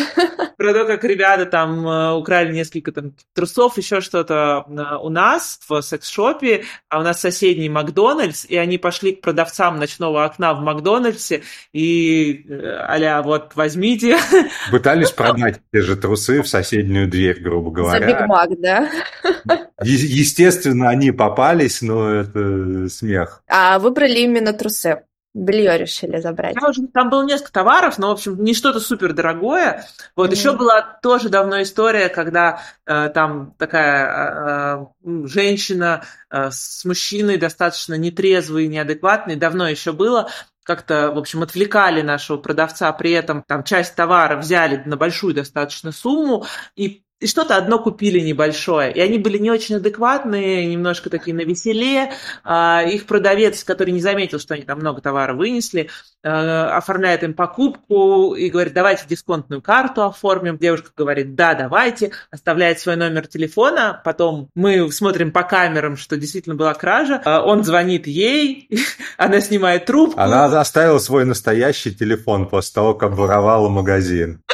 Про 0.61 0.75
то, 0.75 0.85
как 0.85 1.05
ребята 1.05 1.47
там 1.47 1.89
э, 1.89 2.13
украли 2.13 2.53
несколько 2.53 2.93
там 2.93 3.15
трусов, 3.35 3.79
еще 3.79 4.03
что-то 4.03 4.67
э, 4.69 4.97
у 5.01 5.09
нас 5.09 5.59
в 5.67 5.81
секс-шопе, 5.81 6.65
а 6.91 7.01
у 7.01 7.03
нас 7.03 7.19
соседний 7.19 7.71
Макдональдс, 7.71 8.45
и 8.45 8.59
они 8.59 8.77
пошли 8.77 9.13
к 9.13 9.23
продавцам 9.23 9.79
ночного 9.79 10.23
окна 10.27 10.53
в 10.53 10.61
Макдональдсе 10.61 11.45
и 11.73 12.45
а 12.51 13.23
вот 13.23 13.53
возьмите. 13.55 14.19
Пытались 14.71 15.13
продать 15.13 15.61
те 15.73 15.81
же 15.81 15.97
трусы 15.97 16.43
в 16.43 16.49
соседнюю 16.49 17.09
дверь, 17.09 17.41
грубо 17.41 17.71
говоря. 17.71 18.07
За 18.07 18.13
Биг 18.13 18.27
Мак, 18.27 18.61
да? 18.61 18.91
Естественно, 19.83 20.91
они 20.91 21.11
попались, 21.11 21.81
но 21.81 22.17
это 22.17 22.91
смех. 22.91 23.43
А 23.49 23.79
выбрали 23.79 24.19
именно 24.19 24.53
трусы? 24.53 25.05
Белье 25.33 25.79
решили 25.79 26.19
забрать. 26.19 26.57
Там 26.93 27.09
было 27.09 27.25
несколько 27.25 27.53
товаров, 27.53 27.99
но, 27.99 28.09
в 28.09 28.13
общем, 28.13 28.43
не 28.43 28.53
что-то 28.53 28.81
супер 28.81 29.13
дорогое. 29.13 29.87
Вот 30.17 30.31
mm-hmm. 30.31 30.35
еще 30.35 30.57
была 30.57 30.83
тоже 30.83 31.29
давно 31.29 31.63
история, 31.63 32.09
когда 32.09 32.63
э, 32.85 33.11
там 33.11 33.55
такая 33.57 34.07
э, 34.07 34.87
э, 35.05 35.27
женщина 35.27 36.03
э, 36.31 36.51
с 36.51 36.85
мужчиной 36.85 37.37
достаточно 37.37 37.95
нетрезвый, 37.95 38.67
неадекватный, 38.67 39.37
давно 39.37 39.69
еще 39.69 39.93
было, 39.93 40.29
как-то, 40.65 41.13
в 41.13 41.19
общем, 41.19 41.43
отвлекали 41.43 42.03
нашего 42.03 42.37
продавца, 42.37 42.93
при 42.93 43.13
этом 43.13 43.45
там 43.47 43.63
часть 43.63 43.95
товара 43.95 44.37
взяли 44.37 44.83
на 44.85 44.97
большую 44.97 45.35
достаточно 45.35 45.93
сумму, 45.93 46.45
и 46.75 47.05
и 47.21 47.27
что-то 47.27 47.57
одно 47.57 47.79
купили 47.79 48.19
небольшое. 48.21 48.93
И 48.93 49.01
они 49.01 49.19
были 49.19 49.37
не 49.37 49.51
очень 49.51 49.77
адекватные, 49.77 50.67
немножко 50.67 51.11
такие 51.11 51.37
на 51.37 51.43
веселе. 51.43 52.13
А, 52.43 52.83
их 52.83 53.05
продавец, 53.07 53.63
который 53.63 53.91
не 53.91 54.01
заметил, 54.01 54.39
что 54.39 54.55
они 54.55 54.63
там 54.63 54.79
много 54.79 55.03
товара 55.03 55.35
вынесли, 55.35 55.91
а, 56.25 56.77
оформляет 56.79 57.23
им 57.23 57.35
покупку 57.35 58.35
и 58.35 58.49
говорит, 58.49 58.73
давайте 58.73 59.05
дисконтную 59.07 59.61
карту 59.61 60.05
оформим. 60.05 60.57
Девушка 60.57 60.91
говорит, 60.97 61.35
да, 61.35 61.55
давайте, 61.55 62.13
оставляет 62.31 62.81
свой 62.81 62.97
номер 62.97 63.27
телефона. 63.27 64.01
Потом 64.03 64.49
мы 64.55 64.91
смотрим 64.91 65.31
по 65.31 65.43
камерам, 65.43 65.99
что 65.99 66.17
действительно 66.17 66.55
была 66.55 66.73
кража. 66.73 67.21
А, 67.25 67.43
он 67.43 67.65
звонит 67.65 68.07
ей, 68.07 68.71
она 69.19 69.43
снимает 69.43 69.85
трубку. 69.85 70.19
Она 70.19 70.47
оставила 70.47 70.99
свой 70.99 71.27
настоящий 71.27 71.95
телефон 71.95 72.49
после 72.49 72.73
того, 72.73 72.95
как 72.95 73.13
воровала 73.13 73.69
магазин. 73.69 74.41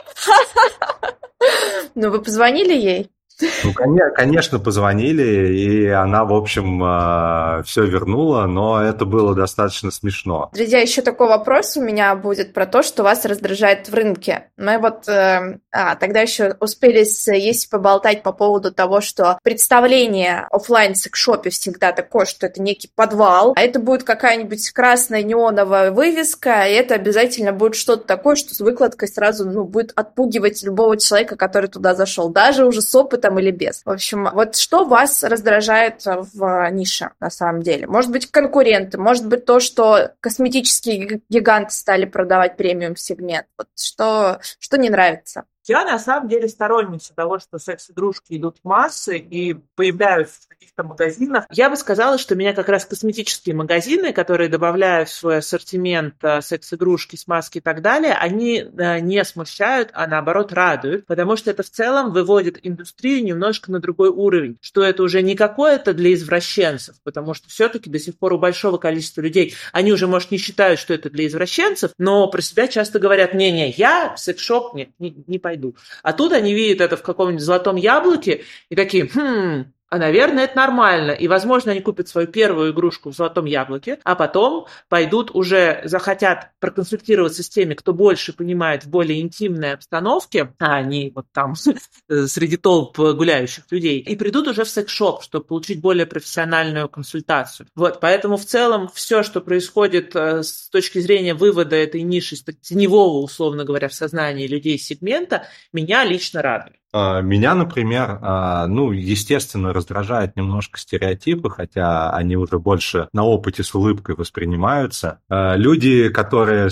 Ну, 1.97 2.11
вы 2.11 2.21
позвонили 2.21 2.75
ей? 2.75 3.11
Ну, 3.41 3.73
конечно, 3.73 4.59
позвонили, 4.59 5.55
и 5.55 5.87
она, 5.89 6.25
в 6.25 6.33
общем, 6.33 6.81
а, 6.83 7.63
все 7.65 7.85
вернула, 7.85 8.47
но 8.47 8.83
это 8.83 9.05
было 9.05 9.35
достаточно 9.35 9.91
смешно. 9.91 10.51
Друзья, 10.55 10.81
еще 10.81 11.03
такой 11.03 11.29
вопрос 11.29 11.77
у 11.77 11.83
меня 11.83 12.15
будет 12.15 12.55
про 12.55 12.67
то, 12.67 12.83
что 12.83 13.03
вас 13.03 13.25
раздражает 13.25 13.89
в 13.89 13.95
рынке. 13.95 14.49
Мы 14.57 14.79
вот 14.79 15.07
э, 15.09 15.59
а, 15.71 15.97
тогда 15.97 16.21
еще 16.21 16.57
успели 16.61 17.05
есть 17.37 17.69
поболтать 17.69 18.23
по 18.23 18.33
поводу 18.33 18.73
того, 18.73 19.01
что 19.01 19.39
представление 19.43 20.47
офлайн 20.51 20.95
секшопе 20.95 21.51
всегда 21.51 21.93
такое, 21.93 22.25
что 22.25 22.47
это 22.47 22.63
некий 22.63 22.91
подвал, 22.95 23.53
а 23.55 23.61
это 23.61 23.79
будет 23.81 24.05
какая-нибудь 24.05 24.71
красная 24.71 25.23
неоновая 25.23 25.91
вывеска, 25.91 26.67
и 26.67 26.73
это 26.73 26.95
обязательно 26.95 27.53
будет 27.53 27.75
что-то 27.75 28.07
такое, 28.07 28.37
что 28.37 28.55
с 28.55 28.61
выкладкой 28.61 29.09
сразу 29.09 29.49
ну, 29.49 29.65
будет 29.65 29.93
отпугивать 29.95 30.63
любого 30.63 30.97
человека, 30.97 31.37
который 31.37 31.69
туда 31.69 31.95
зашел, 31.95 32.31
даже 32.31 32.65
уже 32.65 32.81
с 32.81 32.95
опытом 32.95 33.26
опытом 33.27 33.39
или 33.39 33.51
без. 33.51 33.83
В 33.85 33.91
общем, 33.91 34.29
вот 34.33 34.57
что 34.57 34.85
вас 34.85 35.23
раздражает 35.23 36.05
в 36.05 36.71
нише 36.71 37.11
на 37.21 37.31
самом 37.31 37.63
деле? 37.63 37.87
Может 37.87 38.11
быть, 38.11 38.31
конкуренты, 38.31 38.99
может 38.99 39.27
быть, 39.27 39.45
то, 39.45 39.61
что 39.61 40.13
косметические 40.21 41.21
гиганты 41.29 41.73
стали 41.73 42.05
продавать 42.05 42.57
премиум-сегмент. 42.57 43.47
Вот 43.59 43.69
что, 43.75 44.41
что 44.59 44.79
не 44.79 44.91
нравится? 44.91 45.45
Я 45.69 45.85
на 45.85 45.99
самом 45.99 46.29
деле 46.29 46.49
сторонница 46.49 47.15
того, 47.15 47.39
что 47.39 47.59
секс-игрушки 47.59 48.37
идут 48.37 48.59
в 48.63 48.69
массы 48.69 49.19
и 49.19 49.55
появляются 49.75 50.43
в 50.43 50.49
каких-то 50.49 50.85
магазинах. 50.85 51.45
Я 51.51 51.69
бы 51.69 51.77
сказала, 51.77 52.19
что 52.19 52.37
меня 52.37 52.53
как 52.53 52.69
раз 52.69 52.85
косметические 52.85 53.55
магазины, 53.55 54.13
которые 54.13 54.49
добавляют 54.49 55.09
в 55.09 55.13
свой 55.13 55.39
ассортимент 55.39 56.15
э, 56.23 56.41
секс-игрушки, 56.41 57.17
смазки 57.17 57.59
и 57.59 57.61
так 57.61 57.83
далее, 57.83 58.15
они 58.15 58.59
э, 58.59 59.01
не 59.01 59.25
смущают, 59.25 59.91
а 59.93 60.07
наоборот 60.07 60.53
радуют, 60.53 61.07
потому 61.07 61.37
что 61.37 61.51
это 61.51 61.63
в 61.63 61.71
целом 61.71 62.13
выводит 62.13 62.59
индустрию 62.63 63.25
немножко 63.25 63.73
на 63.73 63.81
другой 63.81 64.11
уровень, 64.11 64.59
что 64.61 64.83
это 64.83 65.03
уже 65.03 65.23
не 65.23 65.35
какое-то 65.35 65.93
для 65.93 66.15
извращенцев, 66.15 66.97
потому 67.03 67.35
что 67.35 67.49
все-таки 67.49 67.91
до 67.91 67.99
сих 67.99 68.17
пор 68.19 68.35
у 68.35 68.39
большого 68.39 68.79
количества 68.79 69.21
людей, 69.21 69.55
они 69.73 69.93
уже, 69.93 70.07
может, 70.07 70.31
не 70.31 70.39
считают, 70.39 70.79
что 70.79 70.95
это 70.95 71.11
для 71.11 71.27
извращенцев, 71.27 71.91
но 71.99 72.29
про 72.29 72.41
себя 72.41 72.69
часто 72.69 72.99
говорят, 72.99 73.35
не-не, 73.35 73.71
я 73.71 74.15
в 74.15 74.21
секс-шоп 74.21 74.75
не, 74.75 74.93
не, 74.99 75.25
не 75.27 75.39
пойду 75.39 75.56
пойду. 75.57 75.77
А 76.03 76.13
тут 76.13 76.33
они 76.33 76.55
видят 76.55 76.81
это 76.81 76.97
в 76.97 77.03
каком-нибудь 77.03 77.43
золотом 77.43 77.77
яблоке 77.77 78.45
и 78.69 78.77
такие, 78.77 79.09
хм, 79.09 79.73
а, 79.97 79.99
наверное, 79.99 80.45
это 80.45 80.57
нормально. 80.57 81.13
И, 81.13 81.27
возможно, 81.27 81.73
они 81.73 81.81
купят 81.81 82.09
свою 82.09 82.27
первую 82.27 82.73
игрушку 82.73 83.11
в 83.11 83.15
золотом 83.15 83.47
яблоке, 83.47 83.99
а 84.05 84.15
потом 84.15 84.67
пойдут 84.89 85.31
уже, 85.35 85.81
захотят 85.85 86.51
проконсультироваться 86.61 87.43
с 87.43 87.49
теми, 87.49 87.75
кто 87.75 87.95
больше 87.95 88.35
понимает 88.35 88.85
в 88.85 88.91
более 88.91 89.21
интимной 89.21 89.73
обстановке, 89.73 90.53
а 90.59 90.83
не 90.83 91.13
вот 91.15 91.27
там 91.33 91.55
среди 92.27 92.57
толп 92.59 92.99
гуляющих 92.99 93.65
людей, 93.71 94.01
и 94.01 94.17
придут 94.17 94.49
уже 94.49 94.65
в 94.65 94.69
секс-шоп, 94.69 95.23
чтобы 95.23 95.47
получить 95.47 95.81
более 95.81 96.05
профессиональную 96.05 96.89
консультацию. 96.89 97.67
Вот, 97.75 97.99
поэтому 98.01 98.37
в 98.37 98.45
целом 98.45 98.89
все, 98.93 99.23
что 99.23 99.41
происходит 99.41 100.15
э, 100.15 100.43
с 100.43 100.69
точки 100.69 100.99
зрения 100.99 101.35
вывода 101.35 101.75
этой 101.75 102.03
ниши, 102.03 102.37
теневого, 102.37 103.23
условно 103.23 103.65
говоря, 103.65 103.89
в 103.89 103.95
сознании 103.95 104.47
людей 104.47 104.79
сегмента, 104.79 105.47
меня 105.73 106.05
лично 106.05 106.43
радует. 106.43 106.77
А, 106.99 107.21
меня, 107.21 107.55
например, 107.55 108.19
а, 108.23 108.67
ну, 108.67 108.91
естественно, 108.91 109.75
раздражают 109.75 110.35
немножко 110.35 110.79
стереотипы, 110.79 111.51
хотя 111.51 112.11
они 112.11 112.37
уже 112.37 112.59
больше 112.59 113.11
на 113.13 113.23
опыте 113.23 113.63
с 113.63 113.75
улыбкой 113.75 114.15
воспринимаются. 114.15 115.19
А, 115.29 115.57
люди, 115.57 116.09
которые 116.09 116.71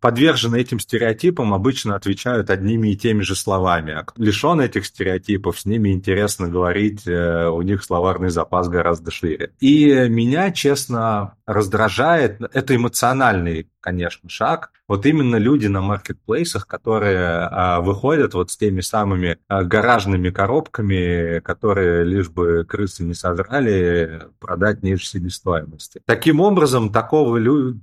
подвержены 0.00 0.60
этим 0.60 0.78
стереотипам, 0.78 1.54
обычно 1.54 1.96
отвечают 1.96 2.50
одними 2.50 2.88
и 2.88 2.96
теми 2.96 3.22
же 3.22 3.34
словами. 3.34 4.04
Лишен 4.16 4.60
этих 4.60 4.84
стереотипов, 4.84 5.58
с 5.58 5.64
ними 5.64 5.90
интересно 5.90 6.48
говорить, 6.48 7.06
э, 7.06 7.48
у 7.48 7.62
них 7.62 7.82
словарный 7.82 8.28
запас 8.28 8.68
гораздо 8.68 9.10
шире. 9.10 9.52
И 9.60 9.86
меня, 10.10 10.50
честно, 10.50 11.36
раздражает, 11.46 12.42
это 12.52 12.76
эмоциональный 12.76 13.68
конечно, 13.82 14.30
шаг. 14.30 14.70
Вот 14.88 15.04
именно 15.06 15.36
люди 15.36 15.66
на 15.66 15.80
маркетплейсах, 15.80 16.66
которые 16.66 17.80
выходят 17.80 18.32
вот 18.32 18.50
с 18.50 18.56
теми 18.56 18.80
самыми 18.80 19.38
гаражными 19.64 20.30
коробками, 20.30 21.40
которые 21.40 22.04
лишь 22.04 22.28
бы 22.30 22.64
крысы 22.64 23.04
не 23.04 23.14
сожрали, 23.14 24.22
продать 24.40 24.82
ниже 24.82 25.04
себестоимости. 25.04 26.00
Таким 26.06 26.40
образом, 26.40 26.90
такого, 26.90 27.38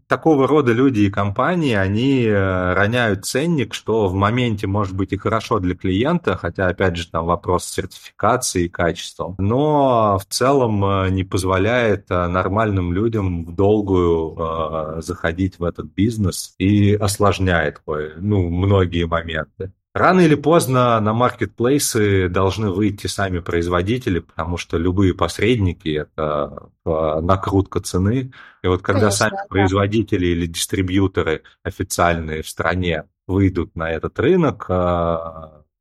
такого 0.07 0.47
рода 0.47 0.71
люди 0.71 1.01
и 1.01 1.09
компании, 1.09 1.75
они 1.75 2.27
а, 2.27 2.73
роняют 2.75 3.25
ценник, 3.25 3.73
что 3.73 4.07
в 4.07 4.13
моменте 4.13 4.67
может 4.67 4.95
быть 4.95 5.13
и 5.13 5.17
хорошо 5.17 5.59
для 5.59 5.75
клиента, 5.75 6.35
хотя, 6.35 6.67
опять 6.67 6.95
же, 6.95 7.09
там 7.09 7.25
вопрос 7.25 7.65
сертификации 7.65 8.65
и 8.65 8.69
качества, 8.69 9.35
но 9.37 10.17
в 10.17 10.25
целом 10.25 10.83
а, 10.83 11.09
не 11.09 11.23
позволяет 11.23 12.05
а, 12.09 12.27
нормальным 12.27 12.93
людям 12.93 13.45
в 13.45 13.55
долгую 13.55 14.35
а, 14.37 15.01
заходить 15.01 15.59
в 15.59 15.63
этот 15.63 15.87
бизнес 15.87 16.55
и 16.57 16.93
осложняет 16.93 17.81
ну, 18.17 18.49
многие 18.49 19.05
моменты. 19.05 19.71
Рано 19.95 20.21
или 20.21 20.35
поздно 20.35 20.99
на 20.99 21.13
маркетплейсы 21.13 22.29
должны 22.29 22.69
выйти 22.69 23.07
сами 23.07 23.39
производители, 23.39 24.19
потому 24.19 24.57
что 24.57 24.77
любые 24.77 25.15
посредники– 25.15 25.89
это 26.15 26.69
э, 26.85 27.19
накрутка 27.21 27.81
цены. 27.81 28.31
И 28.61 28.67
вот 28.67 28.83
когда 28.83 29.01
Конечно, 29.01 29.17
сами 29.17 29.35
да. 29.37 29.45
производители 29.49 30.27
или 30.27 30.45
дистрибьюторы 30.45 31.41
официальные 31.63 32.43
в 32.43 32.49
стране 32.49 33.05
выйдут 33.25 33.75
на 33.75 33.89
этот 33.89 34.19
рынок, 34.19 34.67
э, 34.69 35.17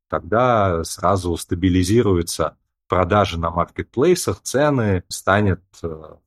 тогда 0.09 0.83
сразу 0.83 1.37
стабилизируются 1.37 2.57
продажи 2.87 3.39
на 3.39 3.51
маркетплейсах, 3.51 4.41
цены, 4.41 5.03
станет 5.07 5.61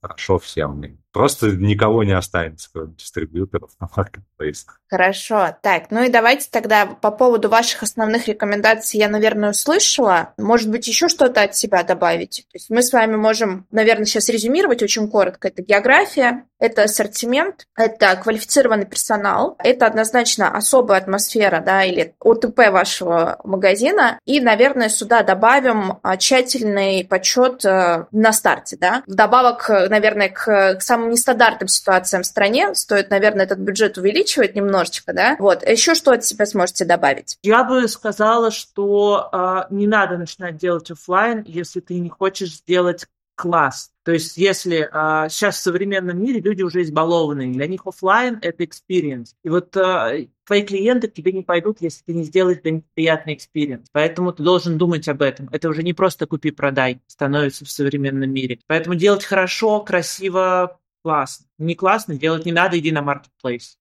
хорошо 0.00 0.38
всем. 0.38 0.82
Просто 1.12 1.48
никого 1.48 2.04
не 2.04 2.12
останется, 2.12 2.70
кроме 2.72 2.94
дистрибьюторов 2.94 3.70
на 3.78 3.88
маркетплейсах. 3.94 4.80
Хорошо. 4.88 5.56
Так, 5.60 5.90
ну 5.90 6.02
и 6.02 6.08
давайте 6.08 6.48
тогда 6.50 6.86
по 6.86 7.10
поводу 7.10 7.50
ваших 7.50 7.82
основных 7.82 8.28
рекомендаций 8.28 8.98
я, 8.98 9.08
наверное, 9.08 9.50
услышала. 9.50 10.32
Может 10.38 10.70
быть, 10.70 10.88
еще 10.88 11.08
что-то 11.08 11.42
от 11.42 11.54
себя 11.54 11.82
добавить? 11.82 12.46
То 12.50 12.56
есть 12.56 12.70
мы 12.70 12.82
с 12.82 12.92
вами 12.92 13.16
можем, 13.16 13.66
наверное, 13.70 14.06
сейчас 14.06 14.30
резюмировать 14.30 14.82
очень 14.82 15.10
коротко. 15.10 15.48
Это 15.48 15.62
география, 15.62 16.46
это 16.58 16.84
ассортимент, 16.84 17.66
это 17.76 18.14
квалифицированный 18.16 18.86
персонал, 18.86 19.56
это 19.58 19.86
однозначно 19.86 20.56
особая 20.56 21.00
атмосфера, 21.00 21.60
да, 21.60 21.84
или 21.84 22.14
ОТП 22.20 22.70
вашего 22.70 23.38
магазина. 23.44 24.18
И, 24.24 24.40
наверное, 24.40 24.88
сюда 24.88 25.22
добавим 25.22 25.98
а, 26.02 26.16
тщательный 26.16 27.04
подсчет 27.04 27.64
э, 27.64 28.06
на 28.12 28.32
старте, 28.32 28.76
да. 28.76 29.02
Вдобавок 29.06 29.41
вдобавок, 29.42 29.90
наверное, 29.90 30.28
к, 30.28 30.76
к 30.76 30.82
самым 30.82 31.10
нестандартным 31.10 31.68
ситуациям 31.68 32.22
в 32.22 32.26
стране 32.26 32.74
стоит, 32.74 33.10
наверное, 33.10 33.44
этот 33.44 33.58
бюджет 33.58 33.98
увеличивать 33.98 34.54
немножечко, 34.54 35.12
да? 35.12 35.36
Вот. 35.38 35.66
Еще 35.66 35.94
что 35.94 36.12
от 36.12 36.24
себя 36.24 36.46
сможете 36.46 36.84
добавить? 36.84 37.36
Я 37.42 37.64
бы 37.64 37.86
сказала, 37.88 38.50
что 38.50 39.28
э, 39.32 39.74
не 39.74 39.86
надо 39.86 40.16
начинать 40.16 40.56
делать 40.56 40.90
офлайн, 40.90 41.44
если 41.46 41.80
ты 41.80 41.98
не 41.98 42.08
хочешь 42.08 42.56
сделать 42.56 43.06
класс. 43.34 43.90
То 44.04 44.12
есть 44.12 44.36
если 44.36 44.88
а, 44.92 45.28
сейчас 45.28 45.56
в 45.56 45.62
современном 45.62 46.20
мире 46.20 46.40
люди 46.40 46.62
уже 46.62 46.82
избалованы, 46.82 47.52
для 47.52 47.66
них 47.66 47.86
офлайн 47.86 48.38
это 48.42 48.64
experience. 48.64 49.34
И 49.44 49.48
вот 49.48 49.76
а, 49.76 50.12
твои 50.44 50.62
клиенты 50.62 51.08
к 51.08 51.14
тебе 51.14 51.32
не 51.32 51.42
пойдут, 51.42 51.80
если 51.80 52.02
ты 52.04 52.14
не 52.14 52.24
сделаешь 52.24 52.60
для 52.62 52.72
них 52.72 52.84
приятный 52.94 53.34
experience. 53.34 53.86
Поэтому 53.92 54.32
ты 54.32 54.42
должен 54.42 54.78
думать 54.78 55.08
об 55.08 55.22
этом. 55.22 55.48
Это 55.52 55.68
уже 55.68 55.82
не 55.82 55.92
просто 55.92 56.26
купи-продай 56.26 57.00
становится 57.06 57.64
в 57.64 57.70
современном 57.70 58.30
мире. 58.30 58.58
Поэтому 58.66 58.94
делать 58.94 59.24
хорошо, 59.24 59.80
красиво, 59.80 60.80
классно. 61.02 61.46
Не 61.58 61.74
классно, 61.74 62.16
делать 62.16 62.44
не 62.44 62.52
надо, 62.52 62.78
иди 62.78 62.92
на 62.92 63.00
marketplace. 63.00 63.76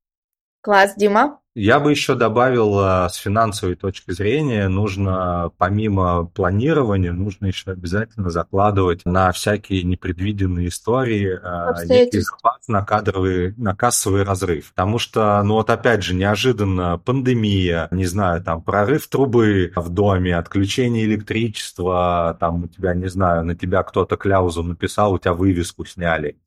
Класс, 0.62 0.94
Дима. 0.96 1.42
Я 1.54 1.82
бы 1.82 1.92
еще 1.92 2.16
добавил, 2.16 2.80
а, 2.80 3.10
с 3.10 3.16
финансовой 3.16 3.76
точки 3.76 4.12
зрения, 4.12 4.70
нужно 4.70 5.52
помимо 5.58 6.26
планирования, 6.28 7.12
нужно 7.12 7.48
еще 7.48 7.72
обязательно 7.72 8.30
закладывать 8.30 9.04
на 9.04 9.34
всякие 9.34 9.84
непредвиденные 9.84 10.70
истории 10.70 11.38
а, 11.44 11.74
некий 11.84 12.22
запас 12.22 12.70
на 12.70 12.86
кадровый, 12.86 13.54
на 13.58 13.76
кассовый 13.76 14.24
разрыв. 14.24 14.72
Потому 14.74 14.98
что, 14.98 15.44
ну 15.44 15.56
вот 15.56 15.70
опять 15.70 16.04
же, 16.04 16.16
неожиданно 16.16 16.98
пандемия, 17.00 17.90
не 17.92 18.06
знаю, 18.06 18.42
там 18.42 18.62
прорыв 18.62 19.10
трубы 19.10 19.74
в 19.76 19.90
доме, 19.90 20.38
отключение 20.38 21.04
электричества, 21.04 22.38
там 22.40 22.64
у 22.64 22.68
тебя, 22.70 22.94
не 22.94 23.10
знаю, 23.10 23.44
на 23.44 23.56
тебя 23.56 23.84
кто-то 23.84 24.16
кляузу 24.16 24.64
написал, 24.64 25.12
у 25.12 25.20
тебя 25.20 25.34
вывеску 25.34 25.84
сняли 25.86 26.38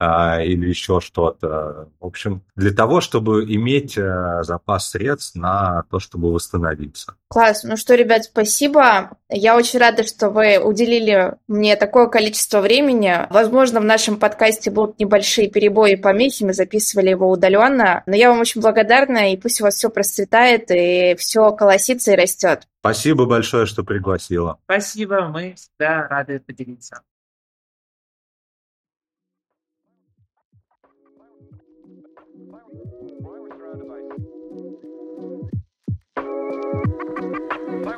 или 0.00 0.68
еще 0.68 1.00
что-то. 1.00 1.88
В 2.00 2.06
общем, 2.06 2.42
для 2.56 2.72
того, 2.72 3.00
чтобы 3.00 3.44
иметь 3.44 3.96
а, 3.96 4.42
запас 4.42 4.90
средств 4.90 5.36
на 5.36 5.84
то, 5.90 6.00
чтобы 6.00 6.32
восстановиться. 6.32 7.14
Класс. 7.28 7.64
Ну 7.64 7.76
что, 7.76 7.94
ребят, 7.94 8.24
спасибо. 8.24 9.16
Я 9.28 9.56
очень 9.56 9.78
рада, 9.78 10.04
что 10.04 10.30
вы 10.30 10.58
уделили 10.58 11.34
мне 11.48 11.76
такое 11.76 12.08
количество 12.08 12.60
времени. 12.60 13.26
Возможно, 13.30 13.80
в 13.80 13.84
нашем 13.84 14.18
подкасте 14.18 14.70
будут 14.70 14.98
небольшие 14.98 15.48
перебои 15.48 15.92
и 15.92 15.96
помехи, 15.96 16.44
мы 16.44 16.52
записывали 16.52 17.10
его 17.10 17.30
удаленно. 17.30 18.02
Но 18.06 18.14
я 18.16 18.30
вам 18.30 18.40
очень 18.40 18.60
благодарна, 18.60 19.32
и 19.32 19.36
пусть 19.36 19.60
у 19.60 19.64
вас 19.64 19.74
все 19.74 19.90
процветает, 19.90 20.70
и 20.70 21.14
все 21.18 21.52
колосится 21.52 22.12
и 22.12 22.16
растет. 22.16 22.68
Спасибо 22.80 23.26
большое, 23.26 23.66
что 23.66 23.82
пригласила. 23.82 24.58
Спасибо, 24.64 25.28
мы 25.28 25.54
всегда 25.54 26.06
рады 26.08 26.38
поделиться. 26.38 27.00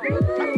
Ooh. 0.09 0.56